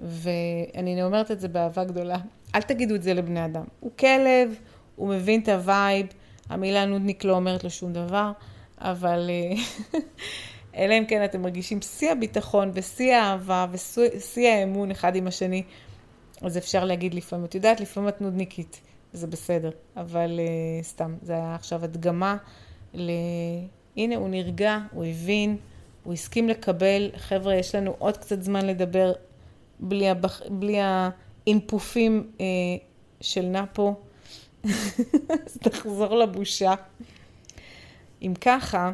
ואני 0.01 1.03
אומרת 1.03 1.31
את 1.31 1.41
זה 1.41 1.49
באהבה 1.49 1.85
גדולה. 1.85 2.19
אל 2.55 2.63
תגידו 2.63 2.95
את 2.95 3.03
זה 3.03 3.15
לבני 3.15 3.45
אדם. 3.45 3.65
הוא 3.81 3.91
כלב, 3.99 4.55
הוא 4.97 5.09
מבין 5.09 5.41
את 5.41 5.49
ה 5.49 5.59
vibe, 5.59 6.07
המילה 6.49 6.85
נודניק 6.85 7.25
לא 7.25 7.33
אומרת 7.33 7.65
לו 7.65 7.71
שום 7.71 7.93
דבר, 7.93 8.33
אבל 8.81 9.31
אה, 9.31 10.01
אלא 10.77 10.95
אם 10.99 11.05
כן 11.09 11.25
אתם 11.25 11.43
מרגישים 11.43 11.83
שיא 11.83 12.11
הביטחון 12.11 12.71
ושיא 12.75 13.15
האהבה 13.15 13.67
ושיא 13.73 14.49
האמון 14.49 14.91
אחד 14.91 15.17
עם 15.17 15.27
השני, 15.27 15.63
אז 16.43 16.59
אפשר 16.59 16.85
להגיד 16.85 17.15
לפעמים, 17.15 17.45
את 17.45 17.55
יודעת, 17.55 17.81
לפעמים 17.81 18.09
את 18.09 18.21
נודניקית, 18.21 18.81
זה 19.13 19.27
בסדר, 19.27 19.71
אבל 19.97 20.41
uh, 20.41 20.85
סתם, 20.85 21.15
זה 21.23 21.33
היה 21.33 21.55
עכשיו 21.55 21.85
הדגמה 21.85 22.37
ל... 22.95 23.11
הנה, 23.97 24.17
הוא 24.17 24.29
נרגע, 24.29 24.79
הוא 24.93 25.05
הבין, 25.05 25.57
הוא 26.05 26.13
הסכים 26.13 26.49
לקבל, 26.49 27.11
חבר'ה, 27.17 27.55
יש 27.55 27.75
לנו 27.75 27.95
עוד 27.99 28.17
קצת 28.17 28.43
זמן 28.43 28.67
לדבר 28.67 29.13
בלי, 29.81 30.09
הבח... 30.09 30.43
בלי 30.51 30.79
האינפופים 30.81 32.31
uh, 32.39 32.41
של 33.21 33.43
נאפו. 33.43 33.95
אז 35.47 35.59
תחזור 35.61 36.15
לבושה. 36.15 36.75
אם 38.23 38.35
ככה, 38.41 38.93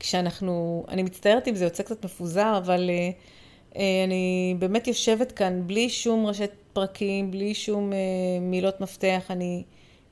כשאנחנו, 0.00 0.84
אני 0.88 1.02
מצטערת 1.02 1.48
אם 1.48 1.54
זה 1.54 1.64
יוצא 1.64 1.82
קצת 1.82 2.04
מפוזר, 2.04 2.54
אבל 2.58 2.90
uh, 2.90 3.74
uh, 3.74 3.78
אני 4.06 4.54
באמת 4.58 4.86
יושבת 4.86 5.32
כאן 5.32 5.62
בלי 5.66 5.88
שום 5.88 6.26
ראשי 6.26 6.44
פרקים, 6.72 7.30
בלי 7.30 7.54
שום 7.54 7.92
uh, 7.92 7.94
מילות 8.40 8.80
מפתח, 8.80 9.26
אני 9.30 9.62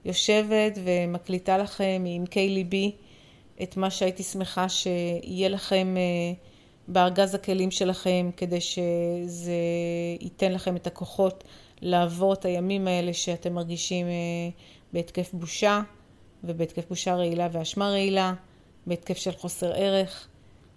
יושבת 0.04 0.78
ומקליטה 0.84 1.58
לכם 1.58 2.04
מעמקי 2.04 2.48
ליבי 2.48 2.92
את 3.62 3.76
מה 3.76 3.90
שהייתי 3.90 4.22
שמחה 4.22 4.68
שיהיה 4.68 5.48
לכם 5.48 5.96
בארגז 6.88 7.34
הכלים 7.34 7.70
שלכם, 7.70 8.30
כדי 8.36 8.60
שזה 8.60 9.52
ייתן 10.20 10.52
לכם 10.52 10.76
את 10.76 10.86
הכוחות 10.86 11.44
לעבור 11.82 12.32
את 12.32 12.44
הימים 12.44 12.88
האלה 12.88 13.12
שאתם 13.12 13.52
מרגישים 13.52 14.06
בהתקף 14.92 15.30
בושה, 15.32 15.80
ובהתקף 16.46 16.88
בושה 16.88 17.14
רעילה 17.14 17.48
ואשמה 17.52 17.90
רעילה. 17.90 18.34
בהתקף 18.86 19.16
של 19.16 19.32
חוסר 19.32 19.72
ערך. 19.74 20.28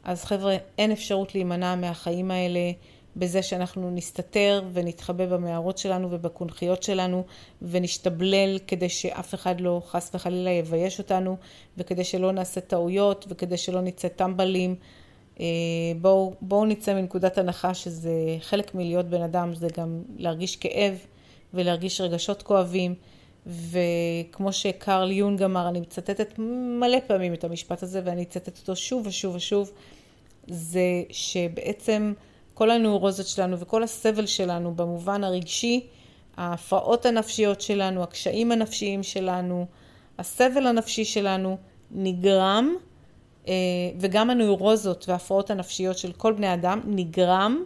אז 0.04 0.24
חבר'ה, 0.24 0.56
אין 0.78 0.92
אפשרות 0.92 1.36
להימנע 1.36 1.76
מהחיים 1.76 2.32
האלה 2.32 2.72
בזה 3.16 3.42
שאנחנו 3.42 3.92
נסתתר 3.92 4.64
ונתחבא 4.74 5.26
במערות 5.26 5.78
שלנו 5.78 6.08
ובקונכיות 6.12 6.84
שלנו 6.84 7.24
ונשתבלל 7.62 8.60
כדי 8.68 8.90
שאף 8.90 9.34
אחד 9.34 9.62
לא 9.62 9.82
חס 9.88 10.12
וחלילה 10.14 10.50
יבייש 10.50 11.00
אותנו 11.00 11.38
וכדי 11.78 12.04
שלא 12.04 12.32
נעשה 12.32 12.62
טעויות 12.62 13.26
וכדי 13.30 13.58
שלא 13.58 13.82
נצא 13.82 14.08
טמבלים. 14.08 14.76
אה, 15.40 15.46
בואו, 16.02 16.34
בואו 16.42 16.66
נצא 16.66 16.94
מנקודת 16.94 17.38
הנחה 17.38 17.74
שזה 17.74 18.12
חלק 18.40 18.76
מלהיות 18.76 19.06
בן 19.06 19.22
אדם, 19.22 19.56
זה 19.56 19.68
גם 19.78 20.02
להרגיש 20.18 20.56
כאב 20.56 21.06
ולהרגיש 21.54 22.02
רגשות 22.02 22.44
כואבים. 22.44 22.96
וכמו 23.48 24.54
שקרל 24.54 25.12
יונג 25.12 25.44
אמר, 25.44 25.68
אני 25.68 25.80
מצטטת 25.80 26.34
מלא 26.80 26.98
פעמים 27.08 27.34
את 27.34 27.44
המשפט 27.44 27.84
הזה 27.84 28.02
ואני 28.06 28.24
אצטט 28.24 28.60
אותו 28.60 28.76
שוב 28.76 29.08
ושוב 29.08 29.36
ושוב, 29.36 29.72
זה 30.48 31.04
שבעצם 31.10 32.14
כל 32.54 32.72
הנאורוזות 32.72 33.28
שלנו 33.28 33.60
וכל 33.60 33.84
הסבל 33.84 34.26
שלנו 34.26 34.76
במובן 34.76 35.24
הרגשי, 35.24 35.88
ההפרעות 36.38 37.06
הנפשיות 37.06 37.62
שלנו, 37.62 38.04
הקשיים 38.04 38.52
הנפשיים 38.52 39.04
שלנו, 39.04 39.66
הסבל 40.20 40.68
הנפשי 40.68 41.06
שלנו 41.06 41.58
נגרם, 41.92 42.76
אה, 43.48 43.54
וגם 44.00 44.30
הנאורוזות 44.30 45.10
וההפרעות 45.10 45.50
הנפשיות 45.50 45.98
של 45.98 46.12
כל 46.12 46.34
בני 46.34 46.54
אדם 46.54 46.82
נגרם 46.86 47.64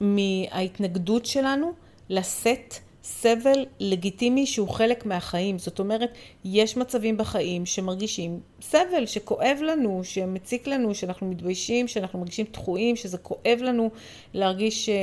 מההתנגדות 0.00 1.26
שלנו 1.26 1.72
לשאת 2.08 2.74
סבל 3.08 3.66
לגיטימי 3.80 4.46
שהוא 4.46 4.68
חלק 4.68 5.06
מהחיים. 5.06 5.58
זאת 5.58 5.78
אומרת, 5.78 6.10
יש 6.44 6.76
מצבים 6.76 7.16
בחיים 7.16 7.66
שמרגישים 7.66 8.40
סבל, 8.60 9.06
שכואב 9.06 9.58
לנו, 9.62 10.00
שמציק 10.04 10.66
לנו, 10.66 10.94
שאנחנו 10.94 11.26
מתביישים, 11.26 11.88
שאנחנו 11.88 12.18
מרגישים 12.18 12.46
דחויים, 12.52 12.96
שזה 12.96 13.18
כואב 13.18 13.58
לנו 13.60 13.90
להרגיש 14.34 14.88
אה, 14.88 14.94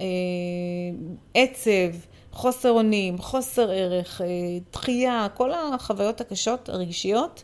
אה, 0.00 0.06
עצב, 1.34 1.96
חוסר 2.32 2.70
אונים, 2.70 3.18
חוסר 3.18 3.70
ערך, 3.70 4.20
אה, 4.20 4.26
דחייה, 4.72 5.26
כל 5.34 5.50
החוויות 5.52 6.20
הקשות 6.20 6.68
הרגשיות. 6.68 7.42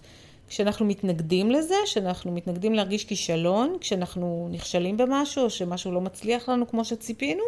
כשאנחנו 0.48 0.86
מתנגדים 0.86 1.50
לזה, 1.50 1.74
כשאנחנו 1.84 2.32
מתנגדים 2.32 2.74
להרגיש 2.74 3.04
כישלון, 3.04 3.76
כשאנחנו 3.80 4.48
נכשלים 4.50 4.96
במשהו, 4.96 5.44
או 5.44 5.50
שמשהו 5.50 5.92
לא 5.92 6.00
מצליח 6.00 6.48
לנו 6.48 6.68
כמו 6.68 6.84
שציפינו, 6.84 7.42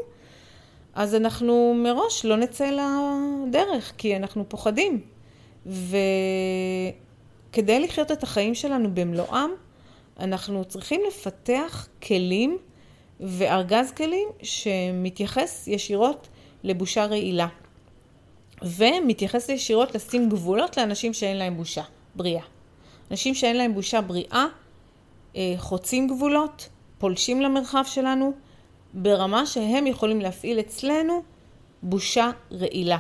אז 0.95 1.15
אנחנו 1.15 1.75
מראש 1.83 2.25
לא 2.25 2.37
נצא 2.37 2.71
לדרך, 2.71 3.93
כי 3.99 4.17
אנחנו 4.17 4.49
פוחדים. 4.49 5.01
וכדי 5.67 6.93
לחיות 7.81 8.13
את 8.13 8.23
החיים 8.23 8.55
שלנו 8.55 8.95
במלואם, 8.95 9.51
אנחנו 10.21 10.65
צריכים 10.65 11.01
לפתח 11.09 11.89
כלים 12.03 12.59
וארגז 13.21 13.91
כלים 13.91 14.29
שמתייחס 14.43 15.69
ישירות 15.69 16.29
לבושה 16.63 17.07
רעילה. 17.07 17.49
ומתייחס 18.63 19.49
ישירות 19.49 19.95
לשים 19.95 20.29
גבולות 20.29 20.77
לאנשים 20.77 21.15
שאין 21.15 21.37
להם 21.37 21.57
בושה 21.57 21.83
בריאה. 22.15 22.43
אנשים 23.11 23.35
שאין 23.35 23.57
להם 23.57 23.75
בושה 23.75 24.01
בריאה 24.01 24.47
אה, 25.37 25.55
חוצים 25.57 26.09
גבולות, 26.09 26.69
פולשים 26.99 27.41
למרחב 27.41 27.85
שלנו, 27.87 28.33
ברמה 28.95 29.47
שהם 29.47 29.87
יכולים 29.87 30.21
להפעיל 30.21 30.61
אצלנו 30.61 31.23
בושה 31.83 32.31
רעילה. 32.53 32.99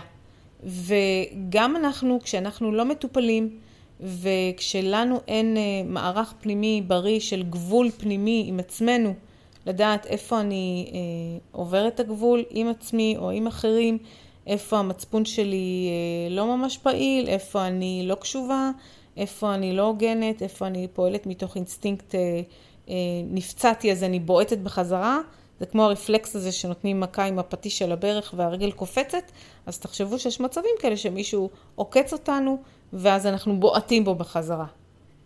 וגם 0.65 1.77
אנחנו, 1.77 2.19
כשאנחנו 2.23 2.73
לא 2.73 2.85
מטופלים, 2.85 3.59
וכשלנו 4.01 5.21
אין 5.29 5.57
אה, 5.57 5.63
מערך 5.87 6.35
פנימי 6.41 6.83
בריא 6.87 7.21
של 7.21 7.43
גבול 7.43 7.91
פנימי 7.91 8.45
עם 8.49 8.61
עצמנו, 8.61 9.15
לדעת 9.67 10.07
איפה 10.07 10.41
אני 10.41 10.91
אה, 10.93 10.99
עובר 11.53 11.89
את 11.89 12.01
הגבול 12.01 12.45
עם 12.51 12.69
עצמי 12.69 13.15
או 13.19 13.31
עם 13.31 13.47
אחרים, 13.47 13.99
איפה 14.47 14.79
המצפון 14.79 15.25
שלי 15.25 15.89
אה, 15.89 16.35
לא 16.35 16.57
ממש 16.57 16.79
פעיל, 16.79 17.29
איפה 17.29 17.67
אני 17.67 18.03
לא 18.07 18.15
קשובה, 18.15 18.71
איפה 19.17 19.55
אני 19.55 19.77
לא 19.77 19.83
הוגנת, 19.83 20.43
איפה 20.43 20.67
אני 20.67 20.89
פועלת 20.93 21.27
מתוך 21.27 21.57
אינסטינקט 21.57 22.15
אה, 22.15 22.41
אה, 22.89 22.95
נפצעתי 23.25 23.93
אז 23.93 24.05
אני 24.05 24.21
בועטת 24.21 24.59
בחזרה, 24.59 25.19
זה 25.61 25.67
כמו 25.67 25.83
הרפלקס 25.83 26.37
הזה 26.37 26.53
שנותנים 26.53 27.01
מכה 27.01 27.25
עם 27.25 27.39
הפטיש 27.39 27.79
של 27.79 27.93
הברך 27.93 28.35
והרגל 28.37 28.73
קופצת, 28.73 29.31
אז 29.67 29.79
תחשבו 29.79 30.19
שיש 30.19 30.41
מצבים 30.41 30.71
כאלה 30.79 30.97
שמישהו 30.97 31.51
עוקץ 31.75 32.13
אותנו, 32.13 32.63
ואז 32.93 33.27
אנחנו 33.27 33.61
בועטים 33.61 34.05
בו 34.05 34.15
בחזרה. 34.15 34.67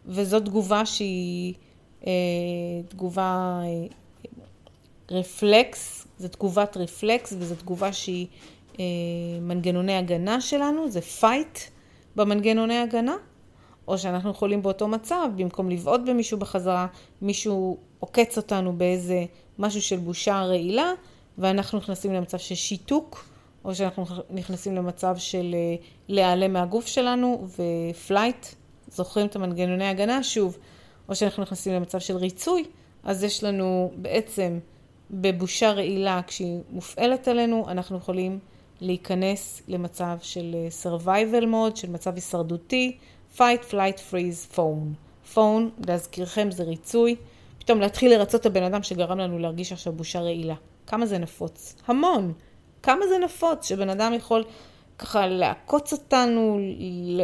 וזו 0.07 0.41
תגובה 0.41 0.87
שהיא 0.87 1.55
אה, 2.07 2.13
תגובה 2.89 3.61
אה, 3.65 3.87
רפלקס, 5.11 6.07
זו 6.19 6.29
תגובת 6.29 6.77
רפלקס 6.77 7.35
וזו 7.39 7.55
תגובה 7.55 7.93
שהיא 7.93 8.27
אה, 8.81 8.85
מנגנוני 9.41 9.97
הגנה 9.97 10.41
שלנו, 10.41 10.91
זה 10.91 11.01
fight 11.01 11.59
במנגנוני 12.17 12.79
הגנה, 12.79 13.17
או 13.89 13.99
שאנחנו 13.99 14.31
יכולים 14.31 14.63
באותו 14.63 14.89
מצב, 14.89 15.29
במקום 15.37 15.71
לבעוט 15.71 16.01
במישהו 16.07 16.39
בחזרה, 16.39 16.87
מישהו 17.23 17.77
עוקץ 18.01 18.37
אותנו 18.37 18.73
באיזה 18.73 19.25
משהו 19.59 19.83
של 19.83 19.97
בושה 19.97 20.43
רעילה, 20.43 20.93
ואנחנו 21.39 21.79
נכנסים 21.79 22.13
למצב 22.13 22.39
של 22.39 22.55
שיתוק, 22.55 23.25
או 23.65 23.75
שאנחנו 23.75 24.05
נכנסים 24.31 24.75
למצב 24.75 25.17
של 25.17 25.55
אה, 25.55 25.77
להיעלם 26.09 26.53
מהגוף 26.53 26.87
שלנו, 26.87 27.47
ו 27.59 27.70
flight, 27.70 28.47
זוכרים 28.89 29.27
את 29.27 29.37
המנגנוני 29.37 29.85
הגנה? 29.85 30.23
שוב, 30.23 30.59
או 31.09 31.15
שאנחנו 31.15 31.43
נכנסים 31.43 31.73
למצב 31.73 31.99
של 31.99 32.17
ריצוי, 32.17 32.65
אז 33.05 33.25
יש 33.25 33.45
לנו 33.45 33.93
בעצם 33.97 34.59
בבושה 35.11 35.73
רעילה, 35.73 36.21
כשהיא 36.27 36.59
מופעלת 36.71 37.29
עלינו, 37.29 37.65
אנחנו 37.69 37.97
יכולים 37.97 38.39
להיכנס 38.81 39.63
למצב 39.69 40.17
של 40.23 40.55
אה, 40.55 40.69
survival 40.83 41.45
mode, 41.45 41.77
של 41.77 41.91
מצב 41.91 42.15
הישרדותי, 42.15 42.97
fight, 43.39 43.71
flight, 43.71 43.99
freeze, 44.11 44.57
phone. 44.57 44.95
phone, 45.35 45.87
להזכירכם, 45.87 46.51
זה 46.51 46.63
ריצוי. 46.65 47.17
פתאום 47.59 47.81
להתחיל 47.81 48.11
לרצות 48.15 48.41
את 48.41 48.47
הבן 48.47 48.63
אדם 48.63 48.83
שגרם 48.83 49.19
לנו 49.19 49.39
להרגיש 49.39 49.73
עכשיו 49.73 49.93
בושה 49.93 50.21
רעילה. 50.21 50.55
כמה 50.87 51.07
זה 51.07 51.19
נפוץ? 51.19 51.75
המון. 51.87 52.33
כמה 52.83 53.07
זה 53.09 53.19
נפוץ 53.19 53.69
שבן 53.69 53.91
אדם 53.91 54.15
יכול 54.15 54.45
ככה 54.99 55.27
לעקוץ 55.27 55.93
אותנו, 55.93 56.59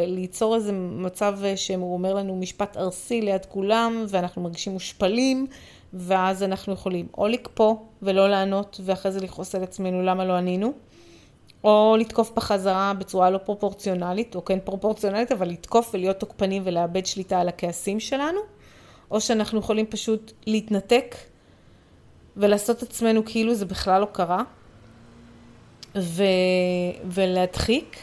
ליצור 0.07 0.55
איזה 0.55 0.73
מצב 0.73 1.39
שהוא 1.57 1.95
אומר 1.95 2.15
לנו 2.15 2.37
משפט 2.37 2.77
ארסי 2.77 3.21
ליד 3.21 3.45
כולם, 3.45 4.05
ואנחנו 4.09 4.43
מרגישים 4.43 4.73
מושפלים, 4.73 5.47
ואז 5.93 6.43
אנחנו 6.43 6.73
יכולים 6.73 7.07
או 7.19 7.29
לקפוא 7.29 7.75
ולא 8.03 8.29
לענות, 8.29 8.81
ואחרי 8.85 9.12
זה 9.12 9.21
לכעוס 9.21 9.55
על 9.55 9.62
עצמנו 9.62 10.03
למה 10.03 10.25
לא 10.25 10.33
ענינו, 10.33 10.73
או 11.65 11.97
לתקוף 12.01 12.33
בחזרה 12.37 12.93
בצורה 12.99 13.31
לא 13.31 13.39
פרופורציונלית, 13.39 14.35
או 14.35 14.45
כן 14.45 14.59
פרופורציונלית, 14.65 15.33
אבל 15.33 15.49
לתקוף 15.49 15.91
ולהיות 15.95 16.17
תוקפנים 16.17 16.62
ולאבד 16.65 17.07
שליטה 17.07 17.41
על 17.41 17.49
הכעסים 17.49 18.01
שלנו. 18.01 18.41
או 19.11 19.21
שאנחנו 19.21 19.59
יכולים 19.59 19.87
פשוט 19.87 20.33
להתנתק 20.47 21.15
ולעשות 22.37 22.83
עצמנו 22.83 23.25
כאילו 23.25 23.55
זה 23.55 23.67
בכלל 23.67 24.01
לא 24.01 24.07
קרה, 24.12 24.43
ו... 25.97 26.23
ולהדחיק, 27.05 27.99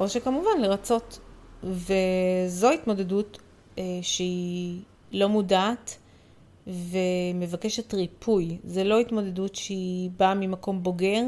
או 0.00 0.08
שכמובן 0.08 0.60
לרצות. 0.60 1.18
וזו 1.64 2.70
התמודדות 2.70 3.38
אה, 3.78 3.84
שהיא 4.02 4.80
לא 5.12 5.28
מודעת 5.28 5.96
ומבקשת 6.66 7.94
ריפוי. 7.94 8.58
זה 8.64 8.84
לא 8.84 9.00
התמודדות 9.00 9.54
שהיא 9.54 10.10
באה 10.16 10.34
ממקום 10.34 10.82
בוגר, 10.82 11.22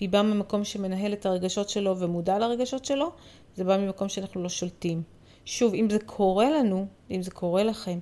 היא 0.00 0.08
באה 0.08 0.22
ממקום 0.22 0.64
שמנהל 0.64 1.12
את 1.12 1.26
הרגשות 1.26 1.68
שלו 1.68 1.98
ומודע 1.98 2.38
לרגשות 2.38 2.84
שלו, 2.84 3.10
זה 3.54 3.64
בא 3.64 3.76
ממקום 3.76 4.08
שאנחנו 4.08 4.42
לא 4.42 4.48
שולטים. 4.48 5.02
שוב, 5.44 5.74
אם 5.74 5.90
זה 5.90 5.98
קורה 5.98 6.50
לנו, 6.50 6.86
אם 7.10 7.22
זה 7.22 7.30
קורה 7.30 7.62
לכם, 7.62 7.98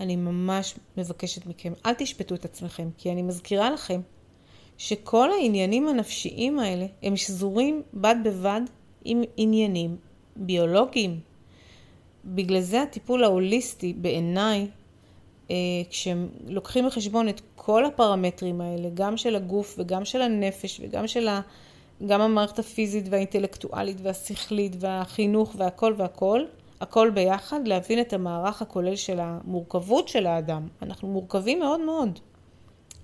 אני 0.00 0.16
ממש 0.16 0.74
מבקשת 0.96 1.46
מכם, 1.46 1.72
אל 1.86 1.94
תשפטו 1.94 2.34
את 2.34 2.44
עצמכם, 2.44 2.88
כי 2.98 3.12
אני 3.12 3.22
מזכירה 3.22 3.70
לכם 3.70 4.00
שכל 4.78 5.30
העניינים 5.30 5.88
הנפשיים 5.88 6.58
האלה 6.58 6.86
הם 7.02 7.16
שזורים 7.16 7.82
בד 7.94 8.14
בבד 8.24 8.60
עם 9.04 9.22
עניינים 9.36 9.96
ביולוגיים. 10.36 11.20
בגלל 12.24 12.60
זה 12.60 12.82
הטיפול 12.82 13.24
ההוליסטי 13.24 13.92
בעיניי 13.92 14.66
כשלוקחים 15.90 16.86
בחשבון 16.86 17.28
את 17.28 17.40
כל 17.66 17.84
הפרמטרים 17.84 18.60
האלה, 18.60 18.88
גם 18.94 19.16
של 19.16 19.36
הגוף 19.36 19.74
וגם 19.78 20.04
של 20.04 20.22
הנפש 20.22 20.80
וגם 20.84 21.06
של 21.06 21.28
ה... 21.28 21.40
גם 22.06 22.20
המערכת 22.20 22.58
הפיזית 22.58 23.04
והאינטלקטואלית 23.10 23.96
והשכלית 24.02 24.76
והחינוך 24.80 25.54
והכל 25.56 25.94
והכל, 25.96 26.42
הכל 26.80 27.10
ביחד, 27.10 27.68
להבין 27.68 28.00
את 28.00 28.12
המערך 28.12 28.62
הכולל 28.62 28.96
של 28.96 29.18
המורכבות 29.20 30.08
של 30.08 30.26
האדם. 30.26 30.68
אנחנו 30.82 31.08
מורכבים 31.08 31.58
מאוד 31.58 31.80
מאוד. 31.80 32.18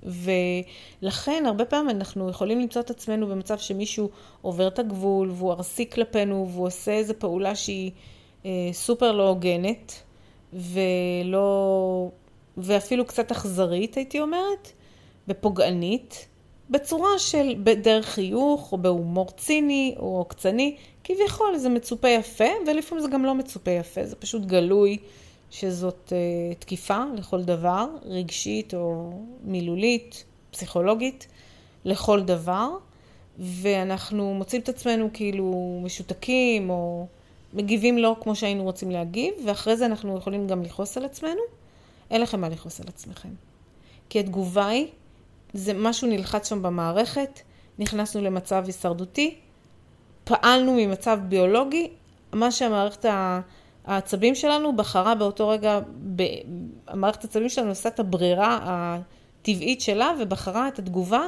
ולכן 0.02 1.44
הרבה 1.46 1.64
פעמים 1.64 1.90
אנחנו 1.90 2.30
יכולים 2.30 2.60
למצוא 2.60 2.82
את 2.82 2.90
עצמנו 2.90 3.26
במצב 3.26 3.58
שמישהו 3.58 4.10
עובר 4.42 4.68
את 4.68 4.78
הגבול 4.78 5.30
והוא 5.30 5.52
ארסי 5.52 5.90
כלפינו 5.90 6.48
והוא 6.52 6.66
עושה 6.66 6.92
איזו 6.92 7.14
פעולה 7.18 7.54
שהיא 7.54 7.90
אה, 8.46 8.50
סופר 8.72 9.12
לא 9.12 9.28
הוגנת 9.28 10.02
ולא... 10.52 12.10
ואפילו 12.56 13.04
קצת 13.04 13.30
אכזרית 13.30 13.96
הייתי 13.96 14.20
אומרת 14.20 14.72
ופוגענית 15.28 16.26
בצורה 16.70 17.18
של 17.18 17.54
בדרך 17.64 18.06
חיוך 18.06 18.72
או 18.72 18.78
בהומור 18.78 19.30
ציני 19.30 19.94
או 19.98 20.18
עוקצני. 20.18 20.76
כביכול 21.04 21.56
זה 21.56 21.68
מצופה 21.68 22.08
יפה 22.08 22.44
ולפעמים 22.66 23.04
זה 23.04 23.10
גם 23.10 23.24
לא 23.24 23.34
מצופה 23.34 23.70
יפה. 23.70 24.06
זה 24.06 24.16
פשוט 24.16 24.42
גלוי 24.42 24.98
שזאת 25.50 26.12
uh, 26.12 26.58
תקיפה 26.58 27.04
לכל 27.16 27.42
דבר, 27.42 27.86
רגשית 28.04 28.74
או 28.74 29.12
מילולית, 29.44 30.24
פסיכולוגית, 30.50 31.26
לכל 31.84 32.22
דבר, 32.22 32.68
ואנחנו 33.38 34.34
מוצאים 34.34 34.62
את 34.62 34.68
עצמנו 34.68 35.08
כאילו 35.12 35.80
משותקים 35.84 36.70
או 36.70 37.06
מגיבים 37.54 37.98
לא 37.98 38.16
כמו 38.20 38.36
שהיינו 38.36 38.62
רוצים 38.62 38.90
להגיב, 38.90 39.34
ואחרי 39.46 39.76
זה 39.76 39.86
אנחנו 39.86 40.16
יכולים 40.16 40.46
גם 40.46 40.62
לכעוס 40.62 40.96
על 40.96 41.04
עצמנו. 41.04 41.61
אין 42.12 42.20
לכם 42.20 42.40
מה 42.40 42.48
לכעוס 42.48 42.80
על 42.80 42.86
עצמכם. 42.88 43.28
כי 44.08 44.20
התגובה 44.20 44.66
היא, 44.66 44.86
זה 45.52 45.72
משהו 45.74 46.08
נלחץ 46.08 46.48
שם 46.48 46.62
במערכת, 46.62 47.40
נכנסנו 47.78 48.22
למצב 48.22 48.64
הישרדותי, 48.66 49.34
פעלנו 50.24 50.72
ממצב 50.72 51.18
ביולוגי, 51.28 51.90
מה 52.32 52.50
שהמערכת. 52.50 53.04
העצבים 53.84 54.34
שלנו 54.34 54.76
בחרה 54.76 55.14
באותו 55.14 55.48
רגע. 55.48 55.80
המערכת 56.88 57.24
העצבים 57.24 57.48
שלנו 57.48 57.68
עושה 57.68 57.88
את 57.88 58.00
הברירה 58.00 58.58
הטבעית 58.62 59.80
שלה 59.80 60.12
ובחרה 60.20 60.68
את 60.68 60.78
התגובה 60.78 61.22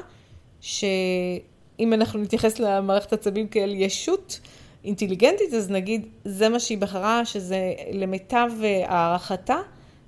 שאם 0.60 1.92
אנחנו 1.92 2.20
נתייחס 2.20 2.58
למערכת 2.58 3.12
העצבים 3.12 3.48
כאל 3.48 3.74
ישות 3.74 4.40
אינטליגנטית, 4.84 5.54
אז 5.54 5.70
נגיד 5.70 6.06
זה 6.24 6.48
מה 6.48 6.60
שהיא 6.60 6.78
בחרה, 6.78 7.24
שזה 7.24 7.72
למיטב 7.92 8.50
הערכתה, 8.86 9.56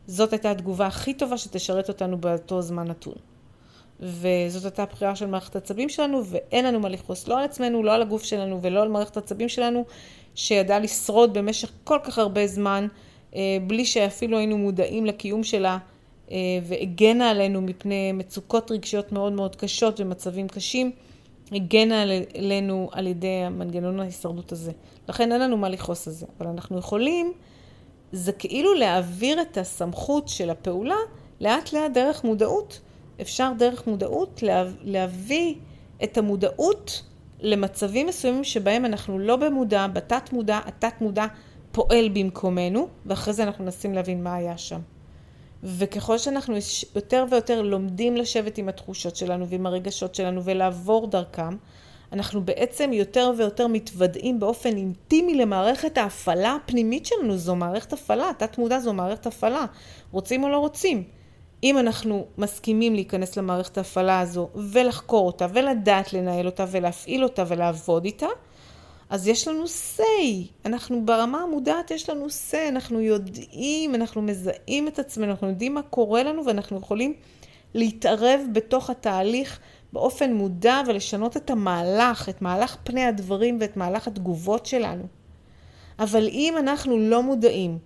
זאת 0.06 0.32
הייתה 0.32 0.50
התגובה 0.50 0.86
הכי 0.86 1.14
טובה 1.14 1.38
שתשרת 1.38 1.88
אותנו 1.88 2.18
באותו 2.18 2.62
זמן 2.62 2.88
נתון. 2.88 3.14
וזאת 4.00 4.64
הייתה 4.64 4.82
הבחירה 4.82 5.16
של 5.16 5.26
מערכת 5.26 5.54
העצבים 5.54 5.88
שלנו, 5.88 6.22
ואין 6.24 6.64
לנו 6.64 6.80
מה 6.80 6.88
לכעוס 6.88 7.28
לא 7.28 7.38
על 7.38 7.44
עצמנו, 7.44 7.82
לא 7.82 7.94
על 7.94 8.02
הגוף 8.02 8.22
שלנו 8.22 8.62
ולא 8.62 8.82
על 8.82 8.88
מערכת 8.88 9.16
העצבים 9.16 9.48
שלנו, 9.48 9.84
שידעה 10.34 10.78
לשרוד 10.78 11.38
במשך 11.38 11.70
כל 11.84 11.98
כך 12.04 12.18
הרבה 12.18 12.46
זמן, 12.46 12.86
אה, 13.36 13.40
בלי 13.66 13.84
שאפילו 13.84 14.38
היינו 14.38 14.58
מודעים 14.58 15.06
לקיום 15.06 15.44
שלה, 15.44 15.78
אה, 16.30 16.36
והגנה 16.62 17.30
עלינו 17.30 17.60
מפני 17.60 18.12
מצוקות 18.12 18.70
רגשיות 18.70 19.12
מאוד 19.12 19.32
מאוד 19.32 19.56
קשות 19.56 20.00
ומצבים 20.00 20.48
קשים, 20.48 20.90
הגנה 21.52 22.02
עלינו 22.34 22.88
על 22.92 23.06
ידי 23.06 23.28
המנגנון 23.28 24.00
ההישרדות 24.00 24.52
הזה. 24.52 24.72
לכן 25.08 25.32
אין 25.32 25.40
לנו 25.40 25.56
מה 25.56 25.68
לכעוס 25.68 26.08
על 26.08 26.14
זה, 26.14 26.26
אבל 26.38 26.46
אנחנו 26.46 26.78
יכולים, 26.78 27.32
זה 28.12 28.32
כאילו 28.32 28.74
להעביר 28.74 29.42
את 29.42 29.58
הסמכות 29.58 30.28
של 30.28 30.50
הפעולה 30.50 30.96
לאט 31.40 31.72
לאט 31.72 31.90
דרך 31.94 32.24
מודעות. 32.24 32.80
אפשר 33.20 33.52
דרך 33.58 33.86
מודעות 33.86 34.42
להביא 34.82 35.54
את 36.04 36.18
המודעות 36.18 37.02
למצבים 37.40 38.06
מסוימים 38.06 38.44
שבהם 38.44 38.84
אנחנו 38.84 39.18
לא 39.18 39.36
במודע, 39.36 39.86
בתת 39.86 40.32
מודע, 40.32 40.60
התת 40.64 41.00
מודע 41.00 41.26
פועל 41.72 42.08
במקומנו, 42.08 42.88
ואחרי 43.06 43.32
זה 43.32 43.42
אנחנו 43.42 43.64
מנסים 43.64 43.94
להבין 43.94 44.22
מה 44.22 44.34
היה 44.34 44.58
שם. 44.58 44.80
וככל 45.62 46.18
שאנחנו 46.18 46.54
יותר 46.94 47.24
ויותר 47.30 47.62
לומדים 47.62 48.16
לשבת 48.16 48.58
עם 48.58 48.68
התחושות 48.68 49.16
שלנו 49.16 49.48
ועם 49.48 49.66
הרגשות 49.66 50.14
שלנו 50.14 50.44
ולעבור 50.44 51.06
דרכם, 51.06 51.56
אנחנו 52.12 52.44
בעצם 52.44 52.92
יותר 52.92 53.32
ויותר 53.36 53.66
מתוודעים 53.66 54.40
באופן 54.40 54.76
אינטימי 54.76 55.34
למערכת 55.34 55.98
ההפעלה 55.98 56.54
הפנימית 56.54 57.06
שלנו. 57.06 57.36
זו 57.36 57.56
מערכת 57.56 57.92
הפעלה, 57.92 58.30
תת 58.38 58.58
מודע 58.58 58.80
זו 58.80 58.92
מערכת 58.92 59.26
הפעלה, 59.26 59.64
רוצים 60.12 60.44
או 60.44 60.48
לא 60.48 60.58
רוצים. 60.58 61.04
אם 61.62 61.78
אנחנו 61.78 62.26
מסכימים 62.38 62.94
להיכנס 62.94 63.36
למערכת 63.36 63.78
ההפעלה 63.78 64.20
הזו 64.20 64.48
ולחקור 64.54 65.26
אותה 65.26 65.46
ולדעת 65.52 66.12
לנהל 66.12 66.46
אותה 66.46 66.64
ולהפעיל 66.70 67.24
אותה 67.24 67.44
ולעבוד 67.48 68.04
איתה, 68.04 68.26
אז 69.10 69.28
יש 69.28 69.48
לנו 69.48 69.64
say. 69.64 70.02
אנחנו 70.64 71.06
ברמה 71.06 71.42
המודעת 71.42 71.90
יש 71.90 72.10
לנו 72.10 72.26
say, 72.26 72.68
אנחנו 72.68 73.00
יודעים, 73.00 73.94
אנחנו 73.94 74.22
מזהים 74.22 74.88
את 74.88 74.98
עצמנו, 74.98 75.30
אנחנו 75.30 75.48
יודעים 75.48 75.74
מה 75.74 75.82
קורה 75.82 76.22
לנו 76.22 76.44
ואנחנו 76.46 76.78
יכולים 76.78 77.14
להתערב 77.74 78.40
בתוך 78.52 78.90
התהליך 78.90 79.60
באופן 79.92 80.32
מודע 80.32 80.80
ולשנות 80.86 81.36
את 81.36 81.50
המהלך, 81.50 82.28
את 82.28 82.42
מהלך 82.42 82.76
פני 82.84 83.04
הדברים 83.04 83.58
ואת 83.60 83.76
מהלך 83.76 84.06
התגובות 84.06 84.66
שלנו. 84.66 85.04
אבל 85.98 86.28
אם 86.28 86.54
אנחנו 86.58 86.98
לא 86.98 87.22
מודעים 87.22 87.78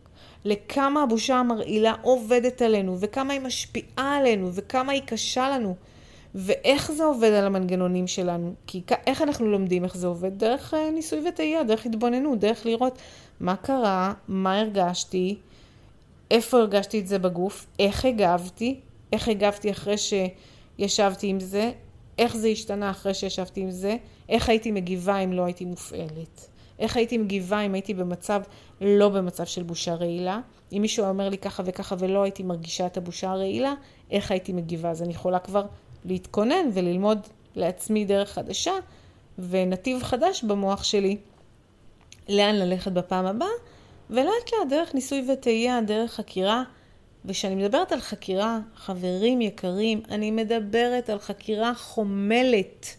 לכמה 0.44 1.02
הבושה 1.02 1.36
המרעילה 1.36 1.94
עובדת 2.02 2.62
עלינו, 2.62 2.96
וכמה 3.00 3.32
היא 3.32 3.40
משפיעה 3.40 4.16
עלינו, 4.16 4.50
וכמה 4.52 4.92
היא 4.92 5.02
קשה 5.06 5.50
לנו, 5.50 5.74
ואיך 6.34 6.92
זה 6.92 7.04
עובד 7.04 7.32
על 7.32 7.46
המנגנונים 7.46 8.06
שלנו. 8.06 8.54
כי 8.66 8.82
איך 9.06 9.22
אנחנו 9.22 9.46
לומדים 9.46 9.84
איך 9.84 9.96
זה 9.96 10.06
עובד? 10.06 10.38
דרך 10.38 10.74
אה, 10.74 10.90
ניסוי 10.90 11.28
וטעייה, 11.28 11.64
דרך 11.64 11.86
התבוננות, 11.86 12.38
דרך 12.38 12.66
לראות 12.66 12.98
מה 13.40 13.56
קרה, 13.56 14.12
מה 14.28 14.60
הרגשתי, 14.60 15.36
איפה 16.30 16.58
הרגשתי 16.58 16.98
את 16.98 17.06
זה 17.06 17.18
בגוף, 17.18 17.66
איך 17.78 18.04
הגבתי, 18.04 18.80
איך 19.12 19.28
הגבתי 19.28 19.70
אחרי 19.70 19.94
שישבתי 19.98 21.26
עם 21.26 21.40
זה, 21.40 21.70
איך 22.20 22.36
זה 22.36 22.48
השתנה 22.48 22.90
אחרי 22.90 23.14
שישבתי 23.14 23.60
עם 23.60 23.70
זה, 23.70 23.96
איך 24.28 24.48
הייתי 24.48 24.70
מגיבה 24.70 25.18
אם 25.18 25.32
לא 25.32 25.42
הייתי 25.42 25.64
מופעלת. 25.64 26.48
איך 26.78 26.96
הייתי 26.96 27.18
מגיבה 27.18 27.60
אם 27.60 27.74
הייתי 27.74 27.94
במצב, 27.94 28.42
לא 28.80 29.08
במצב 29.08 29.44
של 29.44 29.62
בושה 29.62 29.94
רעילה. 29.94 30.40
אם 30.72 30.78
מישהו 30.82 31.04
אומר 31.04 31.28
לי 31.28 31.38
ככה 31.38 31.62
וככה 31.66 31.94
ולא 31.98 32.22
הייתי 32.22 32.42
מרגישה 32.42 32.86
את 32.86 32.96
הבושה 32.96 33.30
הרעילה, 33.30 33.74
איך 34.10 34.30
הייתי 34.30 34.52
מגיבה? 34.52 34.90
אז 34.90 35.02
אני 35.02 35.12
יכולה 35.12 35.38
כבר 35.38 35.66
להתכונן 36.04 36.70
וללמוד 36.74 37.18
לעצמי 37.56 38.04
דרך 38.04 38.32
חדשה 38.32 38.72
ונתיב 39.38 40.02
חדש 40.02 40.44
במוח 40.44 40.84
שלי 40.84 41.16
לאן 42.28 42.54
ללכת 42.54 42.92
בפעם 42.92 43.26
הבאה, 43.26 43.48
ולאט 44.10 44.52
לאט 44.52 44.68
דרך 44.68 44.94
ניסוי 44.94 45.24
וטעייה, 45.32 45.80
דרך 45.86 46.12
חקירה. 46.12 46.62
וכשאני 47.24 47.54
מדברת 47.54 47.92
על 47.92 48.00
חקירה, 48.00 48.60
חברים 48.76 49.40
יקרים, 49.40 50.02
אני 50.10 50.30
מדברת 50.30 51.10
על 51.10 51.18
חקירה 51.18 51.74
חומלת. 51.74 52.96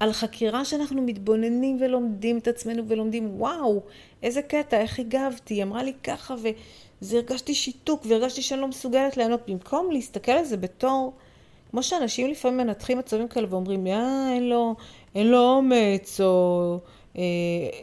על 0.00 0.12
חקירה 0.12 0.64
שאנחנו 0.64 1.02
מתבוננים 1.02 1.78
ולומדים 1.80 2.38
את 2.38 2.48
עצמנו 2.48 2.88
ולומדים, 2.88 3.40
וואו, 3.40 3.82
איזה 4.22 4.42
קטע, 4.42 4.80
איך 4.80 4.98
הגבתי, 4.98 5.54
היא 5.54 5.62
אמרה 5.62 5.82
לי 5.82 5.92
ככה 6.04 6.34
וזה 6.34 7.16
הרגשתי 7.16 7.54
שיתוק 7.54 8.06
והרגשתי 8.08 8.42
שאני 8.42 8.60
לא 8.60 8.68
מסוגלת 8.68 9.16
לענות. 9.16 9.40
במקום 9.50 9.90
להסתכל 9.90 10.32
על 10.32 10.44
זה 10.44 10.56
בתור, 10.56 11.12
כמו 11.70 11.82
שאנשים 11.82 12.30
לפעמים 12.30 12.56
מנתחים 12.56 12.98
מצבים 12.98 13.28
כאלה 13.28 13.46
ואומרים, 13.50 13.86
אה, 13.86 14.32
אין 14.32 14.48
לו, 14.48 14.74
אין 15.14 15.26
לו 15.26 15.38
אומץ, 15.38 16.20
או 16.20 16.78
אה, 17.18 17.22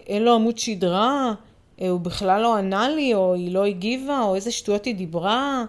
אין 0.07 0.23
לו 0.23 0.35
עמוד 0.35 0.57
שדרה, 0.57 1.33
הוא 1.79 1.99
בכלל 1.99 2.41
לא 2.41 2.55
ענה 2.55 2.89
לי, 2.89 3.13
או 3.13 3.33
היא 3.33 3.51
לא 3.51 3.65
הגיבה, 3.65 4.21
או 4.21 4.35
איזה 4.35 4.51
שטויות 4.51 4.85
היא 4.85 4.95
דיברה, 4.95 5.65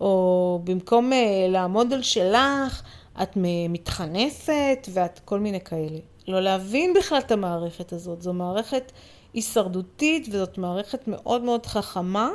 או 0.00 0.60
במקום 0.64 1.12
אה, 1.12 1.46
לעמוד 1.48 1.92
על 1.92 2.02
שלך, 2.02 2.82
את 3.22 3.30
מתחנפת 3.68 4.88
ואת 4.92 5.20
כל 5.24 5.40
מיני 5.40 5.60
כאלה. 5.60 5.98
לא 6.28 6.40
להבין 6.40 6.94
בכלל 6.94 7.18
את 7.18 7.32
המערכת 7.32 7.92
הזאת. 7.92 8.22
זו 8.22 8.32
מערכת 8.32 8.92
הישרדותית 9.34 10.28
וזאת 10.30 10.58
מערכת 10.58 11.08
מאוד 11.08 11.42
מאוד 11.42 11.66
חכמה 11.66 12.30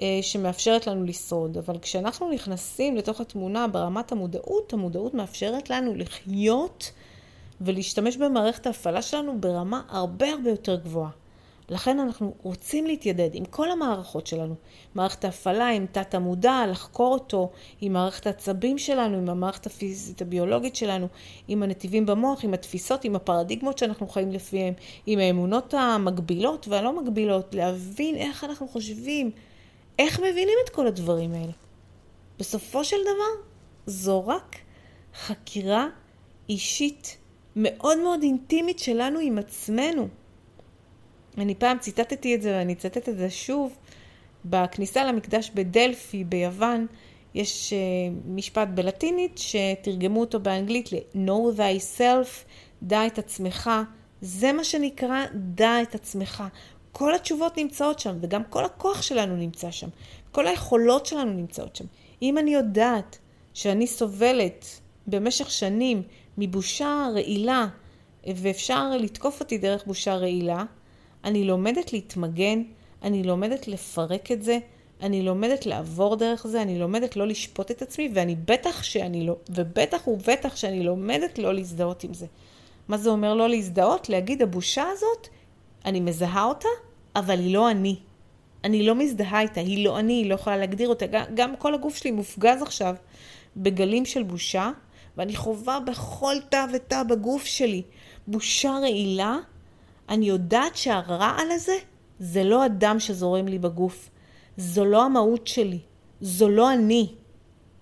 אה, 0.00 0.18
שמאפשרת 0.22 0.86
לנו 0.86 1.04
לשרוד. 1.04 1.58
אבל 1.58 1.78
כשאנחנו 1.78 2.30
נכנסים 2.30 2.96
לתוך 2.96 3.20
התמונה 3.20 3.68
ברמת 3.68 4.12
המודעות, 4.12 4.72
המודעות 4.72 5.14
מאפשרת 5.14 5.70
לנו 5.70 5.94
לחיות 5.94 6.92
ולהשתמש 7.60 8.16
במערכת 8.16 8.66
ההפעלה 8.66 9.02
שלנו 9.02 9.40
ברמה 9.40 9.82
הרבה 9.88 10.26
הרבה 10.32 10.50
יותר 10.50 10.76
גבוהה. 10.76 11.10
לכן 11.68 12.00
אנחנו 12.00 12.34
רוצים 12.42 12.86
להתיידד 12.86 13.30
עם 13.32 13.44
כל 13.44 13.70
המערכות 13.70 14.26
שלנו. 14.26 14.54
מערכת 14.94 15.24
ההפעלה, 15.24 15.68
עם 15.68 15.86
תת 15.92 16.14
המודע, 16.14 16.64
לחקור 16.70 17.12
אותו, 17.12 17.50
עם 17.80 17.92
מערכת 17.92 18.26
העצבים 18.26 18.78
שלנו, 18.78 19.18
עם 19.18 19.28
המערכת 19.28 19.66
הפיזית 19.66 20.22
הביולוגית 20.22 20.76
שלנו, 20.76 21.06
עם 21.48 21.62
הנתיבים 21.62 22.06
במוח, 22.06 22.44
עם 22.44 22.54
התפיסות, 22.54 23.04
עם 23.04 23.16
הפרדיגמות 23.16 23.78
שאנחנו 23.78 24.08
חיים 24.08 24.32
לפיהם, 24.32 24.74
עם 25.06 25.18
האמונות 25.18 25.74
המקבילות 25.74 26.68
והלא 26.68 27.02
מגבילות, 27.02 27.54
להבין 27.54 28.16
איך 28.16 28.44
אנחנו 28.44 28.68
חושבים, 28.68 29.30
איך 29.98 30.20
מבינים 30.20 30.58
את 30.64 30.70
כל 30.70 30.86
הדברים 30.86 31.32
האלה. 31.32 31.52
בסופו 32.38 32.84
של 32.84 32.96
דבר, 33.02 33.44
זו 33.86 34.26
רק 34.26 34.56
חקירה 35.14 35.88
אישית 36.48 37.16
מאוד 37.56 37.98
מאוד 37.98 38.22
אינטימית 38.22 38.78
שלנו 38.78 39.18
עם 39.18 39.38
עצמנו. 39.38 40.08
אני 41.38 41.54
פעם 41.54 41.78
ציטטתי 41.78 42.34
את 42.34 42.42
זה 42.42 42.50
ואני 42.50 42.72
אצטט 42.72 43.08
את 43.08 43.16
זה 43.16 43.30
שוב. 43.30 43.76
בכניסה 44.44 45.04
למקדש 45.04 45.50
בדלפי 45.54 46.24
ביוון 46.24 46.86
יש 47.34 47.72
uh, 47.72 48.28
משפט 48.28 48.68
בלטינית 48.74 49.38
שתרגמו 49.38 50.20
אותו 50.20 50.40
באנגלית 50.40 50.92
ל-know 50.92 51.58
thyself, 51.58 52.44
דע 52.82 53.06
את 53.06 53.18
עצמך. 53.18 53.70
זה 54.20 54.52
מה 54.52 54.64
שנקרא 54.64 55.24
דע 55.34 55.82
את 55.82 55.94
עצמך. 55.94 56.44
כל 56.92 57.14
התשובות 57.14 57.56
נמצאות 57.58 57.98
שם 57.98 58.16
וגם 58.20 58.42
כל 58.50 58.64
הכוח 58.64 59.02
שלנו 59.02 59.36
נמצא 59.36 59.70
שם. 59.70 59.88
כל 60.32 60.46
היכולות 60.46 61.06
שלנו 61.06 61.32
נמצאות 61.32 61.76
שם. 61.76 61.84
אם 62.22 62.38
אני 62.38 62.54
יודעת 62.54 63.18
שאני 63.54 63.86
סובלת 63.86 64.80
במשך 65.06 65.50
שנים 65.50 66.02
מבושה 66.38 67.08
רעילה, 67.14 67.66
ואפשר 68.26 68.90
לתקוף 68.96 69.40
אותי 69.40 69.58
דרך 69.58 69.86
בושה 69.86 70.14
רעילה, 70.16 70.64
אני 71.24 71.44
לומדת 71.44 71.92
להתמגן, 71.92 72.62
אני 73.02 73.22
לומדת 73.22 73.68
לפרק 73.68 74.32
את 74.32 74.42
זה, 74.42 74.58
אני 75.02 75.22
לומדת 75.22 75.66
לעבור 75.66 76.16
דרך 76.16 76.46
זה, 76.46 76.62
אני 76.62 76.78
לומדת 76.78 77.16
לא 77.16 77.26
לשפוט 77.26 77.70
את 77.70 77.82
עצמי, 77.82 78.10
ואני 78.14 78.34
בטח 78.34 78.82
שאני 78.82 79.26
לא, 79.26 79.36
ובטח 79.50 80.08
ובטח 80.08 80.56
שאני 80.56 80.82
לומדת 80.82 81.38
לא 81.38 81.54
להזדהות 81.54 82.04
עם 82.04 82.14
זה. 82.14 82.26
מה 82.88 82.98
זה 82.98 83.10
אומר 83.10 83.34
לא 83.34 83.48
להזדהות? 83.48 84.08
להגיד, 84.08 84.42
הבושה 84.42 84.84
הזאת, 84.92 85.28
אני 85.84 86.00
מזהה 86.00 86.44
אותה, 86.44 86.68
אבל 87.16 87.38
היא 87.38 87.54
לא 87.54 87.70
אני. 87.70 87.96
אני 88.64 88.86
לא 88.86 88.94
מזדהה 88.94 89.40
איתה, 89.40 89.60
היא 89.60 89.84
לא 89.84 89.98
אני, 89.98 90.12
היא 90.12 90.30
לא 90.30 90.34
יכולה 90.34 90.56
להגדיר 90.56 90.88
אותה. 90.88 91.06
גם, 91.06 91.24
גם 91.34 91.56
כל 91.56 91.74
הגוף 91.74 91.96
שלי 91.96 92.10
מופגז 92.10 92.62
עכשיו 92.62 92.94
בגלים 93.56 94.04
של 94.04 94.22
בושה, 94.22 94.70
ואני 95.16 95.36
חווה 95.36 95.80
בכל 95.80 96.34
תא 96.48 96.66
ותא 96.72 97.02
בגוף 97.02 97.44
שלי 97.44 97.82
בושה 98.26 98.70
רעילה, 98.70 99.36
אני 100.08 100.26
יודעת 100.26 100.76
שהרעל 100.76 101.50
הזה 101.50 101.76
זה 102.18 102.44
לא 102.44 102.64
הדם 102.64 102.96
שזורם 102.98 103.48
לי 103.48 103.58
בגוף. 103.58 104.10
זו 104.56 104.84
לא 104.84 105.04
המהות 105.04 105.46
שלי. 105.46 105.78
זו 106.20 106.48
לא 106.48 106.72
אני. 106.72 107.14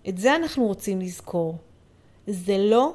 את 0.08 0.18
זה 0.18 0.36
אנחנו 0.36 0.66
רוצים 0.66 1.00
לזכור. 1.00 1.56
זה 2.26 2.58
לא 2.58 2.94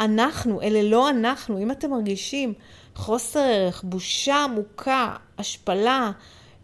אנחנו, 0.00 0.62
אלה 0.62 0.82
לא 0.82 1.10
אנחנו. 1.10 1.58
אם 1.58 1.70
אתם 1.70 1.90
מרגישים 1.90 2.54
חוסר 2.94 3.40
ערך, 3.40 3.84
בושה 3.84 4.44
עמוקה, 4.44 5.16
השפלה, 5.38 6.10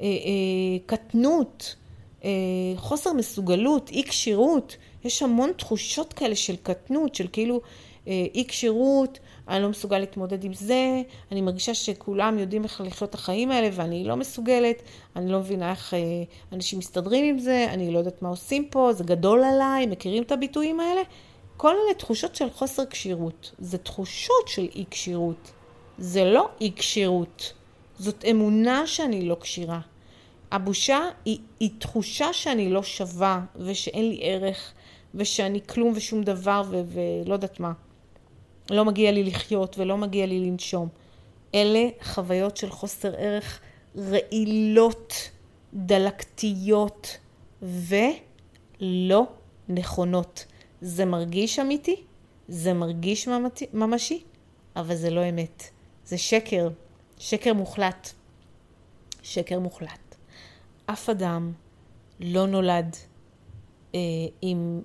אה, 0.00 0.06
אה, 0.06 0.78
קטנות, 0.86 1.76
אה, 2.24 2.30
חוסר 2.76 3.12
מסוגלות, 3.12 3.90
אי 3.90 4.04
כשירות, 4.08 4.76
יש 5.04 5.22
המון 5.22 5.52
תחושות 5.56 6.12
כאלה 6.12 6.36
של 6.36 6.56
קטנות, 6.56 7.14
של 7.14 7.26
כאילו 7.32 7.60
אי 8.06 8.44
כשירות, 8.48 9.18
אני 9.48 9.62
לא 9.62 9.68
מסוגל 9.68 9.98
להתמודד 9.98 10.44
עם 10.44 10.52
זה, 10.52 11.02
אני 11.32 11.40
מרגישה 11.40 11.74
שכולם 11.74 12.38
יודעים 12.38 12.64
איך 12.64 12.80
לחיות 12.80 13.10
את 13.10 13.14
החיים 13.14 13.50
האלה 13.50 13.68
ואני 13.72 14.04
לא 14.04 14.16
מסוגלת, 14.16 14.82
אני 15.16 15.32
לא 15.32 15.38
מבינה 15.38 15.70
איך 15.70 15.94
אנשים 16.52 16.78
מסתדרים 16.78 17.24
עם 17.24 17.38
זה, 17.38 17.66
אני 17.70 17.90
לא 17.92 17.98
יודעת 17.98 18.22
מה 18.22 18.28
עושים 18.28 18.68
פה, 18.70 18.92
זה 18.92 19.04
גדול 19.04 19.44
עליי, 19.44 19.86
מכירים 19.86 20.22
את 20.22 20.32
הביטויים 20.32 20.80
האלה? 20.80 21.00
כל 21.56 21.70
אלה 21.70 21.94
תחושות 21.94 22.34
של 22.34 22.50
חוסר 22.50 22.86
כשירות, 22.86 23.52
זה 23.58 23.78
תחושות 23.78 24.48
של 24.48 24.68
אי 24.74 24.84
כשירות, 24.90 25.52
זה 25.98 26.24
לא 26.24 26.48
אי 26.60 26.72
כשירות, 26.76 27.52
זאת 27.98 28.24
אמונה 28.30 28.86
שאני 28.86 29.28
לא 29.28 29.36
כשירה. 29.40 29.80
הבושה 30.52 31.00
היא, 31.24 31.38
היא 31.60 31.70
תחושה 31.78 32.32
שאני 32.32 32.70
לא 32.70 32.82
שווה 32.82 33.40
ושאין 33.56 34.08
לי 34.08 34.18
ערך 34.22 34.72
ושאני 35.14 35.60
כלום 35.66 35.92
ושום 35.96 36.22
דבר 36.22 36.62
ו- 36.70 36.82
ולא 36.92 37.34
יודעת 37.34 37.60
מה. 37.60 37.72
לא 38.70 38.84
מגיע 38.84 39.12
לי 39.12 39.24
לחיות 39.24 39.78
ולא 39.78 39.96
מגיע 39.96 40.26
לי 40.26 40.40
לנשום. 40.40 40.88
אלה 41.54 41.88
חוויות 42.02 42.56
של 42.56 42.70
חוסר 42.70 43.14
ערך 43.16 43.60
רעילות, 43.96 45.30
דלקתיות 45.74 47.18
ולא 47.62 49.26
נכונות. 49.68 50.46
זה 50.80 51.04
מרגיש 51.04 51.58
אמיתי, 51.58 52.02
זה 52.48 52.72
מרגיש 52.72 53.28
ממשי, 53.72 54.22
אבל 54.76 54.94
זה 54.94 55.10
לא 55.10 55.28
אמת. 55.28 55.62
זה 56.04 56.18
שקר, 56.18 56.68
שקר 57.18 57.52
מוחלט. 57.52 58.12
שקר 59.22 59.58
מוחלט. 59.58 60.14
אף 60.86 61.08
אדם 61.08 61.52
לא 62.20 62.46
נולד 62.46 62.96
אה, 63.94 64.00
עם 64.42 64.82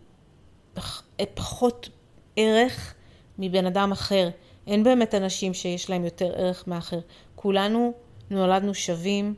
פח, 0.73 1.03
פחות 1.33 1.89
ערך 2.35 2.93
מבן 3.39 3.65
אדם 3.65 3.91
אחר. 3.91 4.29
אין 4.67 4.83
באמת 4.83 5.15
אנשים 5.15 5.53
שיש 5.53 5.89
להם 5.89 6.05
יותר 6.05 6.33
ערך 6.35 6.67
מאחר. 6.67 6.99
כולנו 7.35 7.93
נולדנו 8.29 8.73
שווים, 8.73 9.33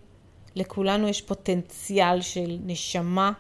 לכולנו 0.56 1.08
יש 1.08 1.22
פוטנציאל 1.22 2.22
של 2.22 2.58
נשמה 2.66 3.32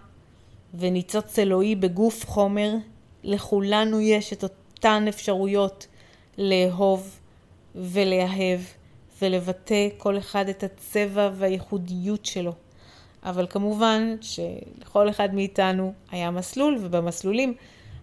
וניצוץ 0.73 1.39
אלוהי 1.39 1.75
בגוף 1.75 2.27
חומר. 2.27 2.73
לכולנו 3.23 4.01
יש 4.01 4.33
את 4.33 4.43
אותן 4.43 5.05
אפשרויות 5.09 5.87
לאהוב 6.37 7.19
ולאהב 7.75 8.59
ולבטא 9.21 9.87
כל 9.97 10.17
אחד 10.17 10.49
את 10.49 10.63
הצבע 10.63 11.29
והייחודיות 11.35 12.25
שלו. 12.25 12.53
אבל 13.23 13.47
כמובן 13.49 14.15
שלכל 14.21 15.09
אחד 15.09 15.33
מאיתנו 15.33 15.93
היה 16.11 16.31
מסלול, 16.31 16.77
ובמסלולים 16.81 17.53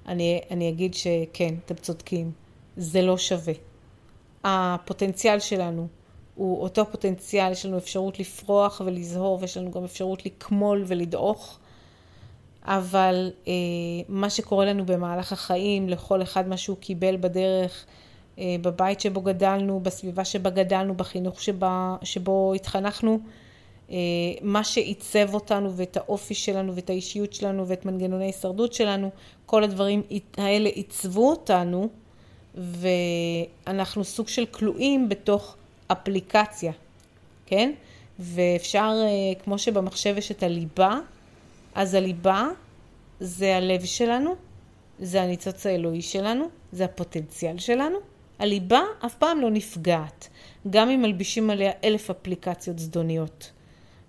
אני, 0.09 0.41
אני 0.51 0.69
אגיד 0.69 0.95
שכן, 0.95 1.55
אתם 1.65 1.75
צודקים, 1.75 2.33
זה 2.77 3.03
לא 3.03 3.18
שווה. 3.18 3.55
הפוטנציאל 4.45 5.39
שלנו 5.39 5.89
הוא 6.37 6.62
אותו 6.62 6.87
פוטנציאל, 6.91 7.53
יש 7.53 7.66
לנו 7.66 7.79
אפשרות 7.79 8.18
לפרוח 8.18 8.81
ולזהור, 8.85 9.39
ויש 9.41 9.57
לנו 9.57 9.70
גם 9.70 9.85
אפשרות 9.85 10.27
לקמול 10.27 10.85
ולדעוך, 10.87 11.59
אבל 12.64 13.31
אה, 13.49 13.53
מה 14.09 14.31
שקורה 14.31 14.64
לנו 14.64 14.87
במהלך 14.87 15.33
החיים, 15.33 15.89
לכל 15.89 16.22
אחד 16.22 16.49
מה 16.49 16.57
שהוא 16.57 16.77
קיבל 16.77 17.16
בדרך, 17.16 17.87
אה, 18.39 18.57
בבית 18.61 19.01
שבו 19.01 19.20
גדלנו, 19.20 19.81
בסביבה 19.81 20.24
שבה 20.24 20.51
גדלנו, 20.51 20.95
בחינוך 20.95 21.43
שבה, 21.43 21.97
שבו 22.03 22.55
התחנכנו, 22.55 23.18
אה, 23.91 23.97
מה 24.43 24.64
שעיצב 24.64 25.35
אותנו 25.35 25.72
ואת 25.77 25.97
האופי 25.97 26.35
שלנו 26.35 26.74
ואת 26.74 26.91
האישיות 26.91 27.33
שלנו 27.33 27.68
ואת 27.68 27.85
מנגנוני 27.85 28.24
הישרדות 28.24 28.72
שלנו, 28.72 29.11
כל 29.47 29.64
הדברים 29.64 30.03
האלה 30.37 30.68
עיצבו 30.68 31.31
אותנו 31.31 31.89
ואנחנו 32.57 34.05
סוג 34.05 34.29
של 34.29 34.47
כלואים 34.47 35.09
בתוך 35.09 35.57
אפליקציה, 35.87 36.73
כן? 37.47 37.73
ואפשר, 38.19 38.95
אה, 39.03 39.41
כמו 39.45 39.59
שבמחשב 39.59 40.15
יש 40.19 40.31
את 40.31 40.43
הליבה, 40.43 40.99
אז 41.75 41.95
הליבה 41.95 42.49
זה 43.21 43.57
הלב 43.57 43.85
שלנו, 43.85 44.35
זה 44.99 45.23
הניצוץ 45.23 45.67
האלוהי 45.67 46.03
שלנו, 46.03 46.49
זה 46.73 46.85
הפוטנציאל 46.85 47.59
שלנו. 47.59 47.99
הליבה 48.39 48.81
אף 49.07 49.15
פעם 49.15 49.41
לא 49.41 49.51
נפגעת, 49.51 50.29
גם 50.71 50.91
אם 50.91 51.03
מלבישים 51.03 51.51
עליה 51.51 51.73
אלף 51.85 52.11
אפליקציות 52.11 52.79
זדוניות. 52.79 53.51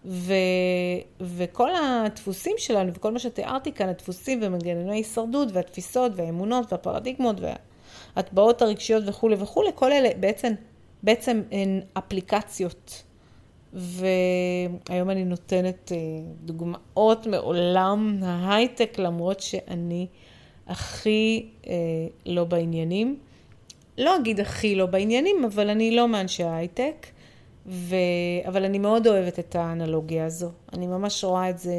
ו, 0.05 0.33
וכל 1.21 1.69
הדפוסים 1.75 2.55
שלנו 2.57 2.93
וכל 2.93 3.11
מה 3.11 3.19
שתיארתי 3.19 3.71
כאן, 3.71 3.89
הדפוסים 3.89 4.39
ומנגנוני 4.43 4.95
הישרדות 4.95 5.49
והתפיסות 5.53 6.11
והאמונות 6.15 6.71
והפרדיגמות 6.73 7.35
וההטבעות 8.15 8.61
הרגשיות 8.61 9.03
וכולי 9.07 9.35
וכולי, 9.39 9.69
כל 9.75 9.91
אלה 9.91 10.09
בעצם, 10.19 10.53
בעצם 11.03 11.41
הן 11.51 11.81
אפליקציות. 11.93 13.03
והיום 13.73 15.09
אני 15.09 15.25
נותנת 15.25 15.91
אה, 15.91 15.97
דוגמאות 16.45 17.27
מעולם 17.27 18.19
ההייטק, 18.23 18.99
למרות 18.99 19.39
שאני 19.39 20.07
הכי 20.67 21.45
אה, 21.67 21.73
לא 22.25 22.43
בעניינים. 22.43 23.19
לא 23.97 24.15
אגיד 24.15 24.39
הכי 24.39 24.75
לא 24.75 24.85
בעניינים, 24.85 25.45
אבל 25.45 25.69
אני 25.69 25.95
לא 25.95 26.07
מאנשי 26.07 26.43
ההייטק. 26.43 27.07
ו... 27.67 27.95
אבל 28.47 28.65
אני 28.65 28.79
מאוד 28.79 29.07
אוהבת 29.07 29.39
את 29.39 29.55
האנלוגיה 29.55 30.25
הזו. 30.25 30.49
אני 30.73 30.87
ממש 30.87 31.23
רואה 31.23 31.49
את 31.49 31.59
זה 31.59 31.75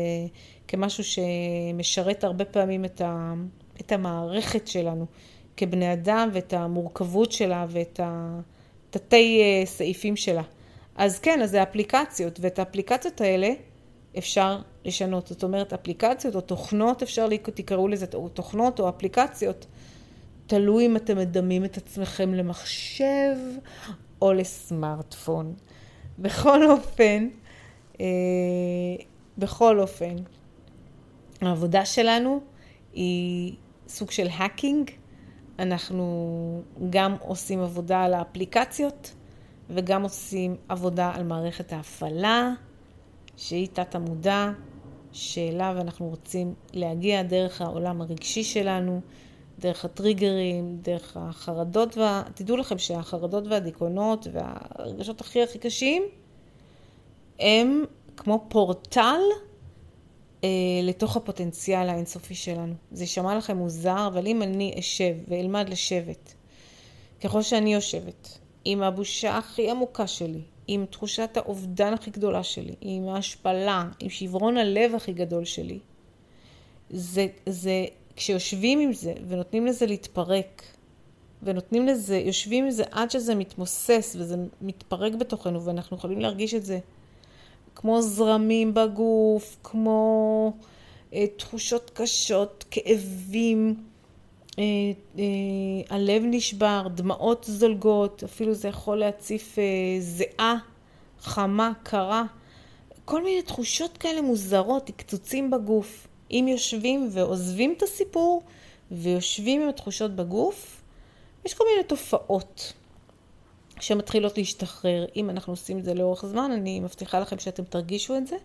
כמשהו 0.69 1.05
שמשרת 1.05 2.25
הרבה 2.25 2.45
פעמים 2.45 2.85
את, 2.85 3.01
ה... 3.01 3.35
את 3.81 3.93
המערכת 3.93 4.69
שלנו 4.69 5.07
כבני 5.59 5.93
אדם 5.93 6.31
ואת 6.33 6.53
המורכבות 6.53 7.33
שלה 7.33 7.67
ואת 7.69 8.01
התתי 8.03 9.41
אה, 9.43 9.67
סעיפים 9.67 10.17
שלה. 10.17 10.43
אז 10.97 11.19
כן, 11.19 11.43
אז 11.43 11.51
זה 11.51 11.63
אפליקציות, 11.63 12.39
ואת 12.43 12.59
האפליקציות 12.59 13.21
האלה 13.21 13.49
אפשר 14.19 14.59
לשנות. 14.85 15.27
זאת 15.27 15.43
אומרת, 15.43 15.73
אפליקציות 15.73 16.35
או 16.35 16.41
תוכנות, 16.41 17.03
אפשר 17.03 17.29
תקראו 17.55 17.89
לזה 17.89 18.07
או 18.15 18.29
תוכנות 18.29 18.81
או 18.81 18.89
אפליקציות. 18.89 19.67
תלוי 20.47 20.87
אם 20.87 20.97
אתם 20.97 21.19
מדמים 21.19 21.65
את 21.65 21.77
עצמכם 21.77 22.35
למחשב 22.35 23.37
או 24.23 24.33
לסמארטפון. 24.33 25.55
בכל 26.19 26.71
אופן, 26.71 27.29
אה, 28.01 28.07
בכל 29.39 29.81
אופן, 29.81 30.17
העבודה 31.41 31.85
שלנו 31.85 32.41
היא 32.93 33.55
סוג 33.89 34.11
של 34.11 34.29
האקינג. 34.33 34.91
אנחנו 35.59 36.63
גם 36.91 37.17
עושים 37.21 37.61
עבודה 37.61 38.05
על 38.05 38.15
האפליקציות 38.15 39.15
וגם 39.71 40.03
עושים 40.03 40.57
עבודה 40.69 41.13
על 41.15 41.23
מערכת 41.23 41.73
ההפעלה, 41.73 42.53
שהיא 43.37 43.69
תת 43.73 43.95
המודע, 43.95 44.51
שאליו 45.13 45.77
אנחנו 45.81 46.09
רוצים 46.09 46.55
להגיע 46.73 47.23
דרך 47.23 47.61
העולם 47.61 48.01
הרגשי 48.01 48.45
שלנו, 48.45 49.01
דרך 49.59 49.85
הטריגרים, 49.85 50.79
דרך 50.83 51.17
החרדות, 51.17 51.97
וה... 51.97 52.23
תדעו 52.35 52.57
לכם 52.57 52.79
שהחרדות 52.79 53.47
והדיכאונות 53.47 54.27
והרגשות 54.33 55.21
הכי 55.21 55.43
הכי 55.43 55.59
קשים 55.59 56.03
הם 57.39 57.85
כמו 58.17 58.45
פורטל 58.49 59.21
אה, 60.45 60.49
לתוך 60.83 61.17
הפוטנציאל 61.17 61.89
האינסופי 61.89 62.35
שלנו. 62.35 62.75
זה 62.93 63.03
יישמע 63.03 63.37
לכם 63.37 63.57
מוזר, 63.57 64.07
אבל 64.07 64.27
אם 64.27 64.43
אני 64.43 64.75
אשב 64.79 65.15
ואלמד 65.29 65.69
לשבת, 65.69 66.35
ככל 67.21 67.43
שאני 67.43 67.75
יושבת, 67.75 68.39
עם 68.65 68.83
הבושה 68.83 69.39
הכי 69.39 69.71
עמוקה 69.71 70.07
שלי, 70.07 70.41
עם 70.67 70.87
תחושת 70.91 71.37
האובדן 71.37 71.95
הכי 71.95 72.11
גדולה 72.11 72.43
שלי, 72.43 72.75
עם 72.81 73.09
ההשפלה, 73.09 73.89
עם 74.01 74.11
שברון 74.11 74.57
הלב 74.57 74.95
הכי 74.95 75.13
גדול 75.13 75.45
שלי, 75.45 75.79
זה, 76.91 77.27
זה 77.47 77.85
כשיושבים 78.17 78.81
עם 78.81 78.93
זה 78.93 79.15
ונותנים 79.29 79.67
לזה 79.67 79.87
להתפרק, 79.87 80.63
ונותנים 81.43 81.87
לזה, 81.87 82.17
יושבים 82.17 82.65
עם 82.65 82.71
זה 82.71 82.85
עד 82.91 83.11
שזה 83.11 83.35
מתמוסס 83.35 84.17
וזה 84.19 84.37
מתפרק 84.61 85.13
בתוכנו 85.15 85.65
ואנחנו 85.65 85.97
יכולים 85.97 86.21
להרגיש 86.21 86.55
את 86.55 86.65
זה 86.65 86.79
כמו 87.81 88.03
זרמים 88.03 88.75
בגוף, 88.75 89.57
כמו 89.63 90.53
אה, 91.15 91.27
תחושות 91.37 91.91
קשות, 91.95 92.65
כאבים, 92.71 93.75
אה, 94.59 94.65
אה, 95.19 95.25
הלב 95.97 96.23
נשבר, 96.25 96.87
דמעות 96.95 97.45
זולגות, 97.49 98.23
אפילו 98.23 98.55
זה 98.55 98.69
יכול 98.69 98.97
להציף 98.97 99.59
אה, 99.59 99.65
זיעה 100.01 100.57
חמה, 101.21 101.73
קרה, 101.83 102.25
כל 103.05 103.25
מיני 103.25 103.43
תחושות 103.43 103.99
כאלה 103.99 104.23
מוזרות, 104.23 104.91
קצוצים 104.97 105.51
בגוף. 105.51 106.09
אם 106.31 106.47
יושבים 106.49 107.09
ועוזבים 107.13 107.75
את 107.77 107.83
הסיפור 107.83 108.43
ויושבים 108.91 109.63
עם 109.63 109.69
התחושות 109.69 110.17
בגוף, 110.17 110.83
יש 111.45 111.55
כל 111.55 111.65
מיני 111.73 111.85
תופעות 111.85 112.73
שמתחילות 113.81 114.39
להשתחרר. 114.39 115.07
אם 115.17 115.31
אנחנו 115.31 115.53
עושים 115.53 115.79
את 115.79 115.85
זה 115.85 115.95
לאורך 115.95 116.27
זמן, 116.27 116.51
אני 116.51 116.81
מבטיחה 116.81 117.21
לכם 117.21 117.39
שאתם 117.39 117.65
תרגישו 117.65 118.17
את 118.17 118.27
זה. 118.27 118.37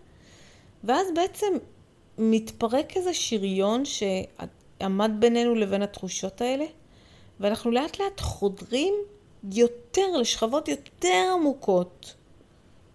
ואז 0.84 1.06
בעצם 1.14 1.52
מתפרק 2.18 2.96
איזה 2.96 3.14
שריון 3.14 3.82
שעמד 3.84 5.10
בינינו 5.18 5.54
לבין 5.54 5.82
התחושות 5.82 6.40
האלה, 6.40 6.64
ואנחנו 7.40 7.70
לאט 7.70 8.00
לאט 8.00 8.20
חודרים 8.20 8.94
יותר, 9.52 10.16
לשכבות 10.20 10.68
יותר 10.68 11.30
עמוקות 11.34 12.14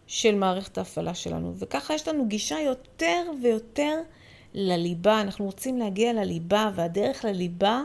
של 0.08 0.36
מערכת 0.36 0.78
ההפעלה 0.78 1.14
שלנו. 1.14 1.54
וככה 1.56 1.94
יש 1.94 2.08
לנו 2.08 2.28
גישה 2.28 2.60
יותר 2.60 3.32
ויותר 3.42 4.02
לליבה, 4.54 5.22
אנחנו 5.22 5.46
רוצים 5.46 5.78
להגיע 5.78 6.14
לליבה, 6.14 6.72
והדרך 6.76 7.26
לליבה 7.26 7.84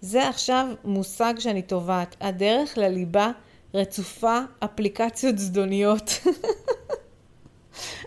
זה 0.00 0.28
עכשיו 0.28 0.66
מושג 0.84 1.34
שאני 1.38 1.62
טובעת. 1.62 2.16
הדרך 2.20 2.78
לליבה 2.78 3.30
רצופה 3.74 4.40
אפליקציות 4.58 5.38
זדוניות. 5.38 6.10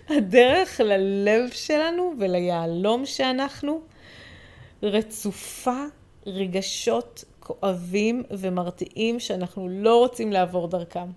הדרך 0.09 0.79
ללב 0.79 1.49
שלנו 1.49 2.13
וליהלום 2.19 3.05
שאנחנו 3.05 3.81
רצופה 4.83 5.85
רגשות 6.25 7.23
כואבים 7.39 8.23
ומרתיעים 8.31 9.19
שאנחנו 9.19 9.69
לא 9.69 9.99
רוצים 9.99 10.31
לעבור 10.31 10.67
דרכם. 10.67 11.07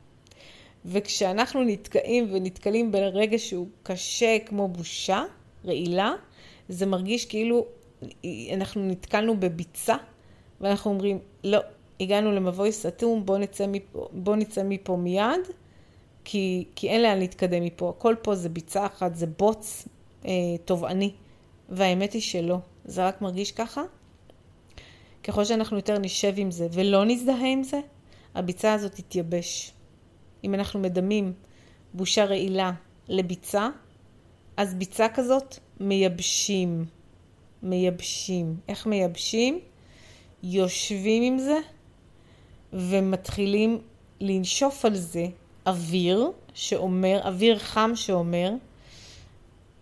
וכשאנחנו 0.84 1.64
נתקעים 1.64 2.28
ונתקלים 2.32 2.92
ברגש 2.92 3.50
שהוא 3.50 3.68
קשה 3.82 4.36
כמו 4.46 4.68
בושה, 4.68 5.24
רעילה, 5.64 6.12
זה 6.68 6.86
מרגיש 6.86 7.24
כאילו 7.24 7.66
אנחנו 8.52 8.84
נתקלנו 8.84 9.40
בביצה, 9.40 9.96
ואנחנו 10.60 10.90
אומרים, 10.90 11.18
לא, 11.44 11.60
הגענו 12.00 12.32
למבוי 12.32 12.72
סתום, 12.72 13.26
בוא 13.26 13.38
נצא 13.38 13.66
מפה, 13.66 14.08
בוא 14.12 14.36
נצא 14.36 14.62
מפה 14.64 14.96
מיד, 14.96 15.40
כי, 16.24 16.64
כי 16.74 16.88
אין 16.88 17.02
לאן 17.02 17.18
להתקדם 17.18 17.64
מפה. 17.64 17.94
הכל 17.98 18.14
פה 18.22 18.34
זה 18.34 18.48
ביצה 18.48 18.86
אחת, 18.86 19.16
זה 19.16 19.26
בוץ 19.26 19.88
אה, 20.26 20.30
תובעני, 20.64 21.12
והאמת 21.68 22.12
היא 22.12 22.22
שלא. 22.22 22.58
זה 22.84 23.06
רק 23.06 23.22
מרגיש 23.22 23.52
ככה. 23.52 23.82
ככל 25.24 25.44
שאנחנו 25.44 25.76
יותר 25.76 25.98
נשב 25.98 26.32
עם 26.36 26.50
זה 26.50 26.68
ולא 26.72 27.04
נזדהה 27.04 27.46
עם 27.52 27.62
זה, 27.62 27.80
הביצה 28.34 28.72
הזאת 28.72 28.94
תתייבש. 28.94 29.72
אם 30.44 30.54
אנחנו 30.54 30.80
מדמים 30.80 31.32
בושה 31.94 32.24
רעילה 32.24 32.72
לביצה, 33.08 33.68
אז 34.56 34.74
ביצה 34.74 35.08
כזאת 35.08 35.56
מייבשים. 35.80 36.84
מייבשים. 37.62 38.56
איך 38.68 38.86
מייבשים? 38.86 39.60
יושבים 40.48 41.22
עם 41.22 41.38
זה 41.38 41.58
ומתחילים 42.72 43.78
לנשוף 44.20 44.84
על 44.84 44.96
זה 44.96 45.26
אוויר 45.66 46.30
שאומר, 46.54 47.20
אוויר 47.24 47.58
חם 47.58 47.90
שאומר, 47.94 48.52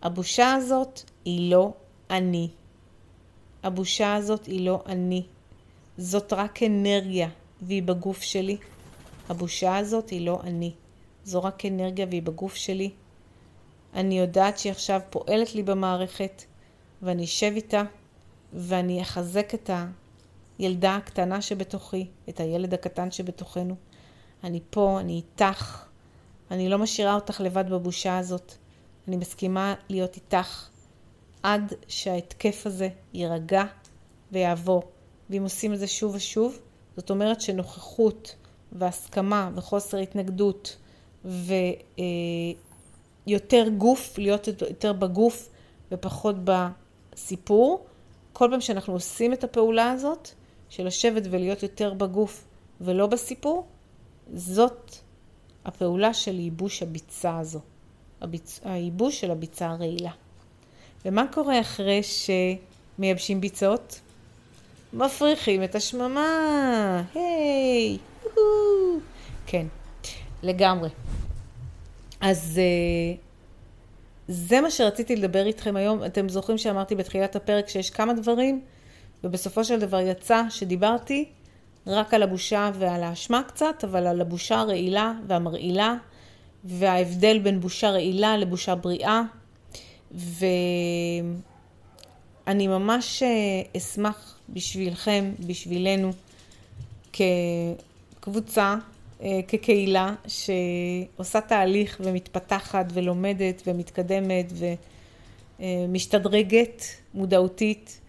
הבושה 0.03 0.55
הזאת 0.55 1.01
היא 1.25 1.51
לא 1.51 1.73
אני. 2.11 2.49
הבושה 3.63 4.15
הזאת 4.15 4.47
היא 4.47 4.61
לא 4.61 4.83
אני. 4.87 5.23
זאת 5.99 6.33
רק 6.33 6.63
אנרגיה 6.63 7.29
והיא 7.63 7.83
בגוף 7.83 8.23
שלי. 8.23 8.57
הבושה 9.29 9.77
הזאת 9.77 10.11
היא 10.11 10.27
לא 10.27 10.41
אני. 10.43 10.73
זו 11.25 11.43
רק 11.43 11.67
אנרגיה 11.67 12.07
והיא 12.11 12.23
בגוף 12.23 12.55
שלי. 12.55 12.91
אני 13.95 14.19
יודעת 14.19 14.59
שהיא 14.59 14.73
עכשיו 14.73 15.01
פועלת 15.11 15.55
לי 15.55 15.63
במערכת, 15.63 16.45
ואני 17.03 17.25
אשב 17.25 17.53
איתה, 17.57 17.83
ואני 18.53 19.03
אחזק 19.03 19.55
את 19.55 19.71
הילדה 20.59 20.97
הקטנה 20.97 21.43
שבתוכי, 21.43 22.07
את 22.29 22.41
הילד 22.41 22.75
הקטן 22.75 23.11
שבתוכנו. 23.11 23.75
אני 24.45 24.61
פה, 24.71 25.01
אני 25.01 25.13
איתך, 25.13 25.85
אני 26.51 26.69
לא 26.69 26.79
משאירה 26.79 27.15
אותך 27.15 27.41
לבד 27.41 27.71
בבושה 27.71 28.19
הזאת. 28.19 28.55
אני 29.09 29.17
מסכימה 29.17 29.75
להיות 29.89 30.17
איתך 30.17 30.69
עד 31.43 31.73
שההתקף 31.89 32.63
הזה 32.67 32.89
יירגע 33.15 33.65
ויעבור. 34.33 34.83
ואם 35.31 35.43
עושים 35.43 35.73
את 35.73 35.79
זה 35.79 35.87
שוב 35.87 36.15
ושוב, 36.15 36.59
זאת 36.97 37.11
אומרת 37.11 37.41
שנוכחות 37.41 38.37
והסכמה 38.73 39.51
וחוסר 39.55 39.99
התנגדות 39.99 40.77
ויותר 43.27 43.69
גוף, 43.79 44.19
להיות 44.19 44.49
יותר 44.49 44.93
בגוף 44.93 45.49
ופחות 45.93 46.37
בסיפור. 46.45 47.87
כל 48.33 48.49
פעם 48.51 48.61
שאנחנו 48.61 48.93
עושים 48.93 49.33
את 49.33 49.45
הפעולה 49.45 49.91
הזאת, 49.91 50.31
של 50.77 50.87
לשבת 50.87 51.23
ולהיות 51.31 51.63
יותר 51.63 51.95
בגוף 51.95 52.45
ולא 52.81 53.07
בסיפור, 53.07 53.67
זאת 54.35 54.97
הפעולה 55.65 56.15
של 56.15 56.41
ייבוש 56.41 56.83
הביצה 56.83 57.39
הזו, 57.39 57.61
הביצ... 58.21 58.61
הייבוש 58.65 59.21
של 59.21 59.31
הביצה 59.31 59.67
הרעילה. 59.67 60.11
ומה 61.05 61.25
קורה 61.33 61.61
אחרי 61.61 62.01
שמייבשים 62.03 63.41
ביצות? 63.41 64.01
מפריחים 64.93 65.65
את 65.65 65.75
השממה, 65.75 67.03
היי, 67.15 67.99
כן, 69.47 69.67
לגמרי. 70.43 70.89
אז 72.21 72.59
אה, 72.59 73.17
זה 74.29 74.61
מה 74.61 74.71
שרציתי 74.71 75.17
לדבר 75.17 75.47
איתכם 75.47 75.77
היום. 75.77 76.05
אתם 76.05 76.29
זוכרים 76.29 76.59
שאמרתי 76.59 76.95
בתחילת 76.95 77.37
הפרק 77.37 77.69
שיש 77.69 77.91
כמה 77.91 78.13
דברים, 78.13 78.61
ובסופו 79.25 79.65
של 79.65 79.81
דבר 79.81 80.01
יצא 80.01 80.43
שדיברתי 80.51 81.25
רק 81.87 82.15
על 82.15 82.23
הבושה 82.23 82.71
ועל 82.79 83.03
האשמה 83.03 83.43
קצת, 83.43 83.85
אבל 83.85 84.07
על 84.07 84.21
הבושה 84.21 84.61
הרעילה 84.61 85.13
והמרעילה, 85.27 85.95
וההבדל 86.65 87.39
בין 87.39 87.61
בושה 87.61 87.91
רעילה 87.91 88.37
לבושה 88.37 88.75
בריאה. 88.75 89.23
ואני 90.15 91.29
ממש 92.69 93.23
אה, 93.23 93.29
אשמח 93.77 94.39
בשבילכם, 94.49 95.33
בשבילנו, 95.47 96.11
כקבוצה, 97.13 98.77
אה, 99.23 99.41
כקהילה 99.49 100.15
שעושה 100.27 101.41
תהליך 101.41 102.01
ומתפתחת 102.05 102.87
ולומדת 102.93 103.63
ומתקדמת 103.67 104.53
ומשתדרגת 105.61 106.83
מודעותית, 107.15 108.01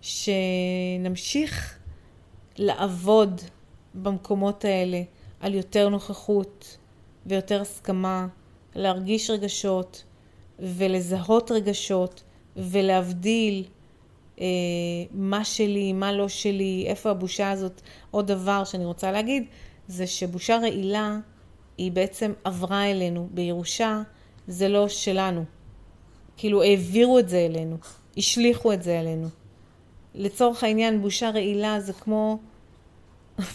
שנמשיך 0.00 1.78
לעבוד 2.58 3.40
במקומות 3.94 4.64
האלה 4.64 5.02
על 5.40 5.54
יותר 5.54 5.88
נוכחות 5.88 6.76
ויותר 7.26 7.60
הסכמה, 7.60 8.26
להרגיש 8.74 9.30
רגשות 9.30 10.04
ולזהות 10.58 11.50
רגשות 11.50 12.22
ולהבדיל 12.56 13.64
אה, 14.40 14.46
מה 15.10 15.44
שלי, 15.44 15.92
מה 15.92 16.12
לא 16.12 16.28
שלי, 16.28 16.84
איפה 16.86 17.10
הבושה 17.10 17.50
הזאת. 17.50 17.80
עוד 18.10 18.26
דבר 18.26 18.64
שאני 18.64 18.84
רוצה 18.84 19.12
להגיד, 19.12 19.44
זה 19.88 20.06
שבושה 20.06 20.56
רעילה 20.56 21.18
היא 21.78 21.92
בעצם 21.92 22.32
עברה 22.44 22.90
אלינו 22.90 23.28
בירושה, 23.34 24.02
זה 24.46 24.68
לא 24.68 24.88
שלנו. 24.88 25.44
כאילו 26.36 26.62
העבירו 26.62 27.18
את 27.18 27.28
זה 27.28 27.38
אלינו, 27.38 27.76
השליכו 28.16 28.72
את 28.72 28.82
זה 28.82 29.00
אלינו. 29.00 29.28
לצורך 30.16 30.64
העניין, 30.64 31.02
בושה 31.02 31.30
רעילה 31.30 31.80
זה 31.80 31.92
כמו... 31.92 32.38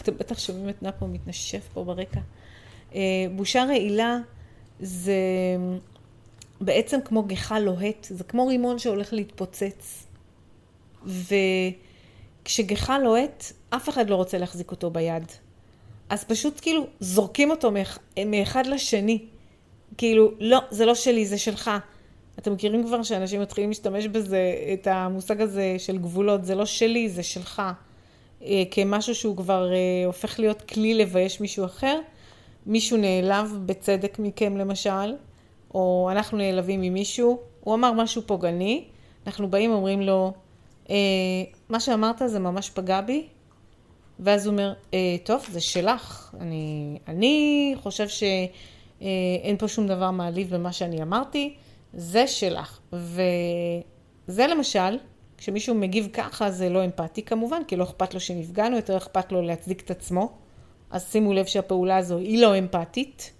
אתם 0.00 0.16
בטח 0.18 0.38
שומעים 0.38 0.68
את 0.68 0.82
נפו 0.82 1.06
מתנשף 1.06 1.68
פה 1.74 1.84
ברקע. 1.84 2.20
אה, 2.94 3.00
בושה 3.36 3.64
רעילה 3.64 4.18
זה 4.80 5.16
בעצם 6.60 7.00
כמו 7.04 7.22
גיחה 7.22 7.58
לוהט, 7.58 8.06
זה 8.10 8.24
כמו 8.24 8.46
רימון 8.46 8.78
שהולך 8.78 9.12
להתפוצץ. 9.12 10.06
וכשגיחה 12.44 12.98
לוהט, 12.98 13.44
אף 13.70 13.88
אחד 13.88 14.10
לא 14.10 14.16
רוצה 14.16 14.38
להחזיק 14.38 14.70
אותו 14.70 14.90
ביד. 14.90 15.24
אז 16.08 16.24
פשוט 16.24 16.60
כאילו 16.62 16.86
זורקים 17.00 17.50
אותו 17.50 17.70
מאחד 18.26 18.66
לשני. 18.66 19.24
כאילו, 19.96 20.30
לא, 20.40 20.58
זה 20.70 20.86
לא 20.86 20.94
שלי, 20.94 21.26
זה 21.26 21.38
שלך. 21.38 21.70
אתם 22.42 22.52
מכירים 22.52 22.84
כבר 22.84 23.02
שאנשים 23.02 23.40
מתחילים 23.40 23.70
להשתמש 23.70 24.06
בזה, 24.06 24.54
את 24.72 24.86
המושג 24.86 25.40
הזה 25.40 25.74
של 25.78 25.98
גבולות, 25.98 26.44
זה 26.44 26.54
לא 26.54 26.66
שלי, 26.66 27.08
זה 27.08 27.22
שלך. 27.22 27.62
אה, 28.42 28.62
כמשהו 28.70 29.14
שהוא 29.14 29.36
כבר 29.36 29.72
אה, 29.72 30.06
הופך 30.06 30.38
להיות 30.38 30.62
כלי 30.62 30.94
לבייש 30.94 31.40
מישהו 31.40 31.64
אחר. 31.64 32.00
מישהו 32.66 32.96
נעלב 32.96 33.58
בצדק 33.66 34.18
מכם 34.18 34.56
למשל, 34.56 35.14
או 35.74 36.08
אנחנו 36.12 36.38
נעלבים 36.38 36.80
ממישהו, 36.80 37.38
הוא 37.60 37.74
אמר 37.74 37.92
משהו 37.92 38.22
פוגעני, 38.26 38.84
אנחנו 39.26 39.50
באים 39.50 39.70
ואומרים 39.70 40.00
לו, 40.02 40.32
אה, 40.90 40.96
מה 41.68 41.80
שאמרת 41.80 42.22
זה 42.26 42.38
ממש 42.38 42.70
פגע 42.70 43.00
בי, 43.00 43.26
ואז 44.20 44.46
הוא 44.46 44.52
אומר, 44.52 44.72
אה, 44.94 45.16
טוב, 45.24 45.46
זה 45.50 45.60
שלך, 45.60 46.34
אני, 46.40 46.98
אני 47.08 47.74
חושב 47.82 48.08
שאין 48.08 48.50
אה, 49.44 49.58
פה 49.58 49.68
שום 49.68 49.86
דבר 49.86 50.10
מעליב 50.10 50.54
במה 50.54 50.72
שאני 50.72 51.02
אמרתי, 51.02 51.54
זה 51.94 52.26
שלך. 52.26 52.80
וזה 52.92 54.46
למשל, 54.46 54.98
כשמישהו 55.38 55.74
מגיב 55.74 56.08
ככה 56.12 56.50
זה 56.50 56.68
לא 56.68 56.84
אמפתי 56.84 57.22
כמובן, 57.22 57.62
כי 57.68 57.76
לא 57.76 57.84
אכפת 57.84 58.14
לו 58.14 58.20
שנפגענו, 58.20 58.76
יותר 58.76 58.96
אכפת 58.96 59.32
לו 59.32 59.42
להצדיק 59.42 59.80
את 59.80 59.90
עצמו. 59.90 60.32
אז 60.90 61.10
שימו 61.12 61.32
לב 61.32 61.46
שהפעולה 61.46 61.96
הזו 61.96 62.18
היא 62.18 62.42
לא 62.42 62.58
אמפתית. 62.58 63.32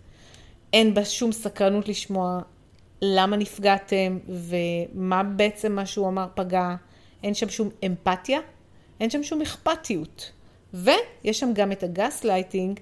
אין 0.73 0.95
בה 0.95 1.05
שום 1.05 1.33
סקרנות 1.33 1.89
לשמוע 1.89 2.41
למה 3.03 3.37
נפגעתם 3.37 4.19
ומה 4.29 5.23
בעצם 5.23 5.73
מה 5.73 5.87
שהוא 5.87 6.09
אמר 6.09 6.27
פגע. 6.35 6.75
אין 7.23 7.35
שם 7.35 7.49
שום 7.49 7.69
אמפתיה, 7.87 8.41
אין 9.01 9.11
שם 9.11 9.23
שום 9.23 9.43
אכפתיות. 9.43 10.33
ויש 10.75 11.41
שם 11.41 11.51
גם 11.55 11.73
את 11.73 11.83
הגס 11.83 12.25
לייטינג, 12.25 12.81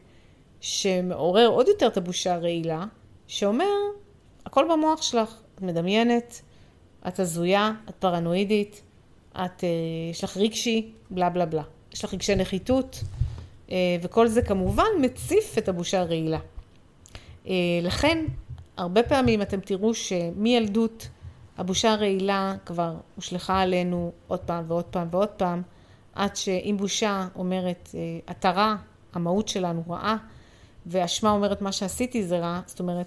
שמעורר 0.61 1.47
עוד 1.47 1.69
יותר 1.69 1.87
את 1.87 1.97
הבושה 1.97 2.35
הרעילה, 2.35 2.85
שאומר, 3.27 3.75
הכל 4.47 4.67
במוח 4.73 5.03
שלך, 5.03 5.41
את 5.61 5.65
מדמיינת, 5.65 6.41
את 7.09 7.21
הזויה, 7.21 7.73
את 7.89 7.95
פרנואידית, 7.95 8.83
את, 9.33 9.65
אה, 9.65 9.69
יש 10.11 10.25
לך 10.25 10.37
רגשי, 10.37 10.93
בלה 11.11 11.31
בלה 11.31 11.47
בלה. 11.47 11.63
יש 11.93 12.05
לך 12.05 12.15
רגשי 12.15 12.35
נחיתות, 12.35 13.03
אה, 13.71 13.77
וכל 14.03 14.29
זה 14.29 14.43
כמובן 14.43 14.89
מציף 15.01 15.59
את 15.59 15.69
הבושה 15.69 16.01
הרעילה. 16.01 16.39
אה, 17.47 17.53
לכן, 17.83 18.25
הרבה 18.77 19.03
פעמים 19.03 19.43
אתם 19.43 19.61
תראו 19.61 19.95
שמילדות 19.95 21.09
הבושה 21.59 21.93
הרעילה 21.93 22.55
כבר 22.67 22.95
הושלכה 23.17 23.61
עלינו 23.61 24.13
עוד 24.29 24.41
פעם 24.41 24.65
ועוד 24.69 24.85
פעם 24.85 25.09
ועוד 25.11 25.29
פעם, 25.29 25.63
עד 26.15 26.37
שאם 26.37 26.77
בושה 26.79 27.29
אומרת, 27.35 27.89
רע, 28.45 28.75
המהות 29.13 29.49
שלנו 29.49 29.83
רעה, 29.89 30.17
ואשמה 30.87 31.31
אומרת 31.31 31.63
מה 31.63 31.73
שעשיתי 31.73 32.25
זה 32.25 32.39
רע, 32.39 32.61
זאת 32.67 32.81
אומרת, 32.81 33.07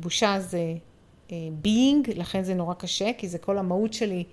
בושה 0.00 0.40
זה 0.40 0.74
being, 1.30 2.10
לכן 2.16 2.42
זה 2.42 2.54
נורא 2.54 2.74
קשה, 2.74 3.10
כי 3.18 3.28
זה 3.28 3.38
כל 3.38 3.58
המהות 3.58 3.92
שלי 3.92 4.24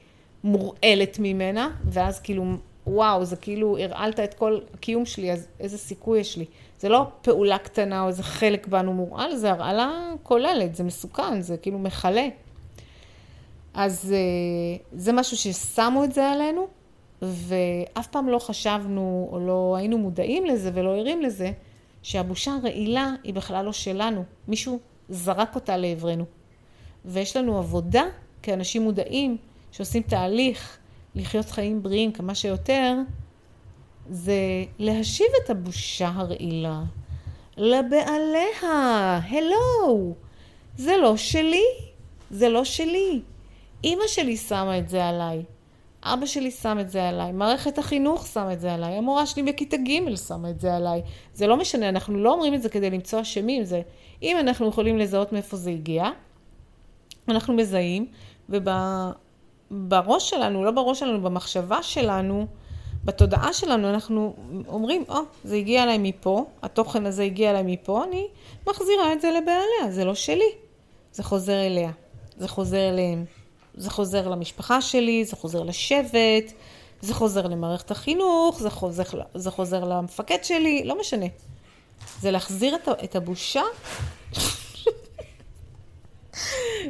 מורעלת 0.43 1.19
ממנה, 1.19 1.69
ואז 1.85 2.19
כאילו, 2.19 2.45
וואו, 2.87 3.25
זה 3.25 3.35
כאילו 3.35 3.77
הרעלת 3.77 4.19
את 4.19 4.33
כל 4.33 4.59
הקיום 4.73 5.05
שלי, 5.05 5.31
אז 5.31 5.47
איזה 5.59 5.77
סיכוי 5.77 6.19
יש 6.19 6.37
לי. 6.37 6.45
זה 6.79 6.89
לא 6.89 7.07
פעולה 7.21 7.57
קטנה 7.57 8.01
או 8.01 8.07
איזה 8.07 8.23
חלק 8.23 8.67
בנו 8.67 8.93
מורעל, 8.93 9.35
זה 9.35 9.51
הרעלה 9.51 10.13
כוללת, 10.23 10.75
זה 10.75 10.83
מסוכן, 10.83 11.41
זה 11.41 11.57
כאילו 11.57 11.79
מכלה. 11.79 12.27
אז 13.73 14.13
אה, 14.13 14.99
זה 14.99 15.13
משהו 15.13 15.37
ששמו 15.37 16.03
את 16.03 16.13
זה 16.13 16.29
עלינו, 16.29 16.67
ואף 17.21 18.07
פעם 18.07 18.29
לא 18.29 18.39
חשבנו 18.39 19.29
או 19.31 19.39
לא 19.39 19.75
היינו 19.77 19.97
מודעים 19.97 20.45
לזה 20.45 20.71
ולא 20.73 20.97
ערים 20.97 21.21
לזה, 21.21 21.51
שהבושה 22.03 22.51
הרעילה 22.51 23.13
היא 23.23 23.33
בכלל 23.33 23.65
לא 23.65 23.73
שלנו, 23.73 24.23
מישהו 24.47 24.79
זרק 25.09 25.55
אותה 25.55 25.77
לעברנו. 25.77 26.25
ויש 27.05 27.37
לנו 27.37 27.57
עבודה 27.57 28.03
כאנשים 28.43 28.81
מודעים 28.81 29.37
שעושים 29.71 30.01
תהליך 30.01 30.77
לחיות 31.15 31.49
חיים 31.49 31.83
בריאים 31.83 32.11
כמה 32.11 32.35
שיותר, 32.35 32.95
זה 34.09 34.35
להשיב 34.79 35.27
את 35.43 35.49
הבושה 35.49 36.11
הרעילה 36.15 36.81
לבעליה. 37.57 39.19
הלו, 39.29 40.13
זה 40.77 40.97
לא 40.97 41.17
שלי, 41.17 41.63
זה 42.31 42.49
לא 42.49 42.63
שלי. 42.63 43.21
אימא 43.83 44.03
שלי 44.07 44.37
שמה 44.37 44.77
את 44.77 44.89
זה 44.89 45.05
עליי, 45.05 45.43
אבא 46.03 46.25
שלי 46.25 46.51
שם 46.51 46.77
את 46.81 46.89
זה 46.89 47.09
עליי, 47.09 47.31
מערכת 47.31 47.77
החינוך 47.77 48.27
שם 48.27 48.49
את 48.53 48.59
זה 48.61 48.73
עליי, 48.73 48.93
המורה 48.93 49.25
שלי 49.25 49.43
בכיתה 49.43 49.77
ג' 49.77 50.15
שמה 50.15 50.49
את 50.49 50.59
זה 50.59 50.75
עליי. 50.75 51.01
זה 51.33 51.47
לא 51.47 51.57
משנה, 51.57 51.89
אנחנו 51.89 52.17
לא 52.17 52.33
אומרים 52.33 52.53
את 52.53 52.61
זה 52.61 52.69
כדי 52.69 52.89
למצוא 52.89 53.21
אשמים, 53.21 53.63
זה 53.63 53.81
אם 54.21 54.37
אנחנו 54.39 54.67
יכולים 54.67 54.97
לזהות 54.97 55.33
מאיפה 55.33 55.57
זה 55.57 55.69
הגיע, 55.69 56.09
אנחנו 57.31 57.53
מזהים, 57.53 58.07
ובראש 58.49 60.29
שלנו, 60.29 60.63
לא 60.63 60.71
בראש 60.71 60.99
שלנו, 60.99 61.21
במחשבה 61.21 61.83
שלנו, 61.83 62.47
בתודעה 63.05 63.53
שלנו, 63.53 63.89
אנחנו 63.89 64.35
אומרים, 64.67 65.03
או, 65.09 65.15
oh, 65.15 65.19
זה 65.43 65.55
הגיע 65.55 65.83
אליי 65.83 65.97
מפה, 65.97 66.45
התוכן 66.63 67.05
הזה 67.05 67.23
הגיע 67.23 67.49
אליי 67.49 67.63
מפה, 67.65 68.03
אני 68.03 68.27
מחזירה 68.67 69.13
את 69.13 69.21
זה 69.21 69.31
לבעליה, 69.31 69.91
זה 69.91 70.05
לא 70.05 70.15
שלי. 70.15 70.51
זה 71.13 71.23
חוזר 71.23 71.65
אליה, 71.65 71.91
זה 72.37 72.47
חוזר 72.47 72.89
אליהם. 72.89 73.25
זה 73.75 73.89
חוזר 73.89 74.27
למשפחה 74.27 74.81
שלי, 74.81 75.25
זה 75.25 75.35
חוזר 75.35 75.63
לשבט, 75.63 76.53
זה 77.01 77.13
חוזר 77.13 77.47
למערכת 77.47 77.91
החינוך, 77.91 78.59
זה 78.59 78.69
חוזר, 78.69 79.03
זה 79.35 79.51
חוזר 79.51 79.83
למפקד 79.83 80.43
שלי, 80.43 80.83
לא 80.85 80.99
משנה. 80.99 81.25
זה 82.19 82.31
להחזיר 82.31 82.75
את 83.03 83.15
הבושה 83.15 83.61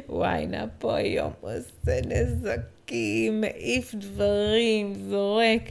וואי, 0.08 0.46
נא 0.46 0.64
פה 0.78 0.96
היום 0.96 1.32
עושה 1.40 2.00
נזקים, 2.06 3.40
מעיף 3.40 3.94
דברים, 3.94 4.94
זורק. 4.94 5.62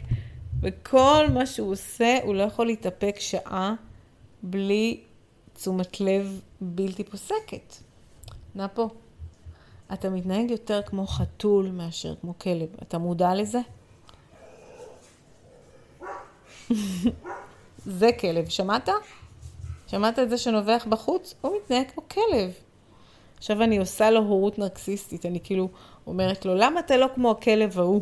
וכל 0.62 1.26
מה 1.34 1.46
שהוא 1.46 1.72
עושה, 1.72 2.20
הוא 2.24 2.36
לא 2.36 2.44
יכול 2.44 2.66
להתאפק 2.66 3.16
שעה 3.20 3.74
בלי 4.44 5.00
תשומת 5.54 6.02
לב 6.02 6.42
בלתי 6.62 7.04
פוסקת. 7.04 7.76
נא 8.56 8.68
פה. 8.74 8.90
אתה 9.94 10.10
מתנהג 10.10 10.52
יותר 10.52 10.82
כמו 10.82 11.08
חתול 11.08 11.70
מאשר 11.70 12.16
כמו 12.22 12.40
כלב. 12.40 12.68
אתה 12.82 12.98
מודע 12.98 13.34
לזה? 13.36 13.60
זה 18.00 18.10
כלב, 18.20 18.50
שמעת? 18.50 18.90
שמעת 19.88 20.20
את 20.20 20.30
זה 20.30 20.38
שנובח 20.38 20.86
בחוץ? 20.90 21.36
הוא 21.42 21.52
מתנהג 21.64 21.92
כמו 21.94 22.04
כלב. 22.10 22.52
עכשיו 23.42 23.64
אני 23.64 23.78
עושה 23.78 24.12
לו 24.12 24.20
הורות 24.20 24.60
נרקסיסטית, 24.60 25.26
אני 25.26 25.40
כאילו 25.44 25.70
אומרת 26.08 26.46
לו, 26.46 26.56
למה 26.56 26.80
אתה 26.80 26.98
לא 26.98 27.08
כמו 27.16 27.32
הכלב 27.32 27.80
ההוא? 27.80 28.02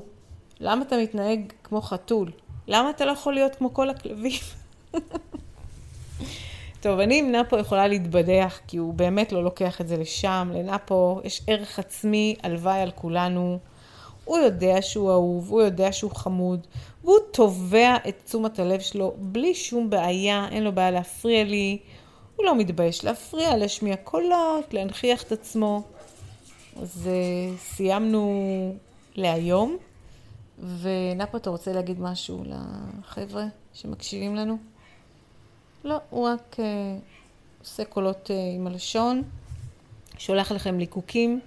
למה 0.60 0.82
אתה 0.82 0.98
מתנהג 0.98 1.54
כמו 1.64 1.82
חתול? 1.82 2.32
למה 2.68 2.90
אתה 2.90 3.06
לא 3.06 3.12
יכול 3.12 3.34
להיות 3.34 3.56
כמו 3.56 3.74
כל 3.74 3.90
הכלבים? 3.90 4.40
טוב, 6.82 7.00
אני 7.00 7.20
עם 7.20 7.32
נפו 7.32 7.58
יכולה 7.58 7.88
להתבדח, 7.88 8.60
כי 8.68 8.78
הוא 8.78 8.94
באמת 8.94 9.32
לא 9.32 9.44
לוקח 9.44 9.82
את 9.82 9.88
זה 9.88 9.98
לשם. 9.98 10.52
לנפו 10.56 11.22
יש 11.24 11.42
ערך 11.48 11.80
עצמי, 11.80 12.36
הלוואי 12.44 12.82
על 12.82 12.92
כולנו. 12.92 13.60
הוא 14.26 14.38
יודע 14.38 14.82
שהוא 14.82 15.12
אהוב, 15.12 15.52
הוא 15.52 15.62
יודע 15.62 15.92
שהוא 15.92 16.12
חמוד, 16.12 16.68
והוא 17.04 17.18
תובע 17.32 17.96
את 18.08 18.22
תשומת 18.26 18.60
הלב 18.60 18.80
שלו 18.80 19.14
בלי 19.18 19.56
שום 19.56 19.90
בעיה, 19.90 20.48
אין 20.52 20.64
לו 20.64 20.72
בעיה 20.72 20.92
להפריע 20.92 21.44
לי. 21.44 21.78
הוא 22.40 22.46
לא 22.46 22.56
מתבייש 22.56 23.06
להפריע, 23.06 23.58
להשמיע 23.58 23.96
קולות, 23.96 24.74
להנכיח 24.74 25.24
את 25.24 25.32
עצמו. 25.32 25.84
אז 26.82 27.10
uh, 27.10 27.58
סיימנו 27.60 28.76
להיום, 29.16 29.78
ונפו, 30.82 31.38
אתה 31.38 31.50
רוצה 31.50 31.74
להגיד 31.74 32.00
משהו 32.02 32.44
לחבר'ה 32.46 33.46
שמקשיבים 33.74 34.36
לנו? 34.36 34.58
לא, 35.84 35.98
הוא 36.10 36.28
רק 36.28 36.56
uh, 36.56 36.60
עושה 37.62 37.86
קולות 37.86 38.28
uh, 38.28 38.34
עם 38.56 38.68
הלשון, 38.68 39.24
שולח 40.18 40.52
לכם 40.52 40.80
ליקוקים, 40.80 41.40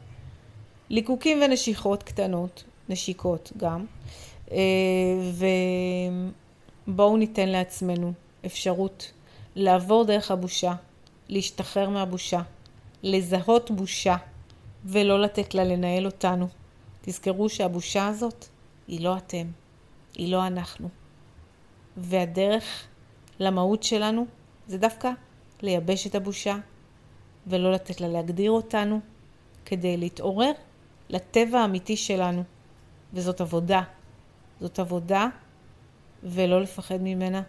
ליקוקים 0.91 1.43
ונשיכות 1.43 2.03
קטנות, 2.03 2.65
נשיקות 2.89 3.53
גם. 3.57 3.87
אה, 4.51 4.59
ובואו 6.87 7.17
ניתן 7.17 7.49
לעצמנו 7.49 8.13
אפשרות 8.47 9.13
לעבור 9.57 10.05
דרך 10.05 10.31
הבושה, 10.31 10.75
להשתחרר 11.29 11.89
מהבושה, 11.89 12.43
לזהות 13.03 13.71
בושה 13.71 14.17
ולא 14.85 15.21
לתת 15.23 15.55
לה 15.55 15.65
לנהל 15.65 16.07
אותנו. 16.07 16.49
תזכרו 17.03 17.49
שהבושה 17.49 18.07
הזאת 18.07 18.47
היא 18.89 19.05
לא 19.05 19.17
אתם, 19.17 19.47
היא 20.15 20.33
לא 20.33 20.47
אנחנו. 20.47 20.89
והדרך 21.97 22.87
למהות 23.41 23.83
שלנו 23.83 24.27
זה 24.67 24.79
דווקא 24.79 25.11
לייבש 25.63 26.07
את 26.07 26.15
הבושה 26.15 26.57
ולא 27.47 27.73
לתת 27.73 28.01
לה 28.01 28.09
להגדיר 28.09 28.51
אותנו 28.51 29.01
כדי 29.65 29.97
להתעורר 29.97 30.53
לטבע 31.11 31.61
האמיתי 31.61 31.97
שלנו. 31.97 32.45
וזאת 33.13 33.41
עבודה. 33.41 33.83
זאת 34.61 34.79
עבודה 34.79 35.29
ולא 36.23 36.63
לפחד 36.63 36.99
ממנה, 37.01 37.43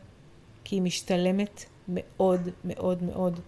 כי 0.64 0.76
היא 0.76 0.82
משתלמת 0.82 1.66
מאוד 1.88 2.50
מאוד 2.66 3.04
מאוד, 3.04 3.40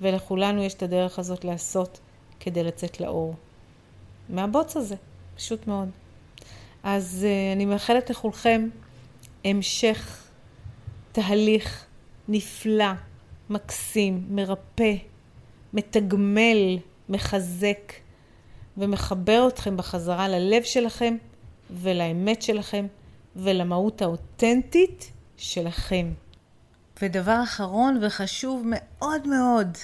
ולכולנו 0.00 0.62
יש 0.62 0.74
את 0.74 0.82
הדרך 0.82 1.18
הזאת 1.18 1.44
לעשות 1.44 2.00
כדי 2.40 2.64
לצאת 2.64 3.00
לאור. 3.00 3.34
מהבוץ 4.28 4.76
הזה, 4.76 4.94
פשוט 5.36 5.66
מאוד. 5.66 5.88
אז 6.82 7.26
uh, 7.26 7.56
אני 7.56 7.64
מאחלת 7.64 8.10
לכולכם 8.10 8.68
המשך 9.44 10.28
תהליך 11.12 11.84
נפלא, 12.28 12.92
מקסים, 13.50 14.26
מרפא, 14.30 14.94
מתגמל, 15.72 16.78
מחזק 17.08 17.92
ומחבר 18.76 19.48
אתכם 19.48 19.76
בחזרה 19.76 20.28
ללב 20.28 20.62
שלכם 20.62 21.16
ולאמת 21.70 22.42
שלכם 22.42 22.86
ולמהות 23.36 24.02
האותנטית 24.02 25.12
שלכם. 25.36 26.12
ודבר 27.02 27.40
אחרון 27.42 27.98
וחשוב 28.02 28.62
מאוד 28.66 29.28
מאוד, 29.28 29.78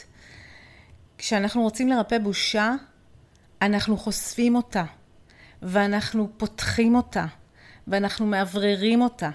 כשאנחנו 1.18 1.62
רוצים 1.62 1.88
לרפא 1.88 2.18
בושה, 2.18 2.74
אנחנו 3.62 3.96
חושפים 3.96 4.56
אותה, 4.56 4.84
ואנחנו 5.62 6.28
פותחים 6.36 6.94
אותה, 6.94 7.26
ואנחנו 7.88 8.26
מאווררים 8.26 9.00
אותה, 9.00 9.30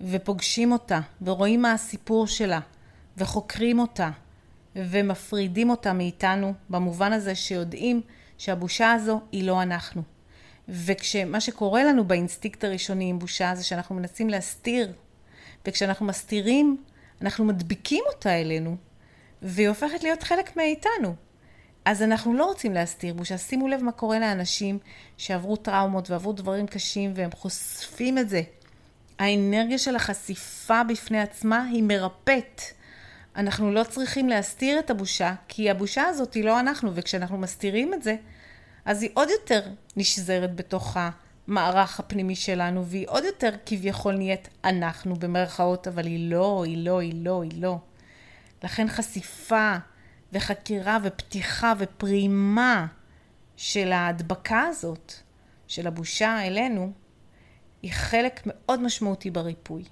ופוגשים 0.00 0.72
אותה, 0.72 1.00
ורואים 1.22 1.62
מה 1.62 1.72
הסיפור 1.72 2.26
שלה, 2.26 2.60
וחוקרים 3.16 3.78
אותה, 3.78 4.10
ומפרידים 4.76 5.70
אותה 5.70 5.92
מאיתנו, 5.92 6.54
במובן 6.70 7.12
הזה 7.12 7.34
שיודעים 7.34 8.00
שהבושה 8.38 8.92
הזו 8.92 9.20
היא 9.32 9.44
לא 9.44 9.62
אנחנו. 9.62 10.02
וכשמה 10.68 11.40
שקורה 11.40 11.84
לנו 11.84 12.04
באינסטינקט 12.04 12.64
הראשוני 12.64 13.10
עם 13.10 13.18
בושה 13.18 13.54
זה 13.54 13.64
שאנחנו 13.64 13.94
מנסים 13.94 14.28
להסתיר, 14.28 14.92
וכשאנחנו 15.66 16.06
מסתירים, 16.06 16.76
אנחנו 17.22 17.44
מדביקים 17.44 18.04
אותה 18.06 18.40
אלינו, 18.40 18.76
והיא 19.42 19.68
הופכת 19.68 20.02
להיות 20.02 20.22
חלק 20.22 20.56
מאיתנו. 20.56 21.14
אז 21.84 22.02
אנחנו 22.02 22.34
לא 22.34 22.44
רוצים 22.44 22.74
להסתיר 22.74 23.14
בושה. 23.14 23.38
שימו 23.38 23.68
לב 23.68 23.82
מה 23.82 23.92
קורה 23.92 24.18
לאנשים 24.18 24.78
שעברו 25.16 25.56
טראומות 25.56 26.10
ועברו 26.10 26.32
דברים 26.32 26.66
קשים 26.66 27.12
והם 27.16 27.30
חושפים 27.30 28.18
את 28.18 28.28
זה. 28.28 28.42
האנרגיה 29.18 29.78
של 29.78 29.96
החשיפה 29.96 30.84
בפני 30.84 31.20
עצמה 31.20 31.64
היא 31.64 31.82
מרפאת. 31.82 32.62
אנחנו 33.36 33.72
לא 33.72 33.84
צריכים 33.84 34.28
להסתיר 34.28 34.78
את 34.78 34.90
הבושה, 34.90 35.34
כי 35.48 35.70
הבושה 35.70 36.02
הזאת 36.02 36.34
היא 36.34 36.44
לא 36.44 36.60
אנחנו, 36.60 36.94
וכשאנחנו 36.94 37.38
מסתירים 37.38 37.94
את 37.94 38.02
זה, 38.02 38.16
אז 38.84 39.02
היא 39.02 39.10
עוד 39.14 39.28
יותר 39.30 39.62
נשזרת 39.96 40.54
בתוך 40.54 40.96
המערך 41.50 42.00
הפנימי 42.00 42.36
שלנו, 42.36 42.86
והיא 42.86 43.06
עוד 43.08 43.24
יותר 43.24 43.50
כביכול 43.66 44.16
נהיית 44.16 44.48
אנחנו 44.64 45.14
במרכאות, 45.14 45.88
אבל 45.88 46.06
היא 46.06 46.30
לא, 46.30 46.64
היא 46.64 46.84
לא, 46.84 47.00
היא 47.00 47.24
לא, 47.24 47.42
היא 47.42 47.62
לא. 47.62 47.78
לכן 48.64 48.88
חשיפה 48.88 49.74
וחקירה 50.32 50.98
ופתיחה 51.04 51.72
ופרימה 51.78 52.86
של 53.56 53.92
ההדבקה 53.92 54.60
הזאת, 54.62 55.12
של 55.68 55.86
הבושה 55.86 56.46
אלינו, 56.46 56.92
היא 57.82 57.92
חלק 57.92 58.40
מאוד 58.46 58.82
משמעותי 58.82 59.30
בריפוי 59.30 59.84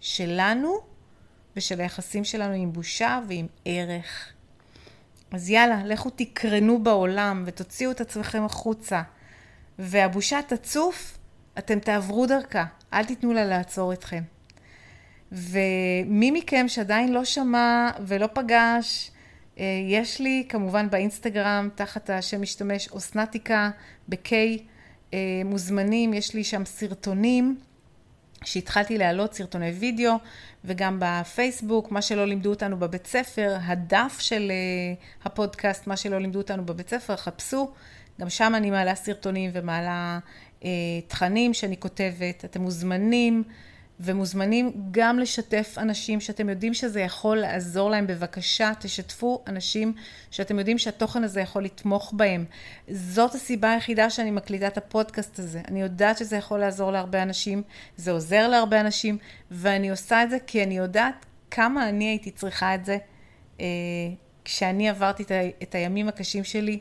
שלנו 0.00 0.78
ושל 1.56 1.80
היחסים 1.80 2.24
שלנו 2.24 2.54
עם 2.54 2.72
בושה 2.72 3.20
ועם 3.28 3.46
ערך. 3.64 4.32
אז 5.30 5.50
יאללה, 5.50 5.84
לכו 5.84 6.10
תקרנו 6.10 6.82
בעולם 6.82 7.42
ותוציאו 7.46 7.90
את 7.90 8.00
עצמכם 8.00 8.44
החוצה. 8.44 9.02
והבושה 9.78 10.40
תצוף, 10.42 11.18
אתם 11.58 11.78
תעברו 11.78 12.26
דרכה, 12.26 12.64
אל 12.92 13.04
תיתנו 13.04 13.32
לה 13.32 13.44
לעצור 13.44 13.92
אתכם. 13.92 14.22
ומי 15.32 16.30
מכם 16.30 16.64
שעדיין 16.68 17.12
לא 17.12 17.24
שמע 17.24 17.90
ולא 18.06 18.28
פגש, 18.32 19.10
אה, 19.58 19.64
יש 19.88 20.20
לי 20.20 20.46
כמובן 20.48 20.90
באינסטגרם, 20.90 21.68
תחת 21.74 22.10
השם 22.10 22.42
משתמש 22.42 22.88
אוסנטיקה 22.88 23.70
ב-K, 24.08 24.32
אה, 25.14 25.18
מוזמנים, 25.44 26.14
יש 26.14 26.34
לי 26.34 26.44
שם 26.44 26.64
סרטונים. 26.64 27.56
שהתחלתי 28.44 28.98
להעלות 28.98 29.34
סרטוני 29.34 29.70
וידאו 29.70 30.14
וגם 30.64 30.96
בפייסבוק, 31.00 31.90
מה 31.90 32.02
שלא 32.02 32.26
לימדו 32.26 32.50
אותנו 32.50 32.76
בבית 32.76 33.06
ספר, 33.06 33.56
הדף 33.62 34.16
של 34.20 34.52
uh, 34.52 35.26
הפודקאסט, 35.26 35.86
מה 35.86 35.96
שלא 35.96 36.18
לימדו 36.18 36.38
אותנו 36.38 36.66
בבית 36.66 36.88
ספר, 36.88 37.16
חפשו, 37.16 37.72
גם 38.20 38.30
שם 38.30 38.52
אני 38.56 38.70
מעלה 38.70 38.94
סרטונים 38.94 39.50
ומעלה 39.52 40.18
uh, 40.60 40.64
תכנים 41.08 41.54
שאני 41.54 41.76
כותבת, 41.76 42.44
אתם 42.44 42.62
מוזמנים 42.62 43.42
ומוזמנים 44.00 44.72
גם 44.90 45.18
לשתף 45.18 45.74
אנשים 45.78 46.20
שאתם 46.20 46.48
יודעים 46.48 46.74
שזה 46.74 47.00
יכול 47.00 47.36
לעזור 47.36 47.90
להם. 47.90 48.06
בבקשה, 48.06 48.72
תשתפו 48.80 49.42
אנשים 49.46 49.94
שאתם 50.30 50.58
יודעים 50.58 50.78
שהתוכן 50.78 51.24
הזה 51.24 51.40
יכול 51.40 51.64
לתמוך 51.64 52.12
בהם. 52.16 52.44
זאת 52.88 53.34
הסיבה 53.34 53.72
היחידה 53.72 54.10
שאני 54.10 54.30
מקליטה 54.30 54.66
את 54.66 54.78
הפודקאסט 54.78 55.38
הזה. 55.38 55.60
אני 55.68 55.80
יודעת 55.80 56.18
שזה 56.18 56.36
יכול 56.36 56.60
לעזור 56.60 56.92
להרבה 56.92 57.22
אנשים, 57.22 57.62
זה 57.96 58.10
עוזר 58.10 58.48
להרבה 58.48 58.80
אנשים, 58.80 59.18
ואני 59.50 59.90
עושה 59.90 60.22
את 60.22 60.30
זה 60.30 60.38
כי 60.46 60.62
אני 60.62 60.76
יודעת 60.76 61.26
כמה 61.50 61.88
אני 61.88 62.04
הייתי 62.04 62.30
צריכה 62.30 62.74
את 62.74 62.84
זה 62.84 62.98
אה, 63.60 63.66
כשאני 64.44 64.88
עברתי 64.88 65.22
את, 65.22 65.30
ה, 65.30 65.34
את 65.62 65.74
הימים 65.74 66.08
הקשים 66.08 66.44
שלי 66.44 66.80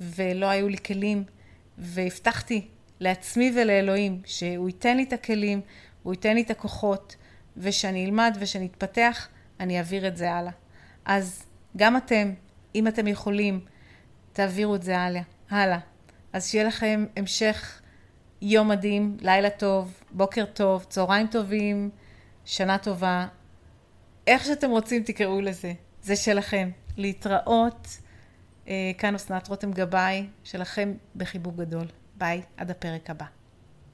ולא 0.00 0.46
היו 0.46 0.68
לי 0.68 0.78
כלים, 0.78 1.24
והבטחתי 1.78 2.68
לעצמי 3.00 3.52
ולאלוהים 3.56 4.22
שהוא 4.24 4.68
ייתן 4.68 4.96
לי 4.96 5.02
את 5.02 5.12
הכלים. 5.12 5.60
הוא 6.02 6.12
ייתן 6.12 6.34
לי 6.34 6.42
את 6.42 6.50
הכוחות, 6.50 7.16
ושאני 7.56 8.04
אלמד 8.04 8.36
ושאני 8.40 8.66
אתפתח, 8.66 9.28
אני 9.60 9.78
אעביר 9.78 10.08
את 10.08 10.16
זה 10.16 10.32
הלאה. 10.32 10.52
אז 11.04 11.44
גם 11.76 11.96
אתם, 11.96 12.32
אם 12.74 12.88
אתם 12.88 13.06
יכולים, 13.06 13.60
תעבירו 14.32 14.74
את 14.74 14.82
זה 14.82 14.98
הלאה. 14.98 15.22
הלאה. 15.50 15.78
אז 16.32 16.46
שיהיה 16.46 16.64
לכם 16.64 17.04
המשך 17.16 17.80
יום 18.42 18.68
מדהים, 18.68 19.16
לילה 19.20 19.50
טוב, 19.50 20.00
בוקר 20.10 20.44
טוב, 20.44 20.84
צהריים 20.88 21.26
טובים, 21.26 21.90
שנה 22.44 22.78
טובה. 22.78 23.26
איך 24.26 24.44
שאתם 24.44 24.70
רוצים 24.70 25.02
תקראו 25.02 25.40
לזה, 25.40 25.72
זה 26.02 26.16
שלכם. 26.16 26.70
להתראות. 26.96 27.88
אה, 28.68 28.92
כאן 28.98 29.14
אסנת 29.14 29.48
רותם 29.48 29.72
גבאי, 29.72 30.26
שלכם 30.44 30.92
בחיבוק 31.16 31.56
גדול. 31.56 31.86
ביי, 32.18 32.42
עד 32.56 32.70
הפרק 32.70 33.10
הבא. 33.10 33.33